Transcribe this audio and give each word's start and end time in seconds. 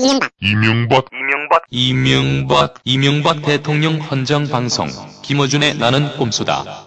이명박 0.00 0.30
이명박 0.40 1.06
이명박 1.10 1.64
이명박 1.70 2.74
이명박 2.84 3.42
대통령 3.42 3.98
헌정 3.98 4.46
방송 4.46 4.86
김어준의 5.22 5.76
나는 5.78 6.16
꼼수다. 6.16 6.86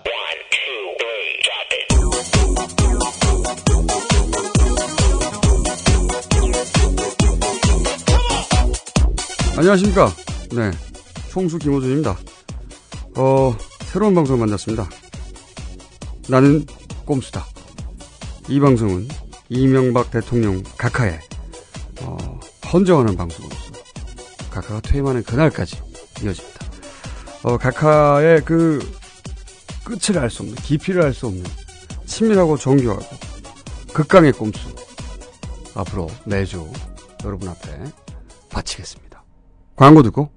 안녕하십니까. 9.58 10.08
네. 10.54 10.72
총수 11.30 11.60
김호준입니다. 11.60 12.18
어, 13.18 13.58
새로운 13.92 14.16
방송 14.16 14.40
만났습니다. 14.40 14.90
나는 16.30 16.66
꼼수다. 17.06 17.46
이 18.48 18.60
방송은 18.62 19.10
이명박 19.50 20.10
대통령 20.12 20.64
각하에, 20.78 21.20
어, 22.02 22.40
헌정하는 22.72 23.18
방송으로서 23.18 23.74
각하가 24.50 24.80
퇴임하는 24.82 25.24
그날까지 25.24 25.78
이어집니다. 26.24 26.60
어, 27.44 27.58
각하의 27.58 28.42
그 28.46 28.80
끝을 29.84 30.18
알 30.20 30.30
수 30.30 30.44
없는, 30.44 30.56
깊이를 30.58 31.02
알 31.04 31.14
수 31.14 31.28
없는 31.28 31.44
친밀하고 32.06 32.58
정교하고 32.58 33.04
극강의 33.94 34.32
꼼수. 34.34 34.74
앞으로 35.74 36.08
매주 36.26 36.70
여러분 37.24 37.50
앞에 37.50 37.72
바치겠습니다. 38.50 39.24
광고 39.76 40.04
듣고 40.04 40.30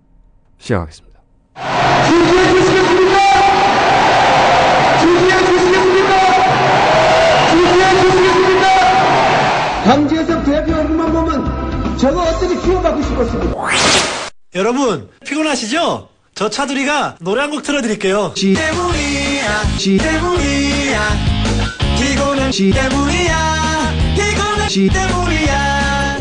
시작하겠습니다. 0.58 1.20
강재석 9.84 10.44
대표 10.44 10.73
저거 12.04 12.20
어떻게 12.20 12.54
키워받고 12.60 13.02
싶었습니다. 13.02 13.56
여러분 14.54 15.08
피곤하시죠? 15.24 16.08
저 16.34 16.50
차두리가 16.50 17.16
노래 17.20 17.40
한 17.40 17.50
곡 17.50 17.62
틀어드릴게요. 17.62 18.32
지 18.36 18.52
때문이야, 18.52 19.62
지 19.78 19.96
때문이야. 19.96 21.00
피곤한 21.98 22.50
지 22.50 22.70
때문이야, 22.70 23.36
피곤한 24.16 24.68
지 24.68 24.86
때문이야. 24.88 26.18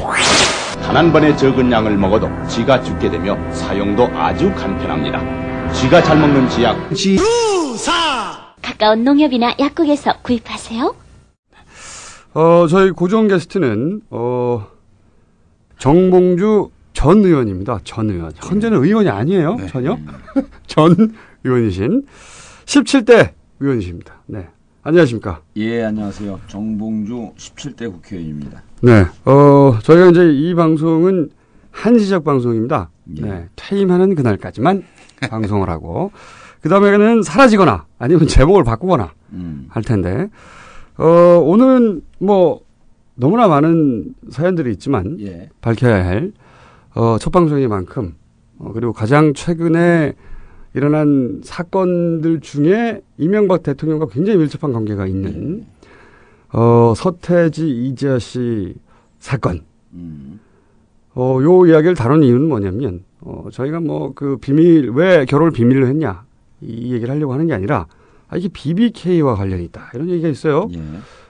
단 0.85 0.95
한 0.95 1.11
번의 1.11 1.38
적은 1.38 1.69
양을 1.69 1.97
먹어도 1.97 2.30
쥐가 2.47 2.81
죽게 2.83 3.09
되며 3.09 3.36
사용도 3.52 4.05
아주 4.15 4.53
간편합니다. 4.55 5.73
쥐가 5.73 6.02
잘 6.03 6.17
먹는 6.17 6.47
지약 6.49 6.95
주사. 6.95 7.91
가까운 8.61 9.03
농협이나 9.03 9.55
약국에서 9.59 10.13
구입하세요. 10.21 10.95
어, 12.36 12.67
저희 12.69 12.91
고정 12.91 13.27
게스트는, 13.27 14.02
어, 14.11 14.67
정봉주 15.77 16.69
전 16.93 17.17
의원입니다. 17.19 17.79
전 17.83 18.09
의원. 18.09 18.31
현재는 18.35 18.83
의원이 18.83 19.09
아니에요. 19.09 19.57
전혀. 19.69 19.97
전 20.67 20.95
의원이신 21.43 22.05
17대 22.65 23.31
의원이십니다. 23.59 24.21
네. 24.27 24.47
안녕하십니까. 24.83 25.41
예, 25.57 25.83
안녕하세요. 25.83 26.39
정봉주 26.47 27.31
17대 27.38 27.91
국회의원입니다. 27.91 28.63
네. 28.81 29.05
어, 29.25 29.77
저희가 29.81 30.09
이제 30.09 30.30
이 30.33 30.53
방송은 30.55 31.30
한시적 31.71 32.23
방송입니다. 32.23 32.89
네. 33.05 33.47
퇴임하는 33.55 34.15
그날까지만 34.15 34.83
방송을 35.30 35.69
하고, 35.69 36.11
그 36.61 36.69
다음에는 36.69 37.23
사라지거나 37.23 37.85
아니면 37.97 38.27
제목을 38.27 38.63
바꾸거나 38.63 39.13
음. 39.31 39.67
할 39.69 39.83
텐데, 39.83 40.27
어, 40.97 41.05
오늘은 41.43 42.02
뭐, 42.19 42.61
너무나 43.16 43.47
많은 43.47 44.16
사연들이 44.30 44.72
있지만, 44.72 45.17
예. 45.22 45.50
밝혀야 45.61 46.06
할, 46.06 46.31
어, 46.95 47.17
첫 47.20 47.30
방송인 47.31 47.70
만큼, 47.70 48.16
어, 48.58 48.72
그리고 48.73 48.94
가장 48.94 49.33
최근에 49.33 50.14
일어난 50.73 51.42
사건들 51.44 52.39
중에 52.39 53.02
이명박 53.17 53.61
대통령과 53.64 54.08
굉장히 54.08 54.39
밀접한 54.39 54.73
관계가 54.73 55.05
있는, 55.05 55.65
어, 56.52 56.93
서태지 56.95 57.70
이지아 57.70 58.17
씨 58.20 58.73
사건. 59.20 59.61
음. 59.93 60.39
어, 61.16 61.39
요 61.43 61.66
이야기를 61.67 61.95
다루는 61.95 62.26
이유는 62.27 62.48
뭐냐면, 62.48 63.04
어, 63.21 63.48
저희가 63.52 63.80
뭐 63.80 64.14
그 64.16 64.37
비밀, 64.37 64.89
왜 64.89 65.26
결혼을 65.26 65.52
비밀로 65.52 65.86
했냐, 65.87 66.26
이 66.61 66.92
얘기를 66.93 67.14
하려고 67.14 67.33
하는 67.33 67.45
게 67.45 67.54
아니라, 67.54 67.86
아, 68.27 68.37
이게 68.37 68.48
BBK와 68.48 69.36
관련이 69.36 69.64
있다. 69.66 69.92
이런 69.93 70.10
얘기가 70.10 70.27
있어요. 70.30 70.67
예. 70.73 70.80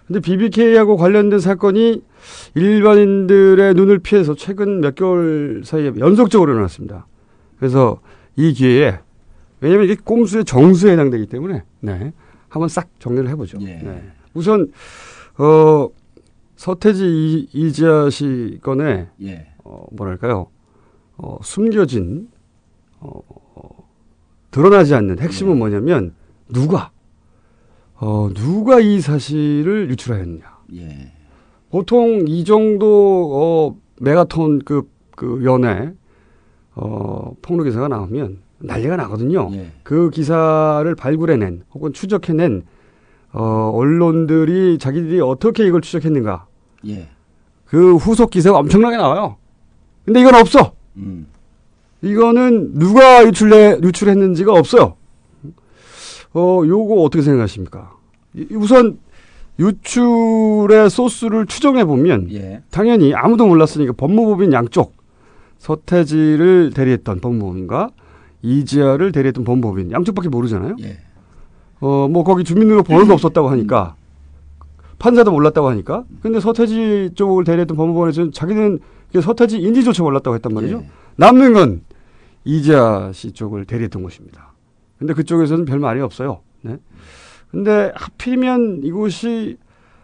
근데 0.07 0.19
BBK하고 0.19 0.97
관련된 0.97 1.39
사건이 1.39 2.03
일반인들의 2.55 3.73
눈을 3.75 3.99
피해서 3.99 4.35
최근 4.35 4.81
몇 4.81 4.95
개월 4.95 5.61
사이에 5.63 5.93
연속적으로 5.97 6.51
일어났습니다. 6.53 7.07
그래서 7.57 7.99
이 8.35 8.53
기회에, 8.53 8.99
왜냐면 9.61 9.85
이게 9.85 9.95
꼼수의 10.03 10.43
정수에 10.45 10.91
해당되기 10.93 11.27
때문에, 11.27 11.63
네. 11.79 12.13
한번 12.49 12.67
싹 12.67 12.89
정리를 12.99 13.29
해보죠. 13.29 13.57
예. 13.61 13.65
네. 13.81 14.03
우선, 14.33 14.71
어, 15.37 15.87
서태지 16.55 17.05
이- 17.05 17.47
이지아 17.53 18.09
씨 18.09 18.59
건에, 18.61 19.07
예. 19.23 19.47
어, 19.63 19.85
뭐랄까요, 19.91 20.47
어, 21.17 21.37
숨겨진, 21.41 22.27
어, 22.99 23.21
어, 23.55 23.87
드러나지 24.51 24.93
않는 24.95 25.19
핵심은 25.19 25.57
뭐냐면, 25.57 26.13
누가, 26.49 26.91
어, 28.03 28.29
누가 28.33 28.81
이 28.81 28.99
사실을 28.99 29.89
유출하였느냐. 29.89 30.43
예. 30.75 31.11
보통 31.71 32.25
이 32.27 32.43
정도, 32.43 33.31
어, 33.33 33.75
메가톤급 34.01 34.89
그 35.15 35.41
연애, 35.45 35.93
어, 36.75 37.33
폭로 37.41 37.63
기사가 37.63 37.87
나오면 37.87 38.39
난리가 38.59 38.97
나거든요. 38.97 39.49
예. 39.53 39.71
그 39.83 40.09
기사를 40.09 40.93
발굴해낸 40.95 41.63
혹은 41.73 41.93
추적해낸, 41.93 42.63
어, 43.31 43.71
언론들이 43.73 44.79
자기들이 44.79 45.21
어떻게 45.21 45.65
이걸 45.65 45.79
추적했는가. 45.79 46.45
예. 46.87 47.07
그 47.65 47.95
후속 47.95 48.31
기사가 48.31 48.57
엄청나게 48.57 48.97
나와요. 48.97 49.37
근데 50.03 50.19
이건 50.19 50.35
없어. 50.35 50.73
음. 50.97 51.27
이거는 52.01 52.73
누가 52.77 53.25
유출해, 53.25 53.77
유출했는지가 53.81 54.51
없어요. 54.51 54.97
어, 56.33 56.61
요거 56.65 56.95
어떻게 56.95 57.21
생각하십니까? 57.21 57.92
이- 58.35 58.47
우선 58.55 58.97
유출의 59.59 60.89
소스를 60.89 61.45
추정해 61.45 61.85
보면 61.85 62.31
예. 62.33 62.63
당연히 62.71 63.13
아무도 63.13 63.45
몰랐으니까 63.45 63.93
법무법인 63.93 64.51
양쪽 64.53 64.95
서태지를 65.59 66.71
대리했던 66.73 67.19
법무법인과 67.19 67.91
이지아를 68.41 69.11
대리했던 69.11 69.43
법무법인 69.43 69.91
양쪽밖에 69.91 70.29
모르잖아요. 70.29 70.75
예. 70.81 70.97
어, 71.79 72.07
뭐 72.09 72.23
거기 72.23 72.43
주민등록 72.43 72.87
번호도 72.87 73.13
없었다고 73.13 73.49
하니까 73.49 73.95
판사도 74.99 75.31
몰랐다고 75.31 75.69
하니까 75.69 76.03
근데 76.21 76.39
서태지 76.39 77.11
쪽을 77.15 77.43
대리했던 77.43 77.77
법무법원에서는 77.77 78.31
자기는 78.31 78.79
서태지 79.21 79.59
인지조차 79.59 80.01
몰랐다고 80.03 80.35
했단 80.35 80.53
말이죠. 80.53 80.77
예. 80.83 80.89
남는 81.17 81.53
건 81.53 81.81
이지아 82.45 83.11
씨 83.13 83.31
쪽을 83.31 83.65
대리했던 83.65 84.01
것입니다. 84.01 84.51
근데 84.97 85.13
그쪽에서는 85.13 85.65
별 85.65 85.79
말이 85.79 86.01
없어요. 86.01 86.39
네. 86.61 86.77
근데 87.53 87.91
하필이면 87.93 88.81
이곳이 88.83 89.57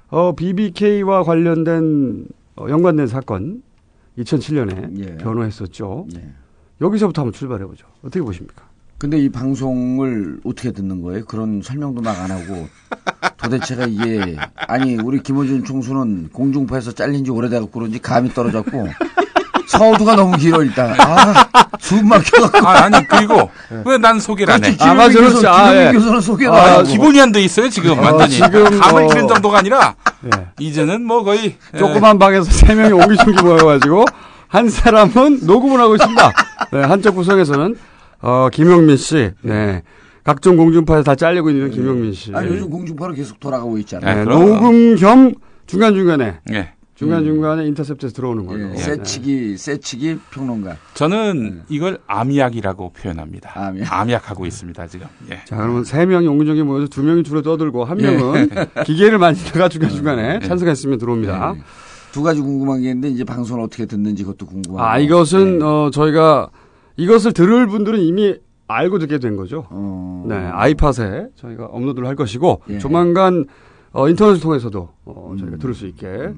어, 0.10 0.36
BBK와 0.36 1.24
관련된 1.24 2.28
어, 2.56 2.68
연관된 2.70 3.08
사건 3.08 3.64
2007년에 4.20 5.00
예. 5.00 5.18
변호했었죠. 5.18 6.08
예. 6.16 6.30
여기서부터 6.80 7.24
한번 7.24 7.34
출발해 7.34 7.66
보죠. 7.66 7.88
어떻게 8.04 8.22
보십니까? 8.22 8.70
근데 9.00 9.18
이 9.18 9.30
방송을 9.30 10.42
어떻게 10.44 10.72
듣는 10.72 11.02
거예요? 11.02 11.26
그런 11.26 11.62
설명도 11.64 12.02
막 12.02 12.20
안 12.20 12.30
하고 12.32 12.68
도대체가 13.38 13.86
이게 13.88 14.36
아니 14.56 14.96
우리 14.96 15.24
김원준 15.24 15.64
총수는 15.64 16.30
공중파에서 16.32 16.92
잘린 16.92 17.26
지 17.26 17.32
오래돼갖고 17.32 17.72
그런지 17.72 17.98
감이 18.00 18.30
떨어졌고 18.30 18.88
서두가 19.70 20.16
너무 20.16 20.36
길어 20.38 20.64
일단 20.64 20.94
아 21.00 21.46
숨 21.82 22.08
막혀갖고 22.10 22.68
아, 22.68 22.84
아니 22.84 23.08
그리고 23.08 23.50
왜 23.86 23.98
난 23.98 24.20
소개를 24.20 24.54
안 24.54 24.64
해? 24.66 24.76
아, 24.80 24.94
맞아. 24.94 25.18
교수, 25.20 25.48
아, 25.48 25.70
김영민 25.70 25.88
예. 25.88 25.92
교수는 25.94 26.22
소개도 26.22 26.54
아, 26.54 26.62
안 26.62 26.70
하고 26.74 26.84
기본이 26.84 27.22
안 27.22 27.32
돼 27.32 27.42
있어요 27.42 27.70
지금 27.70 27.98
완전히 28.00 28.32
지금, 28.34 28.80
감을 28.80 29.04
어, 29.04 29.08
치는 29.08 29.28
정도가 29.30 29.60
아니라 29.60 29.96
예. 30.26 30.48
이제는 30.60 31.06
뭐 31.06 31.24
거의 31.24 31.56
조그만 31.78 32.20
방에서 32.20 32.44
세 32.52 32.76
명이 32.76 32.92
옹기종기 32.92 33.42
모여가지고 33.44 34.04
한 34.50 34.70
사람은 34.70 35.42
녹음을 35.46 35.80
하고 35.80 35.96
있습니다. 35.96 36.32
네, 36.74 36.82
한쪽 36.82 37.16
구성에서는 37.16 37.76
어, 38.22 38.50
김영민 38.52 38.98
씨, 38.98 39.32
네, 39.42 39.84
각종 40.26 40.58
공중파에서 40.58 41.04
다 41.04 41.16
잘리고 41.16 41.50
있는 41.50 41.70
김영민 41.72 42.14
씨. 42.14 42.32
아니 42.36 42.50
요즘 42.50 42.70
공중파로 42.70 43.14
계속 43.14 43.40
돌아가고 43.40 43.78
있잖아요. 43.80 44.16
네. 44.16 44.24
녹음 44.26 44.96
겸 44.98 45.34
중간 45.66 45.94
중간에 45.94 46.26
에, 46.26 46.54
예. 46.54 46.74
중간 47.00 47.24
중간에 47.24 47.66
인터셉트에서 47.68 48.14
들어오는 48.14 48.46
걸로. 48.46 48.60
예, 48.62 48.68
네. 48.72 48.76
세치기 48.76 49.56
세치기 49.56 50.20
평론가 50.32 50.76
저는 50.96 51.62
이걸 51.70 51.98
암약이라고 52.08 52.92
표현합니다. 52.92 53.52
암약. 53.56 53.94
암약하고 53.94 54.46
있습니다 54.46 54.88
지금. 54.88 55.08
예. 55.32 55.40
자, 55.46 55.56
그러면 55.56 55.86
세 55.86 56.06
명이 56.06 56.28
옹기종기 56.28 56.62
모여서 56.64 56.88
두 56.88 57.02
명이 57.02 57.24
주로 57.24 57.42
떠들고 57.42 57.86
한 57.86 58.00
명은 58.00 58.50
기계를 58.86 59.18
만지다가 59.18 59.70
중간 59.70 59.92
중간에 59.92 60.40
찬성했으면 60.42 60.98
들어옵니다. 60.98 61.56
두 62.12 62.22
가지 62.22 62.42
궁금한 62.42 62.82
게 62.82 62.90
있는데 62.90 63.08
이제 63.08 63.24
방송을 63.24 63.64
어떻게 63.64 63.86
듣는지 63.86 64.26
그것도 64.26 64.46
궁금하고. 64.48 64.86
아, 64.86 65.00
이것은 65.00 65.60
네. 65.60 65.66
어 65.66 65.90
저희가 65.94 66.50
이것을 66.98 67.32
들을 67.32 67.66
분들은 67.68 68.00
이미 68.00 68.36
알고 68.68 69.00
듣게 69.00 69.20
된 69.20 69.38
거죠. 69.38 69.68
어. 69.70 70.26
네, 70.28 70.36
아이팟에 70.36 71.28
저희가 71.38 71.68
업로드를 71.68 72.10
할 72.10 72.18
것이고 72.18 72.62
예. 72.72 72.78
조만간 72.78 73.46
어, 73.94 74.10
인터넷을 74.10 74.42
통해서도 74.42 74.90
어, 75.06 75.36
저희가 75.40 75.56
음. 75.56 75.60
들을 75.60 75.74
수 75.74 75.88
있게. 75.88 76.34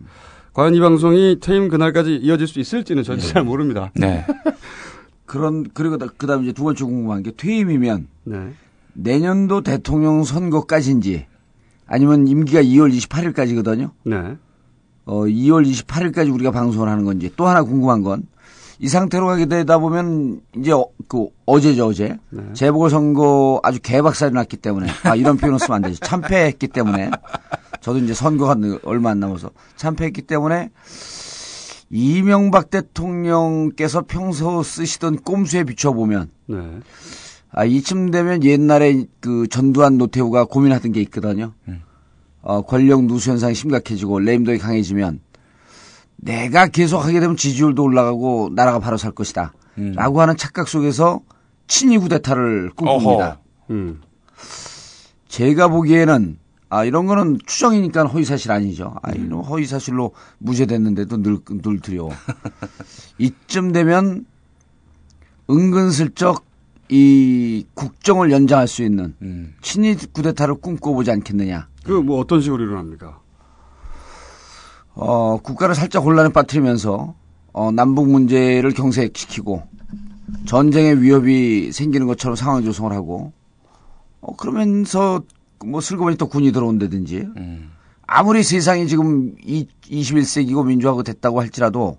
과연 0.54 0.76
이 0.76 0.80
방송이 0.80 1.40
퇴임 1.40 1.70
그날까지 1.70 2.16
이어질 2.18 2.48
수 2.48 2.60
있을지는 2.60 3.04
저는 3.04 3.22
잘 3.22 3.44
모릅니다. 3.44 3.92
네. 3.96 4.26
그런 5.26 5.66
그리고 5.74 5.98
그 6.18 6.28
다음 6.28 6.44
이제 6.44 6.52
두 6.52 6.64
번째 6.64 6.84
궁금한 6.84 7.24
게 7.24 7.32
퇴임이면 7.32 8.08
네. 8.26 8.54
내년도 8.94 9.62
대통령 9.62 10.24
선거까지인지 10.24 11.26
아니면 11.88 12.28
임기가 12.28 12.62
2월 12.62 12.94
28일까지거든요. 12.98 13.92
네. 14.04 14.38
어, 15.06 15.22
2월 15.24 15.66
28일까지 15.66 16.34
우리가 16.34 16.52
방송을 16.52 16.90
하는 16.90 17.06
건지 17.06 17.32
또 17.36 17.48
하나 17.48 17.64
궁금한 17.64 18.02
건 18.02 18.24
이 18.82 18.88
상태로 18.88 19.28
가게 19.28 19.46
되다 19.46 19.78
보면 19.78 20.42
이제 20.58 20.72
어, 20.72 20.88
그 21.08 21.28
어제죠 21.46 21.86
어제 21.86 22.18
네. 22.32 22.42
재보궐 22.54 22.90
선거 22.90 23.60
아주 23.62 23.80
개박살이 23.80 24.34
났기 24.34 24.58
때문에 24.58 24.88
아 25.04 25.16
이런 25.16 25.38
표현을 25.38 25.60
쓰면 25.60 25.76
안 25.76 25.82
되지 25.84 26.00
참패했기 26.00 26.68
때문에 26.68 27.12
저도 27.82 28.00
이제 28.00 28.14
선거가 28.14 28.56
얼마 28.84 29.10
안 29.10 29.20
남아서 29.20 29.52
참패했기 29.76 30.22
때문에 30.22 30.70
이명박 31.90 32.70
대통령께서 32.70 34.04
평소 34.08 34.64
쓰시던 34.64 35.18
꼼수에 35.18 35.66
비춰보면 35.66 36.32
네. 36.48 36.80
아, 37.52 37.66
이쯤 37.66 38.12
되면 38.12 38.44
옛날에 38.46 39.06
그 39.20 39.46
전두환 39.48 39.98
노태우가 39.98 40.46
고민하던 40.46 40.94
게 40.94 41.02
있거든요. 41.02 41.54
어, 42.42 42.62
권력 42.62 43.04
누수 43.04 43.30
현상이 43.32 43.54
심각해지고 43.54 44.20
레임덕이 44.20 44.58
강해지면 44.58 45.20
내가 46.16 46.68
계속 46.68 47.00
하게 47.00 47.20
되면 47.20 47.36
지지율도 47.36 47.84
올라가고 47.84 48.52
나라가 48.54 48.80
바로 48.80 48.96
살 48.98 49.12
것이다. 49.12 49.54
음. 49.80 49.94
라고 49.96 50.22
하는 50.22 50.38
착각 50.38 50.68
속에서 50.68 51.22
친위 51.68 51.98
구데타를 51.98 52.72
꿈꿉니다. 52.76 53.40
음. 53.70 54.02
제가 55.28 55.68
보기에는 55.68 56.38
아 56.74 56.86
이런 56.86 57.06
거는 57.06 57.38
추정이니까 57.46 58.06
허위사실 58.06 58.50
아니죠. 58.50 58.96
아 59.02 59.12
이런 59.12 59.44
허위사실로 59.44 60.14
무죄됐는데도 60.38 61.22
늘, 61.22 61.40
늘 61.62 61.82
두려워. 61.82 62.12
이쯤 63.20 63.74
되면 63.74 64.26
은근슬쩍 65.50 66.46
이 66.88 67.66
국정을 67.74 68.32
연장할 68.32 68.70
수 68.70 68.84
있는 68.84 69.16
음. 69.22 69.54
친위 69.62 69.96
구데타를 69.96 70.56
꿈꿔보지 70.56 71.12
않겠느냐. 71.12 71.68
그 71.84 71.92
뭐 72.02 72.20
어떤 72.22 72.40
식으로 72.40 72.64
일어납니까? 72.64 73.20
어, 74.94 75.38
국가를 75.44 75.76
살짝 75.76 76.06
혼란에 76.06 76.30
빠뜨리면서 76.30 77.16
어, 77.52 77.72
남북 77.72 78.10
문제를 78.10 78.72
경색시키고 78.72 79.64
전쟁의 80.46 81.02
위협이 81.02 81.74
생기는 81.74 82.08
것처럼 82.08 82.38
상황 82.38 82.64
조성을 82.64 82.94
하고 82.94 83.34
어, 84.22 84.36
그러면서 84.38 85.22
뭐 85.66 85.82
슬그머니 85.82 86.18
또 86.18 86.28
군이 86.28 86.52
들어온다든지 86.52 87.18
음. 87.38 87.72
아무리 88.08 88.44
세상이 88.44 88.88
지금 88.88 89.36
이, 89.44 89.68
21세기고 89.84 90.66
민주화가 90.66 91.04
됐다고 91.04 91.40
할지라도 91.40 91.98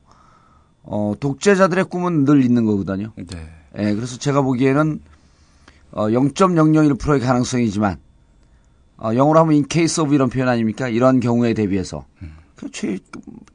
어, 0.82 1.14
독재자들의 1.18 1.84
꿈은 1.84 2.24
늘 2.24 2.44
있는 2.44 2.64
거거든요. 2.64 3.12
네. 3.16 3.50
예, 3.78 3.94
그래서 3.94 4.18
제가 4.18 4.42
보기에는 4.42 5.00
어, 5.92 6.08
0.001%의 6.08 7.20
가능성이지만 7.20 7.98
어, 8.98 9.14
영어로 9.14 9.40
하면 9.40 9.52
in 9.54 9.64
case 9.70 10.02
of 10.02 10.14
이런 10.14 10.28
표현 10.28 10.48
아닙니까? 10.48 10.88
이런 10.88 11.20
경우에 11.20 11.54
대비해서 11.54 12.04
그 12.56 12.70
최, 12.70 12.98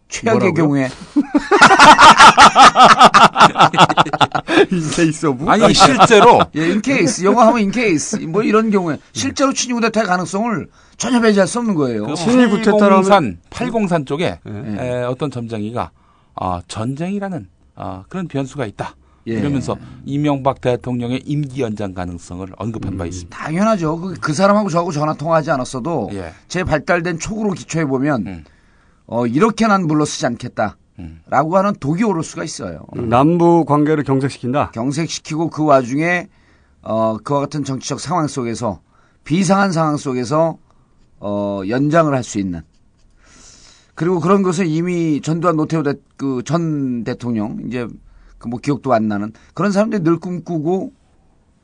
최악의 0.09 0.51
뭐라고요? 0.51 0.53
경우에 0.53 0.89
in 4.71 4.89
case 4.89 5.25
of? 5.27 5.45
아니 5.49 5.73
실제로 5.73 6.39
예, 6.55 6.79
case 6.81 7.25
영어 7.25 7.41
하면 7.43 7.71
case 7.71 8.25
뭐 8.27 8.43
이런 8.43 8.69
경우에 8.69 8.97
실제로 9.13 9.53
친위 9.53 9.73
구데타의 9.73 10.05
가능성을 10.07 10.67
전혀 10.97 11.21
배제할 11.21 11.47
수 11.47 11.59
없는 11.59 11.75
거예요. 11.75 12.05
그 12.07 12.15
친위 12.15 12.45
구테타라면- 12.47 12.79
803, 12.79 13.37
803 13.49 14.05
쪽에 14.05 14.39
네. 14.43 14.75
에, 14.79 15.03
어떤 15.03 15.29
점장이가 15.29 15.91
아, 16.35 16.61
전쟁이라는 16.67 17.47
아, 17.75 18.03
그런 18.09 18.27
변수가 18.27 18.65
있다. 18.65 18.95
예. 19.27 19.33
이러면서 19.33 19.75
이명박 20.05 20.61
대통령의 20.61 21.21
임기 21.25 21.61
연장 21.61 21.93
가능성을 21.93 22.47
언급한 22.57 22.97
바 22.97 23.05
있습니다. 23.05 23.37
당연하죠. 23.37 23.99
그, 23.99 24.13
그 24.21 24.33
사람하고 24.33 24.69
저하고 24.69 24.91
전화 24.93 25.13
통화하지 25.13 25.51
않았어도 25.51 26.09
예. 26.13 26.31
제 26.47 26.63
발달된 26.63 27.19
촉으로 27.19 27.51
기초해 27.51 27.85
보면 27.85 28.25
음. 28.27 28.43
어, 29.07 29.25
이렇게 29.25 29.67
난 29.67 29.87
물러서지 29.87 30.25
않겠다. 30.25 30.77
음. 30.99 31.21
라고 31.27 31.57
하는 31.57 31.73
독이 31.79 32.03
오를 32.03 32.23
수가 32.23 32.43
있어요. 32.43 32.85
남부 32.93 33.65
관계를 33.65 34.03
경색시킨다. 34.03 34.71
경색시키고 34.71 35.49
그 35.49 35.63
와중에 35.63 36.27
어, 36.81 37.17
그와 37.17 37.39
같은 37.41 37.63
정치적 37.63 37.99
상황 37.99 38.27
속에서 38.27 38.81
비상한 39.23 39.71
상황 39.71 39.97
속에서 39.97 40.57
어, 41.19 41.61
연장을 41.67 42.13
할 42.13 42.23
수 42.23 42.39
있는 42.39 42.61
그리고 43.95 44.19
그런 44.19 44.43
것을 44.43 44.67
이미 44.67 45.21
전두환 45.21 45.55
노태우 45.57 45.83
그 46.17 46.41
전 46.43 47.03
대통령 47.03 47.59
이제 47.67 47.87
그 48.37 48.47
뭐 48.49 48.59
기억도 48.59 48.93
안 48.93 49.07
나는 49.07 49.33
그런 49.55 49.71
사람들이 49.71 50.03
늘 50.03 50.19
꿈꾸고 50.19 50.93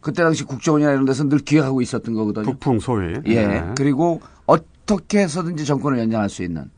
그때 0.01 0.23
당시 0.23 0.43
국정원이나 0.43 0.91
이런 0.91 1.05
데서 1.05 1.23
늘 1.29 1.37
기획하고 1.39 1.81
있었던 1.81 2.13
거거든요. 2.13 2.45
북풍 2.45 2.79
소위. 2.79 3.13
예. 3.25 3.47
네. 3.47 3.71
그리고 3.77 4.21
어떻게 4.47 5.19
해서든지 5.19 5.65
정권을 5.65 5.99
연장할 5.99 6.29
수 6.29 6.43
있는. 6.43 6.69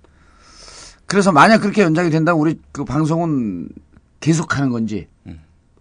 그래서 1.08 1.32
만약 1.32 1.60
그렇게 1.60 1.84
연장이 1.84 2.10
된다면 2.10 2.42
우리 2.42 2.60
그 2.72 2.84
방송은 2.84 3.68
계속 4.20 4.58
하는 4.58 4.72
건지 4.72 5.08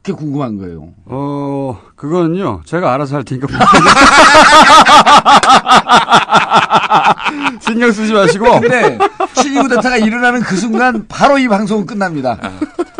그게 0.02 0.12
궁금한 0.12 0.58
거예요. 0.58 0.90
어, 1.06 1.80
그거는요, 1.96 2.60
제가 2.66 2.92
알아서 2.92 3.16
할 3.16 3.24
테니까. 3.24 3.46
신경 7.60 7.90
쓰지 7.90 8.12
마시고. 8.12 8.60
근데 8.60 8.98
친이구데타가 9.34 9.96
일어나는 9.96 10.40
그 10.42 10.56
순간 10.56 11.06
바로 11.08 11.38
이 11.38 11.48
방송은 11.48 11.86
끝납니다. 11.86 12.38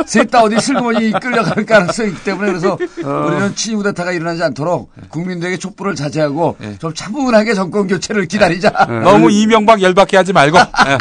셋 0.06 0.31
다 0.31 0.43
어디 0.43 0.59
슬그머니 0.61 1.12
끌려갈 1.12 1.65
가능성이 1.65 2.11
있기 2.11 2.25
때문에 2.25 2.49
그래서 2.49 2.77
우리는 2.99 3.55
친이구데타가 3.55 4.12
일어나지 4.12 4.43
않도록 4.43 4.91
국민들에게 5.11 5.59
촛불을 5.59 5.94
자제하고 5.94 6.56
좀 6.79 6.93
차분하게 6.94 7.55
정권 7.55 7.87
교체를 7.87 8.27
기다리자. 8.27 8.70
너무 9.05 9.31
이명박 9.31 9.82
열받게 9.82 10.17
하지 10.17 10.32
말고. 10.32 10.59
예. 10.59 10.99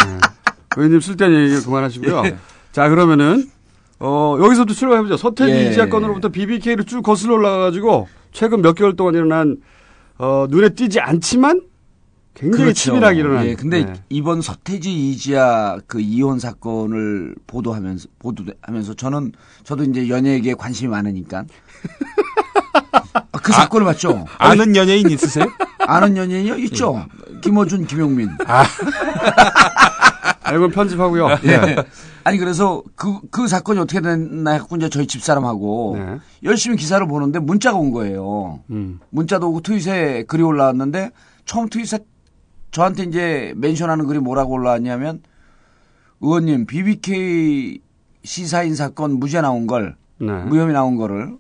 의원님 0.77 0.99
쓸데없는 0.99 1.49
얘기 1.49 1.63
그만하시고요. 1.63 2.23
자, 2.71 2.89
그러면은, 2.89 3.49
어, 3.99 4.37
여기서부터 4.39 4.73
출발해보죠. 4.73 5.17
서태지 5.17 5.51
예. 5.51 5.69
이지아 5.69 5.89
건으로부터 5.89 6.29
BBK를 6.29 6.85
쭉 6.85 7.01
거슬러 7.01 7.35
올라가가지고, 7.35 8.07
최근 8.31 8.61
몇 8.61 8.73
개월 8.73 8.95
동안 8.95 9.13
일어난, 9.13 9.57
어, 10.17 10.47
눈에 10.49 10.69
띄지 10.69 10.99
않지만, 10.99 11.61
굉장히 12.33 12.73
치밀하게 12.73 13.19
일어난. 13.19 13.45
예, 13.45 13.53
근데 13.55 13.85
네. 13.85 13.93
이번 14.09 14.41
서태지 14.41 14.91
이지아 14.91 15.77
그 15.85 16.01
이혼 16.01 16.39
사건을 16.39 17.35
보도하면서 17.45 18.07
보도하면서 18.19 18.95
저는 18.95 19.33
저도 19.63 19.83
이제 19.83 20.09
연예계에 20.09 20.55
관심이 20.55 20.89
많으니까 20.89 21.45
아, 23.13 23.39
그 23.39 23.51
사건을 23.51 23.85
봤죠. 23.85 24.25
아는 24.39 24.75
연예인 24.75 25.09
있으세요? 25.11 25.45
아는 25.79 26.17
연예인이요 26.17 26.55
있죠. 26.57 27.05
김어준, 27.41 27.85
김용민. 27.85 28.29
알고 30.53 30.69
편집하고요. 30.69 31.27
예. 31.45 31.75
아니 32.23 32.37
그래서 32.37 32.83
그 32.95 33.19
그 33.31 33.47
사건이 33.47 33.79
어떻게 33.79 33.99
됐나 33.99 34.51
했고 34.51 34.75
이제 34.75 34.89
저희 34.89 35.07
집사람하고 35.07 35.95
네. 35.97 36.19
열심히 36.43 36.77
기사를 36.77 37.05
보는데 37.07 37.39
문자가 37.39 37.77
온 37.77 37.91
거예요. 37.91 38.59
음. 38.69 38.99
문자도 39.09 39.49
오고 39.49 39.61
트윗에 39.61 40.25
글이 40.27 40.43
올라왔는데 40.43 41.11
처음 41.45 41.67
트윗에 41.67 41.99
저한테 42.71 43.03
이제 43.03 43.53
멘션하는 43.57 44.05
글이 44.05 44.19
뭐라고 44.19 44.53
올라왔냐면 44.53 45.21
의원님 46.21 46.67
BBK 46.67 47.81
시사인 48.23 48.75
사건 48.75 49.19
무죄 49.19 49.41
나온 49.41 49.67
걸 49.67 49.95
네. 50.19 50.31
무혐의 50.31 50.73
나온 50.73 50.95
거를 50.95 51.35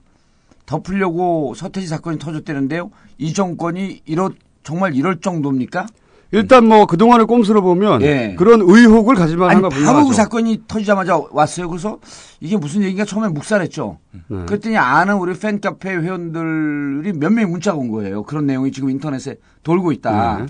덮으려고 0.65 1.53
서태지 1.55 1.87
사건이 1.87 2.17
터졌다는데요. 2.17 2.89
이 3.17 3.33
정권이 3.33 4.01
이러 4.05 4.31
정말 4.63 4.95
이럴 4.95 5.19
정도입니까? 5.21 5.85
일단 6.33 6.65
뭐, 6.65 6.87
그동안의 6.87 7.27
꼼수로 7.27 7.61
보면, 7.61 8.01
예. 8.01 8.35
그런 8.37 8.61
의혹을 8.61 9.15
가질 9.15 9.35
아니 9.35 9.39
만한 9.39 9.61
거 9.61 9.69
바로 9.69 9.79
그 9.79 9.83
분명하죠. 9.85 10.13
사건이 10.13 10.63
터지자마자 10.67 11.21
왔어요. 11.31 11.69
그래서 11.69 11.99
이게 12.39 12.57
무슨 12.57 12.81
얘기인가 12.81 13.05
처음에 13.05 13.27
묵살했죠. 13.29 13.99
네. 14.27 14.45
그랬더니 14.45 14.75
아는 14.75 15.17
우리 15.17 15.37
팬카페 15.37 15.95
회원들이 15.95 17.13
몇 17.13 17.31
명이 17.31 17.51
문자가 17.51 17.77
온 17.77 17.89
거예요. 17.91 18.23
그런 18.23 18.47
내용이 18.47 18.71
지금 18.71 18.89
인터넷에 18.89 19.37
돌고 19.61 19.91
있다. 19.91 20.37
네. 20.39 20.45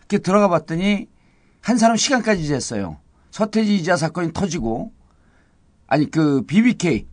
이렇게 0.00 0.18
들어가 0.18 0.48
봤더니 0.48 1.06
한 1.60 1.76
사람 1.76 1.96
시간까지 1.96 2.42
쟀어요. 2.42 2.96
서태지 3.30 3.76
이자 3.76 3.96
사건이 3.96 4.32
터지고 4.32 4.92
아니 5.86 6.10
그 6.10 6.42
BBK 6.46 7.06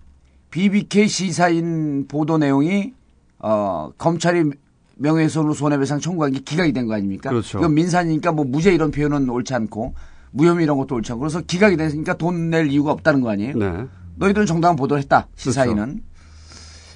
BBK 0.51 1.07
시사인 1.10 2.07
보도 2.07 2.38
내용이 2.38 2.93
어 3.39 3.91
검찰이 3.98 4.51
명예훼손으로 4.98 5.54
손해배상 5.54 6.00
청구한 6.00 6.32
게 6.32 6.40
기각이 6.40 6.72
된 6.74 6.88
거 6.88 6.94
아닙니까? 6.94 7.30
그렇죠. 7.30 7.60
이건 7.60 7.74
민산이니까 7.74 8.32
뭐 8.32 8.46
무죄 8.46 8.74
이런 8.74 8.92
표현은 8.92 9.30
옳지 9.30 9.54
않고 9.54 9.94
무혐의 10.32 10.64
이런 10.64 10.78
것도 10.78 10.96
옳지 10.96 11.12
않고 11.12 11.22
그래서 11.22 11.42
기각이 11.42 11.78
됐으니까 11.78 12.14
돈 12.16 12.50
낼 12.50 12.68
이유가 12.70 12.92
없다는 12.92 13.22
거 13.22 13.30
아니에요? 13.32 13.58
네. 13.58 13.86
너희들은 14.18 14.46
정당한 14.46 14.75
보도를 14.75 15.02
했다. 15.04 15.28
시사인은. 15.36 16.02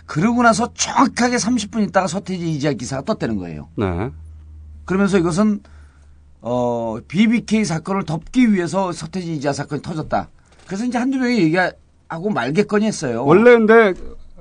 그러고 0.05 0.41
나서 0.43 0.73
정확하게 0.73 1.35
30분 1.37 1.87
있다가 1.89 2.07
서태지 2.07 2.51
이지아 2.53 2.73
기사가 2.73 3.03
떴다는 3.03 3.37
거예요. 3.37 3.67
네. 3.75 4.09
그러면서 4.85 5.17
이것은 5.19 5.61
어 6.41 6.97
BBK 7.07 7.65
사건을 7.65 8.05
덮기 8.05 8.53
위해서 8.53 8.91
서태지 8.91 9.35
이지아 9.35 9.53
사건이 9.53 9.81
터졌다. 9.81 10.29
그래서 10.65 10.85
이제 10.85 10.97
한두 10.97 11.17
명이 11.17 11.37
얘기하고 11.39 12.29
말겠거니 12.33 12.85
했어요. 12.85 13.23
원래 13.25 13.51
근데 13.51 13.93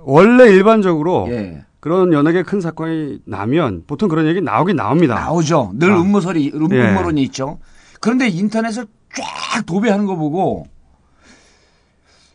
원래 0.02 0.44
일반적으로 0.50 1.26
예. 1.30 1.64
그런 1.80 2.12
연예계 2.12 2.42
큰 2.42 2.60
사건이 2.60 3.20
나면 3.24 3.84
보통 3.86 4.08
그런 4.08 4.26
얘기 4.26 4.40
나오긴 4.40 4.76
나옵니다. 4.76 5.14
나오죠. 5.14 5.72
늘 5.74 5.92
아. 5.92 6.00
음모설이 6.00 6.52
음, 6.54 6.68
예. 6.72 6.90
음모론이 6.90 7.22
있죠. 7.24 7.58
그런데 8.00 8.28
인터넷을 8.28 8.86
쫙 9.14 9.64
도배하는 9.64 10.06
거 10.06 10.16
보고 10.16 10.66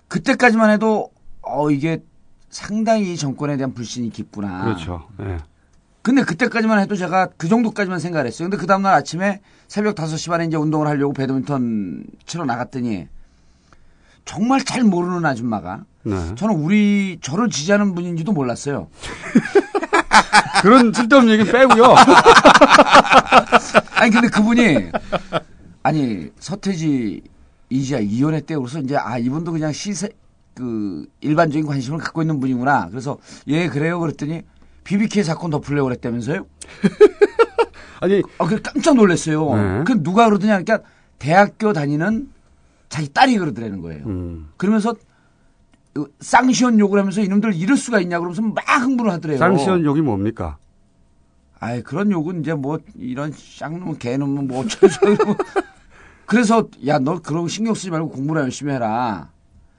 그때까지만 0.07 0.69
해도 0.69 1.12
어 1.41 1.69
이게 1.71 2.03
상당히 2.50 3.13
이 3.13 3.17
정권에 3.17 3.57
대한 3.57 3.73
불신이 3.73 4.09
깊구나. 4.12 4.63
그렇죠. 4.63 5.07
예. 5.21 5.38
근데 6.01 6.23
그때까지만 6.23 6.79
해도 6.79 6.95
제가 6.95 7.29
그 7.38 7.47
정도까지만 7.47 8.00
생각을 8.00 8.27
했어요. 8.27 8.50
근데 8.50 8.57
그 8.57 8.67
다음날 8.67 8.93
아침에 8.93 9.41
새벽 9.67 9.95
5시 9.95 10.29
반에 10.29 10.45
이제 10.45 10.57
운동을 10.57 10.88
하려고 10.88 11.13
배드민턴 11.13 12.05
치러 12.25 12.45
나갔더니 12.45 13.07
정말 14.25 14.63
잘 14.63 14.84
모르는 14.84 15.25
아줌마가 15.25 15.84
네. 16.03 16.36
저는 16.36 16.56
우리 16.56 17.18
저를 17.22 17.50
지지하는 17.50 17.96
분인지도 17.96 18.32
몰랐어요. 18.32 18.88
그런 20.62 20.94
쓸데없는 20.94 21.34
얘기 21.34 21.51
빼고요. 21.51 21.96
아니 23.96 24.12
근데 24.12 24.27
그분이 24.30 24.92
아니 25.84 26.30
서태지 26.39 27.22
이지아 27.70 28.00
이혼회 28.00 28.42
때 28.42 28.56
그래서 28.56 28.80
이제 28.80 28.96
아 28.96 29.18
이분도 29.18 29.51
그냥 29.51 29.72
시세 29.72 30.10
그 30.56 31.06
일반적인 31.22 31.65
관심을 31.65 32.00
갖고 32.00 32.22
있는 32.22 32.39
분이구나. 32.39 32.89
그래서 32.89 33.18
예 33.48 33.68
그래요 33.68 34.00
그랬더니 34.00 34.44
BBK 34.84 35.24
사건 35.24 35.51
덮으려고 35.51 35.86
그랬다면서요? 35.86 36.46
아니 38.01 38.22
아, 38.38 38.46
그 38.46 38.62
깜짝 38.62 38.96
놀랐어요. 38.96 39.56
네. 39.56 39.84
그 39.86 40.03
누가 40.03 40.25
그러더냐 40.25 40.62
그러니까 40.62 40.88
대학교 41.20 41.74
다니는 41.74 42.30
자기 42.93 43.12
딸이 43.12 43.39
그러더라는 43.39 43.81
거예요. 43.81 44.05
음. 44.05 44.50
그러면서 44.55 44.93
그 45.93 46.13
쌍시원 46.19 46.77
욕을 46.77 47.00
하면서 47.00 47.21
이놈들 47.21 47.55
이럴 47.55 47.75
수가 47.75 48.00
있냐 48.01 48.19
그러면서 48.19 48.43
막 48.43 48.63
흥분을 48.67 49.12
하더래요. 49.13 49.39
쌍시원 49.39 49.83
욕이 49.83 50.01
뭡니까? 50.01 50.57
아이 51.59 51.81
그런 51.81 52.12
욕은 52.12 52.41
이제 52.41 52.53
뭐 52.53 52.77
이런 52.95 53.33
쌍놈은 53.35 53.97
개놈은 53.97 54.47
뭐 54.47 54.59
어쩌고 54.59 54.85
그래서 56.27 56.67
야 56.85 57.00
너 57.00 57.19
그런 57.19 57.41
거 57.43 57.47
신경 57.47 57.73
쓰지 57.73 57.89
말고 57.89 58.09
공부나 58.09 58.41
열심히 58.41 58.71
해라. 58.73 59.29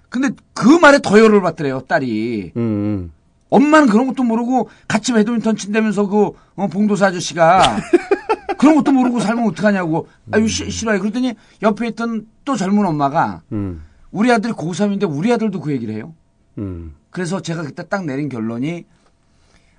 근데 0.09 0.31
그 0.53 0.69
말에 0.69 0.99
더 1.01 1.17
열을 1.21 1.41
받더래요 1.41 1.83
딸이. 1.83 2.55
음, 2.57 2.61
음. 2.61 3.13
엄마는 3.51 3.87
그런 3.87 4.09
것도 4.09 4.25
모르고 4.25 4.71
같이 4.89 5.13
배드민턴 5.13 5.55
친다면서 5.57 6.09
그 6.09 6.33
어, 6.57 6.67
봉도사 6.67 7.07
아저씨가 7.07 7.77
그런 8.65 8.77
것도 8.77 8.93
모르고 8.93 9.21
살면 9.21 9.47
어떡하냐고 9.49 10.09
아유 10.33 10.49
시- 10.49 10.71
싫어요. 10.71 10.99
그랬더니 10.99 11.35
옆에 11.61 11.87
있던 11.89 12.27
또 12.47 12.57
젊은 12.57 12.87
엄마가 12.87 13.43
음. 13.53 13.83
우리 14.11 14.33
아들이 14.33 14.55
고3인데 14.55 15.07
우리 15.07 15.31
아들도 15.31 15.61
그 15.61 15.71
얘기를 15.71 15.93
해요. 15.95 16.15
음. 16.57 16.95
그래서 17.11 17.41
제가 17.43 17.63
그때 17.63 17.87
딱 17.87 18.07
내린 18.07 18.31
결론이 18.31 18.87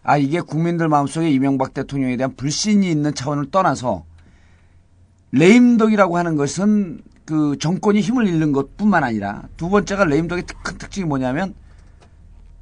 아 0.04 0.18
이게 0.18 0.40
국민들 0.40 0.88
마음속에 0.88 1.32
이명박 1.32 1.74
대통령에 1.74 2.16
대한 2.16 2.36
불신이 2.36 2.88
있는 2.92 3.16
차원을 3.16 3.50
떠나서 3.50 4.06
레임덕이라고 5.32 6.16
하는 6.20 6.36
것은 6.36 7.02
그 7.26 7.58
정권이 7.60 8.02
힘을 8.02 8.28
잃는 8.28 8.52
것 8.52 8.78
뿐만 8.78 9.04
아니라 9.04 9.48
두 9.58 9.68
번째가 9.70 10.06
레임덕의 10.06 10.46
특- 10.46 10.62
큰 10.64 10.78
특징이 10.78 11.08
뭐냐면 11.08 11.56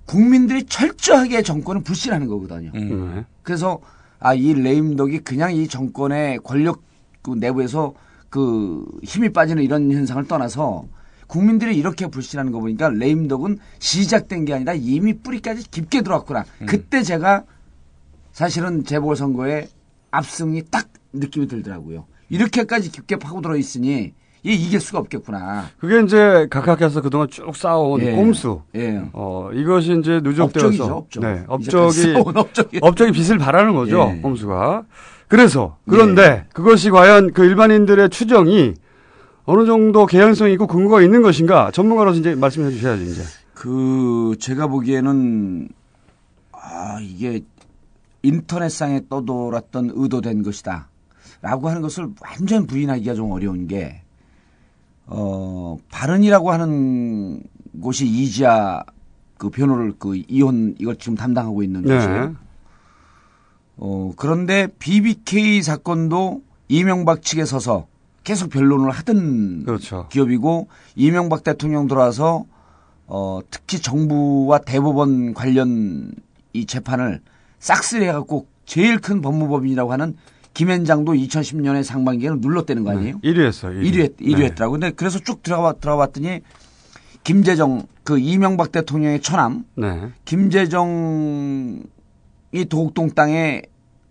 국민들이 0.05 0.63
철저하게 0.63 1.41
정권을 1.41 1.83
불신하는 1.83 2.27
거거든요. 2.27 2.71
음. 2.75 3.11
네. 3.15 3.25
그래서 3.41 3.81
아 4.23 4.33
이 4.35 4.53
레임덕이 4.53 5.19
그냥 5.19 5.53
이 5.53 5.67
정권의 5.67 6.39
권력 6.39 6.81
그 7.21 7.31
내부에서 7.31 7.93
그 8.29 8.85
힘이 9.03 9.29
빠지는 9.29 9.61
이런 9.61 9.91
현상을 9.91 10.25
떠나서 10.27 10.85
국민들이 11.27 11.75
이렇게 11.75 12.07
불신하는 12.07 12.51
거 12.53 12.59
보니까 12.59 12.89
레임덕은 12.89 13.59
시작된 13.79 14.45
게 14.45 14.53
아니라 14.53 14.73
이미 14.73 15.13
뿌리까지 15.13 15.69
깊게 15.69 16.01
들어왔구나. 16.03 16.45
그때 16.65 17.03
제가 17.03 17.43
사실은 18.31 18.85
재보궐선거에 18.85 19.67
압승이 20.11 20.63
딱 20.71 20.87
느낌이 21.11 21.47
들더라고요. 21.47 22.05
이렇게까지 22.29 22.91
깊게 22.91 23.17
파고들어 23.17 23.57
있으니 23.57 24.13
이 24.45 24.53
이길 24.53 24.81
수가 24.81 24.99
없겠구나. 24.99 25.67
그게 25.79 26.01
이제 26.01 26.47
각하께서 26.49 27.01
그동안 27.01 27.29
쭉 27.29 27.55
쌓아온 27.55 28.01
예. 28.01 28.11
꼼수. 28.11 28.61
예. 28.75 29.01
어, 29.13 29.49
이것이 29.53 29.97
이제 29.99 30.19
누적되어서 30.21 30.67
업적이죠, 30.67 30.83
업적. 30.83 31.23
네, 31.23 31.43
업적이 31.47 32.13
업적이. 32.35 32.79
업적이 32.81 33.11
빛을 33.13 33.37
발하는 33.37 33.73
거죠. 33.73 34.11
예. 34.17 34.21
꼼수가. 34.21 34.83
그래서 35.29 35.77
그런데 35.89 36.45
그것이 36.53 36.89
과연 36.89 37.31
그 37.31 37.45
일반인들의 37.45 38.09
추정이 38.09 38.73
어느 39.45 39.65
정도 39.65 40.05
개연성이 40.05 40.53
있고 40.53 40.67
근거가 40.67 41.01
있는 41.01 41.21
것인가 41.21 41.71
전문가로서 41.71 42.19
이제 42.19 42.35
말씀해 42.35 42.69
주셔야죠, 42.71 43.03
이제. 43.03 43.23
그 43.53 44.35
제가 44.39 44.67
보기에는 44.67 45.69
아 46.51 46.99
이게 47.01 47.41
인터넷상에 48.23 49.01
떠돌았던 49.09 49.91
의도된 49.93 50.43
것이다. 50.43 50.89
라고 51.41 51.69
하는 51.69 51.81
것을 51.81 52.07
완전 52.21 52.67
부인하기가 52.67 53.15
좀 53.15 53.31
어려운 53.31 53.67
게, 53.67 54.02
어, 55.05 55.77
바른이라고 55.89 56.51
하는 56.51 57.43
곳이 57.81 58.05
이지아 58.07 58.83
그 59.37 59.49
변호를 59.49 59.93
그 59.97 60.21
이혼 60.27 60.75
이걸 60.79 60.95
지금 60.95 61.15
담당하고 61.15 61.63
있는 61.63 61.81
네. 61.81 61.95
곳이에요. 61.95 62.35
어, 63.77 64.13
그런데 64.15 64.67
BBK 64.79 65.61
사건도 65.61 66.41
이명박 66.69 67.21
측에 67.21 67.45
서서 67.45 67.87
계속 68.23 68.49
변론을 68.49 68.89
하던 68.91 69.63
그렇죠. 69.65 70.07
기업이고 70.09 70.67
이명박 70.95 71.43
대통령 71.43 71.87
들어와서 71.87 72.45
어, 73.07 73.41
특히 73.51 73.81
정부와 73.81 74.59
대법원 74.59 75.33
관련 75.33 76.13
이 76.53 76.65
재판을 76.65 77.21
싹쓸이 77.59 78.05
해갖고 78.05 78.47
제일 78.65 78.99
큰 78.99 79.21
법무법인이라고 79.21 79.91
하는 79.91 80.15
김현장도 80.53 81.13
2010년에 81.13 81.83
상반기에는 81.83 82.39
눌렀다는 82.41 82.83
거 82.83 82.91
아니에요? 82.91 83.19
1위 83.23 83.45
했어요. 83.45 83.79
1위, 83.79 83.99
했, 84.01 84.17
1위 84.17 84.37
네. 84.39 84.45
했더라고. 84.45 84.73
근데 84.73 84.91
그래서 84.91 85.19
쭉 85.19 85.41
들어가, 85.41 85.73
들어봤더니 85.73 86.41
김재정, 87.23 87.83
그 88.03 88.19
이명박 88.19 88.71
대통령의 88.71 89.21
처남, 89.21 89.63
네. 89.75 90.09
김재정이 90.25 91.81
도곡동 92.69 93.11
땅의 93.11 93.63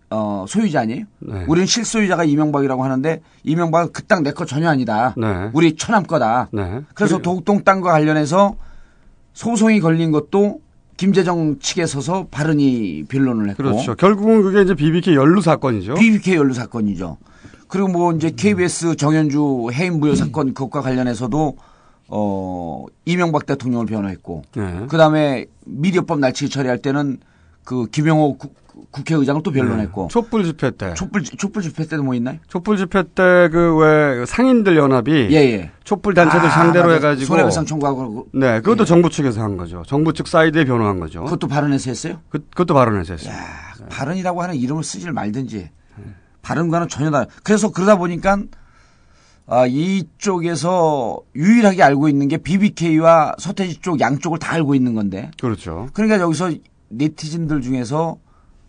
어, 0.09 0.45
소유자 0.47 0.81
아니에요? 0.81 1.05
네. 1.19 1.45
우리는 1.47 1.65
실소유자가 1.65 2.23
이명박이라고 2.23 2.83
하는데 2.83 3.21
이명박은 3.43 3.93
그 3.93 4.03
땅 4.05 4.21
내 4.23 4.31
거 4.31 4.45
전혀 4.45 4.69
아니다. 4.69 5.15
네. 5.17 5.49
우리 5.53 5.75
처남 5.75 6.03
거다. 6.03 6.49
네. 6.51 6.81
그래서 6.93 7.15
그리고- 7.17 7.21
도곡동 7.21 7.63
땅과 7.63 7.91
관련해서 7.91 8.55
소송이 9.33 9.79
걸린 9.79 10.11
것도 10.11 10.59
김재정 10.97 11.59
측에 11.59 11.85
서서 11.85 12.27
발언이 12.29 13.05
변론을 13.07 13.49
했고 13.49 13.63
그렇죠. 13.63 13.95
결국은 13.95 14.41
그게 14.43 14.61
이제 14.61 14.75
BBK 14.75 15.15
연루 15.15 15.41
사건이죠. 15.41 15.95
BBK 15.95 16.35
연루 16.35 16.53
사건이죠. 16.53 17.17
그리고 17.67 17.87
뭐 17.87 18.13
이제 18.13 18.29
KBS 18.29 18.95
정현주 18.95 19.69
해임 19.73 19.99
부여 19.99 20.15
사건 20.15 20.53
그것과 20.53 20.81
관련해서도 20.81 21.57
어 22.09 22.85
이명박 23.05 23.47
대통령을 23.47 23.87
변호했고 23.87 24.43
네. 24.55 24.85
그다음에 24.87 25.47
미디어법 25.65 26.19
날치기 26.19 26.51
처리할 26.51 26.79
때는 26.79 27.17
그 27.63 27.87
김영호 27.87 28.37
국- 28.93 29.03
국회의장을 29.03 29.41
또 29.43 29.51
변론했고 29.51 30.07
촛불 30.09 30.43
집회 30.45 30.69
때. 30.71 30.93
촛불 30.93 31.23
촛불 31.23 31.63
집회 31.63 31.85
때도 31.85 32.03
뭐 32.03 32.13
있나요? 32.15 32.37
촛불 32.47 32.77
집회 32.77 33.01
때 33.03 33.49
그 33.51 33.77
왜 33.79 34.25
상인들 34.25 34.77
연합이 34.77 35.11
예 35.31 35.35
예. 35.35 35.71
촛불 35.83 36.13
단체들 36.13 36.49
상대로 36.49 36.85
맞아. 36.87 36.95
해가지고 36.95 37.25
손해배상 37.27 37.65
청구하고 37.65 38.27
네, 38.33 38.61
그것도 38.61 38.83
예. 38.83 38.85
정부 38.85 39.09
측에서 39.09 39.41
한 39.41 39.57
거죠. 39.57 39.83
정부 39.87 40.13
측 40.13 40.27
사이드에 40.27 40.63
변호한 40.65 40.99
거죠. 40.99 41.23
그것도 41.23 41.47
발언해서 41.47 41.89
했어요? 41.89 42.19
그, 42.29 42.39
그것도 42.49 42.73
발언해서 42.75 43.13
했어요. 43.13 43.33
야, 43.33 43.39
발언이라고 43.89 44.41
하는 44.43 44.55
이름을 44.55 44.83
쓰질 44.83 45.11
말든지 45.11 45.69
발언과는 46.43 46.87
전혀 46.87 47.09
다르. 47.09 47.25
그래서 47.43 47.71
그러다 47.71 47.97
보니까 47.97 48.37
아, 49.45 49.65
이쪽에서 49.67 51.19
유일하게 51.35 51.83
알고 51.83 52.07
있는 52.09 52.27
게 52.29 52.37
BBK와 52.37 53.35
서태지 53.39 53.81
쪽 53.81 53.99
양쪽을 53.99 54.39
다 54.39 54.53
알고 54.53 54.73
있는 54.75 54.93
건데. 54.93 55.31
그렇죠. 55.41 55.87
그러니까 55.93 56.19
여기서 56.21 56.51
네티즌들 56.89 57.61
중에서 57.61 58.17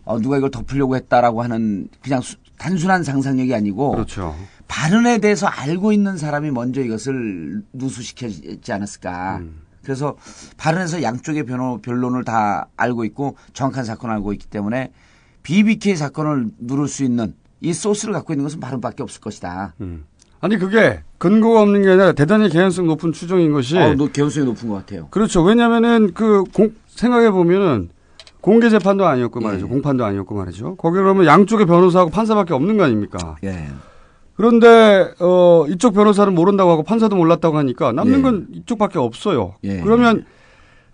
어, 0.05 0.19
누가 0.21 0.37
이걸 0.37 0.51
덮으려고 0.51 0.95
했다라고 0.95 1.41
하는 1.43 1.87
그냥 2.01 2.21
수- 2.21 2.37
단순한 2.57 3.03
상상력이 3.03 3.53
아니고 3.53 3.91
그렇죠. 3.91 4.35
발언에 4.67 5.17
대해서 5.17 5.47
알고 5.47 5.91
있는 5.91 6.17
사람이 6.17 6.51
먼저 6.51 6.81
이것을 6.81 7.61
누수시켰지 7.73 8.71
않았을까. 8.71 9.37
음. 9.41 9.61
그래서 9.83 10.15
발언에서 10.57 11.03
양쪽의 11.03 11.45
변호, 11.45 11.79
변론을 11.81 12.23
다 12.23 12.67
알고 12.77 13.03
있고 13.05 13.35
정확한 13.53 13.83
사건을 13.83 14.15
알고 14.15 14.33
있기 14.33 14.47
때문에 14.47 14.91
BBK 15.43 15.95
사건을 15.95 16.47
누를 16.59 16.87
수 16.87 17.03
있는 17.03 17.35
이 17.61 17.71
소스를 17.73 18.13
갖고 18.13 18.33
있는 18.33 18.43
것은 18.45 18.59
발언밖에 18.59 19.03
없을 19.03 19.21
것이다. 19.21 19.73
음. 19.81 20.05
아니 20.41 20.57
그게 20.57 21.01
근거가 21.17 21.61
없는 21.61 21.81
게 21.83 21.89
아니라 21.89 22.11
대단히 22.13 22.49
개연성 22.49 22.87
높은 22.87 23.11
추정인 23.11 23.51
것이 23.51 23.77
어, 23.77 23.93
너 23.95 24.07
개연성이 24.11 24.45
높은 24.45 24.69
것 24.69 24.75
같아요. 24.75 25.07
그렇죠. 25.09 25.41
왜냐면은 25.43 26.13
그 26.13 26.43
생각해 26.87 27.31
보면은 27.31 27.89
공개 28.45 28.69
재판도 28.69 29.07
아니었고 29.07 29.39
말이죠. 29.39 29.65
예. 29.65 29.69
공판도 29.69 30.05
아니었고 30.05 30.35
말이죠. 30.35 30.75
거기 30.75 30.97
그러면 30.97 31.25
양쪽의 31.25 31.65
변호사하고 31.65 32.11
판사밖에 32.11 32.53
없는 32.53 32.77
거 32.77 32.83
아닙니까? 32.83 33.37
예. 33.43 33.69
그런데 34.35 35.15
어 35.19 35.65
이쪽 35.67 35.95
변호사는 35.95 36.31
모른다고 36.35 36.69
하고 36.69 36.83
판사도 36.83 37.15
몰랐다고 37.15 37.57
하니까 37.57 37.91
남는 37.91 38.19
예. 38.19 38.21
건 38.21 38.47
이쪽밖에 38.53 38.99
없어요. 38.99 39.55
예. 39.63 39.79
그러면 39.79 40.25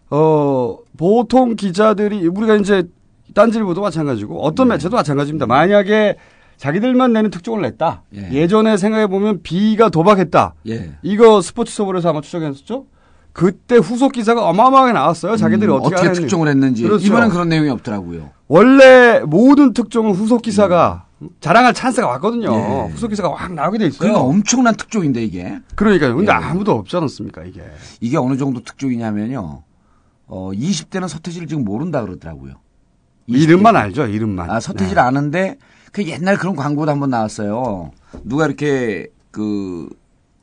어 0.10 0.78
보통 0.98 1.58
기자들이 1.58 2.26
우리가 2.26 2.56
이제 2.56 2.88
딴지일보도 3.34 3.82
마찬가지고 3.82 4.42
어떤 4.42 4.70
네. 4.70 4.76
매체도 4.76 4.96
마찬가지입니다. 4.96 5.46
만약에 5.46 6.16
자기들만 6.56 7.12
내는 7.12 7.32
특종을 7.32 7.64
냈다. 7.64 8.04
예. 8.32 8.48
전에 8.48 8.78
생각해 8.78 9.08
보면 9.08 9.42
B가 9.44 9.90
도박했다. 9.90 10.54
예. 10.70 10.94
이거 11.02 11.42
스포츠 11.42 11.74
서버에서 11.74 12.12
아마 12.12 12.22
추적했었죠. 12.22 12.86
그때 13.34 13.78
후속 13.78 14.12
기사가 14.12 14.48
어마어마하게 14.50 14.94
나왔어요. 14.94 15.38
자기들이 15.38 15.72
음, 15.72 15.78
어떻게, 15.78 15.96
어떻게. 15.96 16.14
특종을 16.14 16.48
했는지. 16.50 16.84
그렇죠. 16.84 17.06
이번엔 17.06 17.30
그런 17.30 17.50
내용이 17.50 17.70
없더라고요. 17.70 18.30
원래 18.48 19.22
모든 19.26 19.74
특종은 19.74 20.12
후속 20.12 20.42
기사가 20.42 21.06
자랑할 21.40 21.74
찬스가 21.74 22.08
왔거든요. 22.08 22.52
예. 22.54 22.92
후속 22.92 23.10
기사가 23.10 23.34
확 23.34 23.54
나오게 23.54 23.78
돼 23.78 23.88
있어요. 23.88 24.00
그러니까 24.00 24.22
엄청난 24.22 24.76
특종인데 24.76 25.24
이게. 25.24 25.60
그러니까요. 25.76 26.16
근데 26.16 26.32
예. 26.32 26.36
아무도 26.36 26.74
없지 26.74 26.98
않았습니까, 26.98 27.44
이게. 27.44 27.64
이게 28.02 28.18
어느 28.18 28.38
정도 28.38 28.62
특종이냐면요. 28.64 29.64
어, 30.28 30.52
20대는 30.54 31.08
서태지를 31.08 31.48
지금 31.48 31.64
모른다 31.64 32.02
그러더라고요. 32.02 32.54
20대. 33.30 33.38
이름만 33.38 33.76
알죠, 33.76 34.08
이름만. 34.08 34.50
아, 34.50 34.60
서태지를 34.60 35.00
아는데 35.00 35.58
그 35.92 36.06
옛날 36.06 36.38
그런 36.38 36.56
광고도 36.56 36.92
한번 36.92 37.10
나왔어요. 37.12 37.92
누가 38.24 38.46
이렇게 38.46 39.08
그 39.30 39.90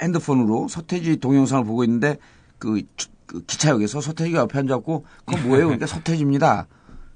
핸드폰으로 0.00 0.68
서태지 0.68 1.16
동영상을 1.18 1.64
보고 1.64 1.85
있는데 1.85 2.18
그, 2.58 2.82
주- 2.96 3.08
그 3.26 3.42
기차역에서 3.44 4.00
서태지가 4.00 4.40
옆에 4.40 4.58
앉았고 4.58 5.04
그건 5.24 5.48
뭐예요? 5.48 5.66
그러니까 5.66 5.86
서태지입니다. 5.88 6.66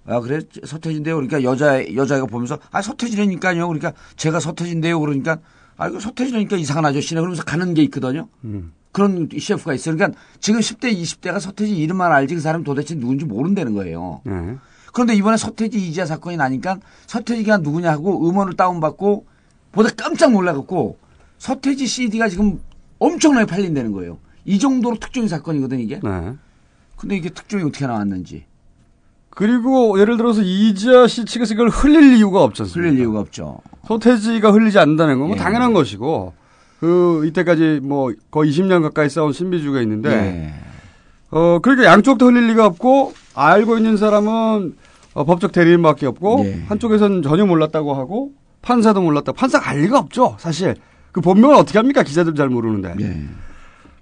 아 0.05 0.21
그래 0.21 0.41
서태지인데요. 0.65 1.15
그러니까 1.17 1.43
여자 1.43 1.83
여자애가 1.95 2.27
보면서 2.27 2.59
아 2.71 2.83
서태지라니까요. 2.83 3.67
그러니까 3.69 3.93
제가 4.17 4.41
서태지인데요. 4.41 4.99
그러니까 5.01 5.39
아 5.77 5.89
이거 5.89 6.01
서태지라니까 6.01 6.57
이상한 6.57 6.85
아저씨네. 6.87 7.21
그러면서 7.21 7.43
가는 7.45 7.73
게 7.75 7.83
있거든요. 7.85 8.29
음. 8.45 8.73
그런 8.91 9.29
CF가 9.37 9.73
있어요. 9.75 9.97
그러니까 9.97 10.19
지금 10.41 10.61
10대 10.61 10.93
20대가 10.95 11.41
서태지 11.41 11.75
이름만 11.77 12.13
알지 12.13 12.35
그 12.35 12.41
사람이 12.41 12.63
도대체 12.65 12.95
누군지 12.95 13.25
모른다는 13.25 13.73
거예요. 13.75 14.21
네. 14.25 14.57
그런데 14.93 15.15
이번에 15.15 15.39
서태지 15.39 15.79
이지아 15.89 16.05
사건이 16.05 16.37
나니까 16.37 16.79
서태지가 17.07 17.59
누구냐 17.59 17.91
하고 17.91 18.29
음원을 18.29 18.55
다운받고 18.55 19.25
보다 19.73 19.89
깜짝 19.97 20.33
놀라갖고 20.33 20.99
서태지 21.39 21.87
CD가 21.87 22.29
지금 22.29 22.61
엄청나게 22.99 23.47
팔린다는 23.47 23.93
거예요. 23.93 24.19
이 24.45 24.59
정도로 24.59 24.97
특종인 24.99 25.29
사건이거든 25.29 25.81
이게. 25.81 26.01
네. 26.03 26.35
근데 26.97 27.17
이게 27.17 27.31
특종이 27.31 27.65
어떻게 27.65 27.87
나왔는지 27.87 28.45
그리고 29.35 29.99
예를 29.99 30.17
들어서 30.17 30.43
이지아 30.43 31.07
씨 31.07 31.25
측에서 31.25 31.55
이걸 31.55 31.69
흘릴 31.69 32.17
이유가 32.17 32.43
없지 32.43 32.63
않습니까? 32.63 32.89
흘릴 32.91 33.01
이유가 33.01 33.21
없죠. 33.21 33.59
서태지가 33.87 34.51
흘리지 34.53 34.79
않는다는 34.79 35.19
건뭐 35.19 35.37
예. 35.37 35.41
당연한 35.41 35.73
것이고, 35.73 36.35
그, 36.81 37.25
이때까지 37.27 37.81
뭐 37.83 38.13
거의 38.31 38.51
20년 38.53 38.83
가까이 38.83 39.09
싸운 39.09 39.33
신비주의가 39.33 39.81
있는데, 39.83 40.11
예. 40.11 40.55
어, 41.31 41.61
그러니까 41.61 41.87
양쪽도 41.87 42.27
흘릴 42.27 42.49
리가 42.49 42.67
없고, 42.67 43.15
알고 43.35 43.79
있는 43.79 43.97
사람은 43.97 44.77
어, 45.15 45.25
법적 45.25 45.53
대리인밖에 45.53 46.07
없고, 46.07 46.43
예. 46.45 46.65
한쪽에서는 46.69 47.23
전혀 47.23 47.47
몰랐다고 47.47 47.95
하고, 47.95 48.33
판사도 48.61 49.01
몰랐다. 49.01 49.33
판사가 49.33 49.71
알 49.71 49.81
리가 49.81 49.99
없죠, 49.99 50.37
사실. 50.39 50.77
그 51.11 51.21
본명을 51.23 51.57
어떻게 51.57 51.79
합니까? 51.79 52.03
기자들 52.03 52.35
잘 52.35 52.49
모르는데. 52.49 52.95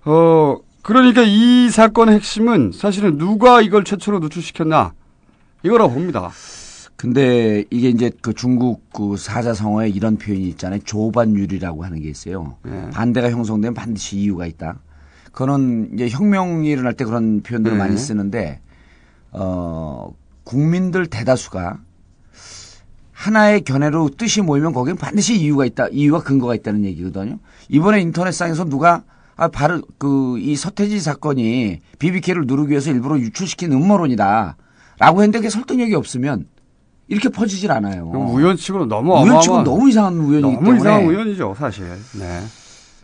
예. 0.07 0.11
어, 0.11 0.61
그러니까 0.83 1.23
이 1.23 1.69
사건의 1.71 2.17
핵심은 2.17 2.73
사실은 2.75 3.19
누가 3.19 3.61
이걸 3.61 3.85
최초로 3.85 4.19
노출시켰나? 4.21 4.93
이거라고 5.63 5.93
봅니다. 5.93 6.31
근데 6.97 7.65
이게 7.71 7.89
이제 7.89 8.11
그 8.21 8.35
중국 8.35 8.91
그 8.93 9.17
사자성어에 9.17 9.89
이런 9.89 10.17
표현이 10.17 10.49
있잖아요. 10.51 10.81
조반율이라고 10.85 11.85
하는 11.85 12.01
게 12.03 12.09
있어요. 12.11 12.57
예. 12.67 12.91
반대가 12.93 13.31
형성되면 13.31 13.75
반드시 13.75 14.19
이유가 14.19 14.47
있다. 14.47 14.79
그거는 15.33 15.93
이제 15.95 16.09
혁명이 16.09 16.69
일어날 16.69 16.95
때 16.95 17.05
그런 17.05 17.43
표현들을 17.43 17.77
네. 17.77 17.83
많이 17.83 17.97
쓰는데 17.97 18.61
어 19.33 20.13
국민들 20.45 21.07
대다수가 21.07 21.79
하나의 23.13 23.63
견해로 23.63 24.11
뜻이 24.17 24.43
모이면 24.43 24.73
거기는 24.73 24.97
반드시 24.97 25.39
이유가 25.39 25.65
있다. 25.65 25.89
이유와 25.89 26.23
근거가 26.23 26.55
있다는 26.55 26.85
얘기거든요. 26.85 27.39
이번에 27.69 28.01
인터넷상에서 28.01 28.65
누가 28.65 29.05
아 29.41 29.49
바로 29.49 29.81
그 29.97 30.37
이 30.39 30.55
서태지 30.55 31.01
사건이 31.01 31.81
BBK를 31.99 32.45
누르기 32.47 32.71
위해서 32.73 32.91
일부러 32.91 33.19
유출시킨 33.19 33.73
음모론이다. 33.73 34.57
라고 34.99 35.21
했는데 35.23 35.39
그게 35.39 35.49
설득력이 35.49 35.95
없으면 35.95 36.47
이렇게 37.09 37.31
퍼지질 37.31 37.73
않아요. 37.73 38.11
그럼 38.11 38.29
우연치고는 38.35 38.89
너무 38.89 39.15
우연치고 39.23 39.63
너무 39.63 39.89
이상한 39.89 40.19
우연이기 40.19 40.43
너무 40.43 40.57
때문에 40.61 40.79
이상한 40.81 41.05
우연이죠, 41.07 41.55
사실. 41.59 41.87
네. 42.19 42.41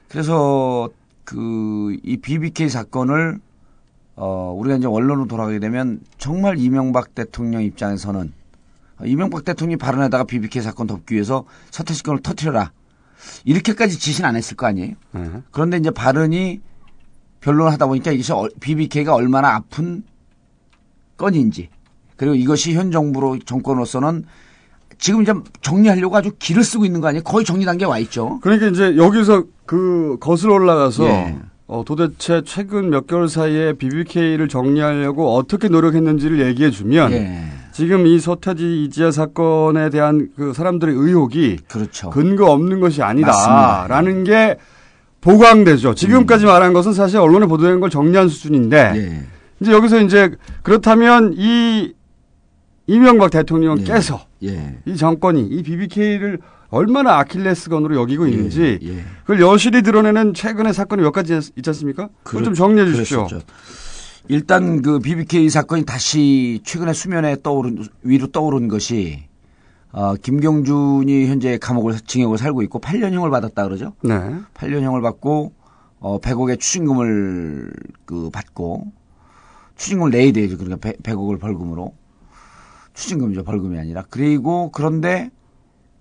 그래서 0.08 0.90
그 1.24 1.96
이 2.04 2.18
BBK 2.18 2.68
사건을 2.68 3.38
어 4.16 4.54
우리가 4.58 4.76
이제 4.76 4.86
원론으로 4.86 5.26
돌아가게 5.26 5.58
되면 5.58 6.00
정말 6.18 6.58
이명박 6.58 7.14
대통령 7.14 7.62
입장에서는 7.62 8.32
이명박 9.04 9.44
대통령이 9.44 9.76
발언에다가 9.78 10.24
BBK 10.24 10.60
사건 10.62 10.86
덮기 10.86 11.14
위해서 11.14 11.44
서태지 11.70 12.02
건을 12.02 12.20
터트려라 12.22 12.72
이렇게까지 13.44 13.98
지시는 13.98 14.28
안 14.28 14.36
했을 14.36 14.56
거 14.56 14.66
아니에요. 14.66 14.94
네. 15.12 15.30
그런데 15.50 15.76
이제 15.76 15.90
발언이 15.90 16.60
변론하다 17.40 17.86
보니까 17.86 18.12
이것이 18.12 18.32
BBK가 18.60 19.14
얼마나 19.14 19.54
아픈 19.54 20.02
건인지 21.16 21.68
그리고 22.16 22.34
이것이 22.34 22.74
현 22.74 22.90
정부로 22.90 23.38
정권으로서는 23.38 24.24
지금 24.98 25.22
이제 25.22 25.34
정리하려고 25.60 26.16
아주 26.16 26.32
길을 26.38 26.64
쓰고 26.64 26.84
있는 26.86 27.00
거 27.00 27.08
아니에요? 27.08 27.22
거의 27.22 27.44
정리 27.44 27.64
단계에 27.64 27.86
와 27.86 27.98
있죠. 27.98 28.40
그러니까 28.40 28.68
이제 28.68 28.96
여기서 28.96 29.44
그 29.66 30.16
거슬러 30.20 30.54
올라가서 30.54 31.04
예. 31.04 31.36
어, 31.66 31.82
도대체 31.84 32.42
최근 32.46 32.90
몇 32.90 33.06
개월 33.06 33.28
사이에 33.28 33.74
BBK를 33.74 34.48
정리하려고 34.48 35.34
어떻게 35.34 35.68
노력했는지를 35.68 36.40
얘기해 36.46 36.70
주면 36.70 37.12
예. 37.12 37.42
지금 37.76 38.06
이 38.06 38.18
서태지 38.18 38.84
이지아 38.84 39.10
사건에 39.10 39.90
대한 39.90 40.30
그 40.34 40.54
사람들의 40.54 40.94
의혹이 40.94 41.58
그렇죠. 41.68 42.08
근거 42.08 42.50
없는 42.50 42.80
것이. 42.80 43.02
아니다라는 43.02 44.24
게 44.24 44.56
보강되죠. 45.20 45.94
지금까지 45.94 46.46
말한 46.46 46.72
것은 46.72 46.94
사실 46.94 47.18
언론에 47.18 47.44
보도된 47.44 47.80
걸 47.80 47.90
정리한 47.90 48.30
수준인데 48.30 48.92
예. 48.94 49.26
이제 49.60 49.72
여기서 49.72 50.00
이제 50.00 50.30
그렇다면 50.62 51.34
이 51.36 51.92
이명박 52.86 53.30
대통령께서 53.30 54.24
예. 54.44 54.78
이 54.86 54.96
정권이 54.96 55.42
이 55.42 55.62
BBK를 55.62 56.38
얼마나 56.70 57.18
아킬레스건으로 57.18 57.94
여기고 57.96 58.26
있는지 58.26 58.78
예. 58.82 59.04
그걸 59.20 59.42
여실히 59.42 59.82
드러내는 59.82 60.32
최근의 60.32 60.72
사건이 60.72 61.02
몇 61.02 61.12
가지 61.12 61.34
있지 61.34 61.68
않습니까? 61.68 62.08
그걸 62.22 62.42
좀 62.42 62.54
정리해 62.54 62.86
주십시오. 62.86 63.26
그랬었죠. 63.26 63.46
일단 64.28 64.82
그 64.82 64.98
BBK 64.98 65.48
사건이 65.50 65.84
다시 65.84 66.60
최근에 66.64 66.92
수면에 66.92 67.36
떠오른 67.42 67.84
위로 68.02 68.26
떠오른 68.28 68.68
것이 68.68 69.24
어, 69.92 70.14
김경준이 70.14 71.26
현재 71.26 71.58
감옥을 71.58 71.94
징역을 72.00 72.38
살고 72.38 72.62
있고 72.62 72.80
8년형을 72.80 73.30
받았다 73.30 73.64
그러죠. 73.64 73.94
네. 74.02 74.14
8년형을 74.54 75.02
받고 75.02 75.52
어 76.00 76.20
100억의 76.20 76.60
추징금을 76.60 77.72
그 78.04 78.30
받고 78.30 78.92
추징금을 79.76 80.10
내야 80.10 80.32
되죠. 80.32 80.58
그러니까 80.58 80.76
100, 80.80 81.02
100억을 81.02 81.40
벌금으로 81.40 81.94
추징금이죠. 82.94 83.44
벌금이 83.44 83.78
아니라. 83.78 84.04
그리고 84.10 84.70
그런데 84.70 85.30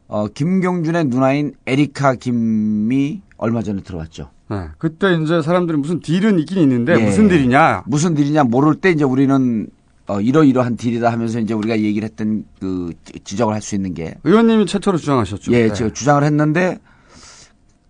어 0.07 0.27
김경준의 0.27 1.05
누나인 1.05 1.53
에리카 1.65 2.15
김이 2.15 3.21
얼마 3.37 3.61
전에 3.63 3.81
들어왔죠. 3.81 4.29
네. 4.49 4.67
그때 4.77 5.15
이제 5.15 5.41
사람들이 5.41 5.77
무슨 5.77 5.99
딜은 5.99 6.39
있긴 6.39 6.59
있는데 6.59 6.93
예. 6.99 7.05
무슨 7.05 7.27
딜이냐? 7.27 7.83
무슨 7.87 8.13
딜이냐 8.13 8.43
모를 8.43 8.75
때 8.75 8.91
이제 8.91 9.03
우리는 9.03 9.67
어 10.07 10.21
이러이러한 10.21 10.77
딜이다 10.77 11.11
하면서 11.11 11.39
이제 11.39 11.55
우리가 11.55 11.79
얘기를 11.79 12.07
했던 12.07 12.45
그 12.59 12.93
지- 13.03 13.19
지적을 13.23 13.53
할 13.55 13.61
수 13.61 13.73
있는 13.73 13.95
게 13.95 14.13
의원님이 14.23 14.67
최초로 14.67 14.97
주장하셨죠. 14.99 15.51
예, 15.53 15.67
네. 15.69 15.73
제가 15.73 15.91
주장을 15.93 16.23
했는데 16.23 16.77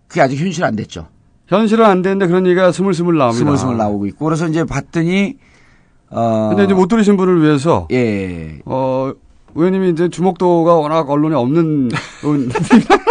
그게 0.07 0.21
아직 0.21 0.37
현실 0.37 0.63
안 0.63 0.77
됐죠. 0.77 1.07
현실은 1.47 1.83
안 1.85 2.01
되는데 2.01 2.27
그런 2.27 2.45
얘기가 2.47 2.71
스물스물 2.71 3.17
나옵니다. 3.17 3.37
스물스물 3.39 3.75
나오고 3.77 4.05
있고 4.07 4.23
그래서 4.25 4.47
이제 4.47 4.63
봤더니 4.63 5.37
어 6.09 6.47
근데 6.49 6.63
이제 6.63 6.73
못 6.73 6.87
들으신 6.87 7.17
분을 7.17 7.41
위해서 7.43 7.87
예. 7.91 8.59
어 8.65 9.11
의원님이 9.55 9.89
이제 9.91 10.09
주목도가 10.09 10.75
워낙 10.75 11.09
언론에 11.09 11.35
없는 11.35 11.89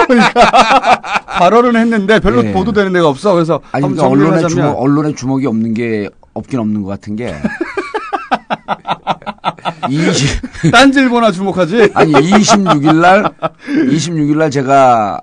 그러니까 0.07 1.01
발언을 1.39 1.77
했는데 1.77 2.21
별로 2.21 2.45
예. 2.45 2.53
보도되는 2.53 2.93
데가 2.93 3.09
없어. 3.09 3.33
그래서 3.35 3.61
아니 3.73 3.83
그러니까 3.83 4.07
언론에 4.07 4.47
주목 4.49 4.81
언론에 4.81 5.15
주목이 5.15 5.47
없는 5.47 5.75
게 5.75 6.09
없긴 6.35 6.61
없는 6.61 6.83
것 6.83 6.89
같은 6.91 7.17
게 7.17 7.35
20, 9.89 10.71
딴질보나 10.73 11.31
주목하지. 11.33 11.91
아니 11.95 12.13
26일 12.13 13.01
날 13.01 13.25
26일 13.67 14.37
날 14.37 14.51
제가 14.51 15.21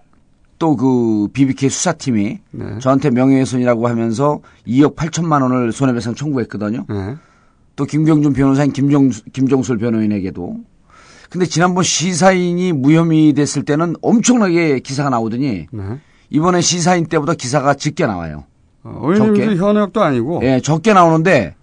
또 0.59 0.75
그 0.75 1.27
BBK 1.33 1.69
수사팀이 1.69 2.39
네. 2.51 2.65
저한테 2.79 3.09
명예훼손이라고 3.09 3.87
하면서 3.87 4.41
2억 4.67 4.95
8천만 4.95 5.41
원을 5.41 5.71
손해배상 5.71 6.13
청구했거든요. 6.13 6.85
네. 6.87 7.15
또 7.75 7.85
김경준 7.85 8.33
변호사인 8.33 8.71
김정, 8.71 9.09
김정술 9.33 9.79
변호인에게도. 9.79 10.57
근데 11.31 11.45
지난번 11.45 11.85
시사인이 11.85 12.73
무혐의 12.73 13.31
됐을 13.31 13.63
때는 13.63 13.95
엄청나게 14.01 14.79
기사가 14.79 15.09
나오더니 15.09 15.67
네. 15.71 15.83
이번에 16.29 16.59
시사인 16.59 17.05
때보다 17.05 17.35
기사가 17.35 17.73
적게 17.73 18.05
나와요. 18.05 18.43
어, 18.83 19.13
적게? 19.15 19.55
현역도 19.55 20.03
아니고. 20.03 20.41
예, 20.43 20.59
적게 20.59 20.91
나오는데 20.91 21.55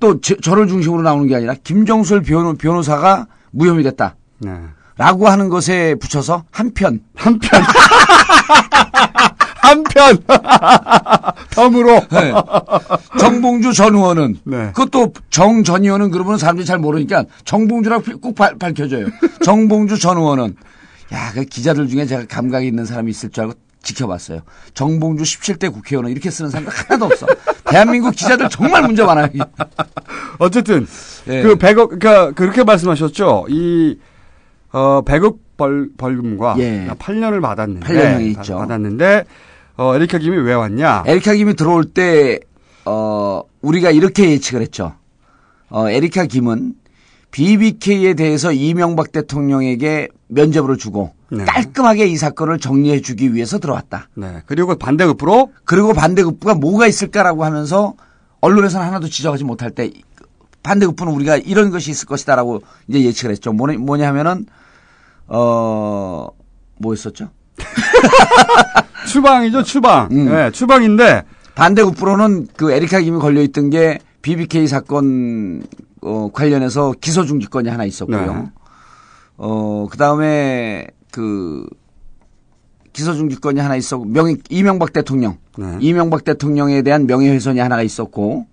또 0.00 0.18
저, 0.22 0.34
저를 0.36 0.66
중심으로 0.66 1.02
나오는 1.02 1.26
게 1.26 1.36
아니라 1.36 1.54
김정술 1.62 2.22
변호, 2.22 2.54
변호사가 2.54 3.26
무혐의 3.50 3.84
됐다. 3.84 4.16
네. 4.38 4.50
라고 4.96 5.28
하는 5.28 5.50
것에 5.50 5.94
붙여서 5.96 6.44
한편 6.50 7.00
한편. 7.14 7.60
한편. 9.62 10.18
덤으로. 11.50 12.00
네. 12.10 12.32
정봉주 13.18 13.72
전 13.72 13.94
의원은 13.94 14.38
네. 14.44 14.72
그것도 14.74 15.12
정 15.30 15.62
전 15.62 15.84
의원은 15.84 16.10
그러면 16.10 16.36
사람들이 16.38 16.66
잘 16.66 16.78
모르니까 16.78 17.24
정봉주라고 17.44 18.18
꼭 18.20 18.34
발- 18.34 18.56
밝혀줘요. 18.58 19.06
정봉주 19.44 19.98
전 19.98 20.16
의원은 20.16 20.56
야, 21.12 21.30
그 21.34 21.44
기자들 21.44 21.88
중에 21.88 22.06
제가 22.06 22.24
감각이 22.26 22.66
있는 22.66 22.84
사람이 22.84 23.10
있을 23.10 23.30
줄 23.30 23.44
알고 23.44 23.54
지켜봤어요. 23.82 24.40
정봉주 24.74 25.22
17대 25.24 25.72
국회의원은 25.72 26.10
이렇게 26.10 26.30
쓰는 26.30 26.50
사람들 26.50 26.72
하나도 26.74 27.04
없어. 27.06 27.26
대한민국 27.68 28.12
기자들 28.12 28.48
정말 28.48 28.82
문제 28.82 29.04
많아요. 29.04 29.28
어쨌든 30.38 30.86
예. 31.28 31.42
그 31.42 31.56
100억 31.56 31.98
그러니까 31.98 32.30
그렇게 32.32 32.64
말씀하셨죠. 32.64 33.46
이 33.50 33.98
어, 34.72 35.02
100억 35.04 35.36
벌 35.56 35.88
벌금과 35.98 36.56
예. 36.58 36.88
8년을 36.98 37.40
받았는데 37.42 37.86
8년이 37.86 38.38
있죠. 38.38 38.56
받았는데 38.58 39.24
어, 39.82 39.96
에리카 39.96 40.18
김이 40.18 40.36
왜 40.36 40.54
왔냐? 40.54 41.02
에리카 41.06 41.34
김이 41.34 41.54
들어올 41.54 41.84
때, 41.84 42.38
어, 42.84 43.42
우리가 43.62 43.90
이렇게 43.90 44.30
예측을 44.30 44.62
했죠. 44.62 44.94
어, 45.70 45.90
에리카 45.90 46.26
김은 46.26 46.74
BBK에 47.32 48.14
대해서 48.14 48.52
이명박 48.52 49.10
대통령에게 49.10 50.08
면죄부를 50.28 50.76
주고 50.76 51.14
네. 51.30 51.44
깔끔하게 51.44 52.06
이 52.06 52.16
사건을 52.16 52.58
정리해 52.58 53.00
주기 53.00 53.34
위해서 53.34 53.58
들어왔다. 53.58 54.08
네. 54.14 54.42
그리고 54.46 54.76
반대급부로 54.76 55.50
그리고 55.64 55.94
반대급부가 55.94 56.54
뭐가 56.54 56.86
있을까라고 56.86 57.44
하면서 57.44 57.94
언론에서는 58.40 58.86
하나도 58.86 59.08
지적하지 59.08 59.44
못할 59.44 59.70
때 59.70 59.90
반대급부는 60.62 61.12
우리가 61.14 61.38
이런 61.38 61.70
것이 61.70 61.90
있을 61.90 62.06
것이다라고 62.06 62.62
이제 62.86 63.02
예측을 63.02 63.32
했죠. 63.32 63.52
뭐냐, 63.52 63.78
뭐냐 63.78 64.06
하면은, 64.08 64.46
어, 65.26 66.28
뭐였었죠? 66.78 67.30
추방이죠, 69.06 69.62
추방. 69.62 70.08
음. 70.12 70.26
네, 70.26 70.50
추방인데 70.50 71.24
반대급부로는 71.54 72.48
그 72.56 72.72
에리카 72.72 73.00
김이 73.00 73.18
걸려 73.18 73.42
있던 73.42 73.70
게 73.70 73.98
BBK 74.22 74.66
사건 74.66 75.62
어, 76.00 76.30
관련해서 76.32 76.94
기소 77.00 77.24
중지권이 77.24 77.68
하나 77.68 77.84
있었고요. 77.84 78.34
네. 78.34 78.44
어, 79.36 79.86
그 79.90 79.96
다음에 79.96 80.86
그 81.10 81.66
기소 82.92 83.14
중지권이 83.14 83.60
하나 83.60 83.76
있었고, 83.76 84.04
명, 84.04 84.36
이명박 84.50 84.92
대통령. 84.92 85.38
네. 85.56 85.76
이명박 85.80 86.24
대통령에 86.24 86.82
대한 86.82 87.06
명예훼손이 87.06 87.58
하나가 87.58 87.82
있었고, 87.82 88.46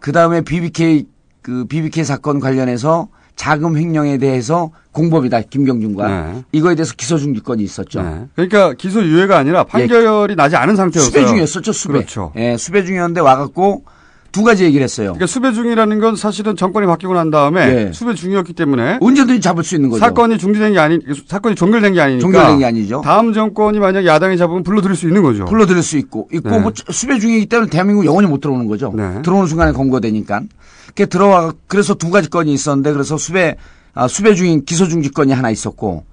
그 0.00 0.12
다음에 0.12 0.40
BBK, 0.40 1.06
그 1.42 1.64
BBK 1.66 2.04
사건 2.04 2.40
관련해서 2.40 3.08
자금 3.38 3.78
횡령에 3.78 4.18
대해서 4.18 4.72
공범이다, 4.90 5.42
김경준과. 5.42 6.08
네. 6.08 6.44
이거에 6.50 6.74
대해서 6.74 6.92
기소 6.96 7.18
중지권이 7.18 7.62
있었죠. 7.62 8.02
네. 8.02 8.26
그러니까 8.34 8.74
기소 8.74 9.00
유예가 9.00 9.38
아니라 9.38 9.62
판결이 9.62 10.34
나지 10.34 10.56
않은 10.56 10.74
상태였어요. 10.74 11.08
수배 11.08 11.24
중이었었죠, 11.24 11.72
수배. 11.72 11.94
그렇죠. 11.94 12.32
예, 12.36 12.56
수배 12.56 12.84
중이었는데 12.84 13.20
와갖고 13.20 13.84
두 14.30 14.44
가지 14.44 14.64
얘기를 14.64 14.84
했어요. 14.84 15.14
그러니까 15.14 15.26
수배 15.26 15.52
중이라는 15.52 15.98
건 16.00 16.16
사실은 16.16 16.54
정권이 16.54 16.86
바뀌고 16.86 17.14
난 17.14 17.30
다음에 17.30 17.86
예. 17.88 17.92
수배 17.92 18.14
중이었기 18.14 18.52
때문에 18.52 18.98
언제든지 19.00 19.40
잡을 19.40 19.64
수 19.64 19.74
있는 19.74 19.88
거죠. 19.88 20.00
사건이 20.00 20.38
중지된 20.38 20.74
게 20.74 20.78
아니 20.78 20.98
사건이 21.26 21.54
종결된 21.54 21.94
게 21.94 22.00
아니니까 22.00 22.20
종결된 22.20 22.58
게 22.58 22.64
아니죠. 22.66 23.00
다음 23.02 23.32
정권이 23.32 23.78
만약 23.78 24.04
야당이 24.04 24.36
잡으면 24.36 24.62
불러들일 24.62 24.96
수 24.96 25.06
있는 25.06 25.22
거죠. 25.22 25.46
불러들일 25.46 25.82
수 25.82 25.96
있고, 25.98 26.28
있고, 26.32 26.50
네. 26.50 26.58
뭐 26.58 26.72
수배 26.90 27.18
중이기 27.18 27.46
때문에 27.46 27.70
대한민국 27.70 28.04
영원히 28.04 28.28
못 28.28 28.40
들어오는 28.40 28.66
거죠. 28.66 28.92
네. 28.94 29.22
들어오는 29.22 29.46
순간에 29.46 29.72
검거되니까. 29.72 30.42
그게 30.88 31.06
들어와, 31.06 31.52
그래서 31.66 31.94
두 31.94 32.10
가지 32.10 32.28
건이 32.28 32.52
있었는데, 32.52 32.92
그래서 32.92 33.16
수배, 33.16 33.56
아, 33.94 34.08
수배 34.08 34.34
중인 34.34 34.64
기소 34.64 34.88
중지권이 34.88 35.32
하나 35.32 35.50
있었고, 35.50 36.04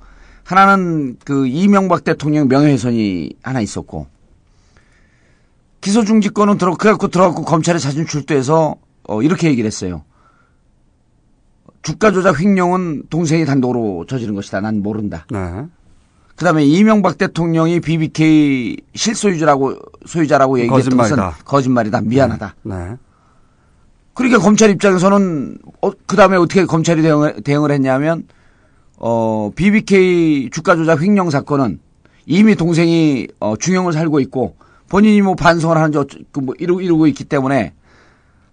하나는 0.44 1.18
그 1.26 1.48
이명박 1.48 2.04
대통령 2.04 2.48
명예훼손이 2.48 3.32
하나 3.42 3.62
있었고, 3.62 4.08
기소중지권은 5.86 6.58
들어, 6.58 6.74
그래갖고 6.76 7.10
들어갖고 7.10 7.44
검찰에 7.44 7.78
자진 7.78 8.08
출두해서, 8.08 8.76
어, 9.04 9.22
이렇게 9.22 9.48
얘기를 9.50 9.68
했어요. 9.68 10.04
주가 11.84 12.12
조작 12.12 12.40
횡령은 12.42 13.04
동생이 13.12 13.46
단독으로 13.46 14.08
저지른 14.10 14.34
것이다. 14.34 14.62
난 14.62 14.82
모른다. 14.82 15.28
네. 15.30 15.40
그 16.36 16.44
다음에 16.44 16.66
이명박 16.66 17.20
대통령이 17.20 17.82
BBK 17.82 18.78
실소유자라고 18.96 19.76
소유자라고 20.08 20.60
얘기했던 20.62 20.98
것은 20.98 21.16
거짓말이다. 21.18 21.38
거짓말이다. 21.46 22.02
미안하다. 22.02 22.56
네. 22.64 22.76
그러니까 24.16 24.40
검찰 24.40 24.72
입장에서는 24.72 25.60
어, 25.84 25.92
그 26.08 26.16
다음에 26.16 26.36
어떻게 26.36 26.66
검찰이 26.66 27.04
대응을, 27.04 27.42
대응을 27.44 27.70
했냐면 27.70 28.28
어 28.98 29.52
BBK 29.56 30.50
주가 30.50 30.76
조작 30.76 31.04
횡령 31.04 31.30
사건은 31.30 31.80
이미 32.26 32.56
동생이 32.56 33.28
어, 33.40 33.56
중형을 33.56 33.94
살고 33.94 34.20
있고 34.22 34.56
본인이 34.90 35.22
뭐 35.22 35.36
반성을 35.36 35.76
하는지 35.76 35.98
어쩌, 35.98 36.18
그뭐 36.32 36.54
이러고 36.60 36.82
이러고 36.82 37.08
있기 37.08 37.24
때문에 37.24 37.74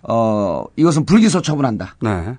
어 0.03 0.65
이것은 0.77 1.05
불기소 1.05 1.43
처분한다. 1.43 1.97
네. 2.03 2.39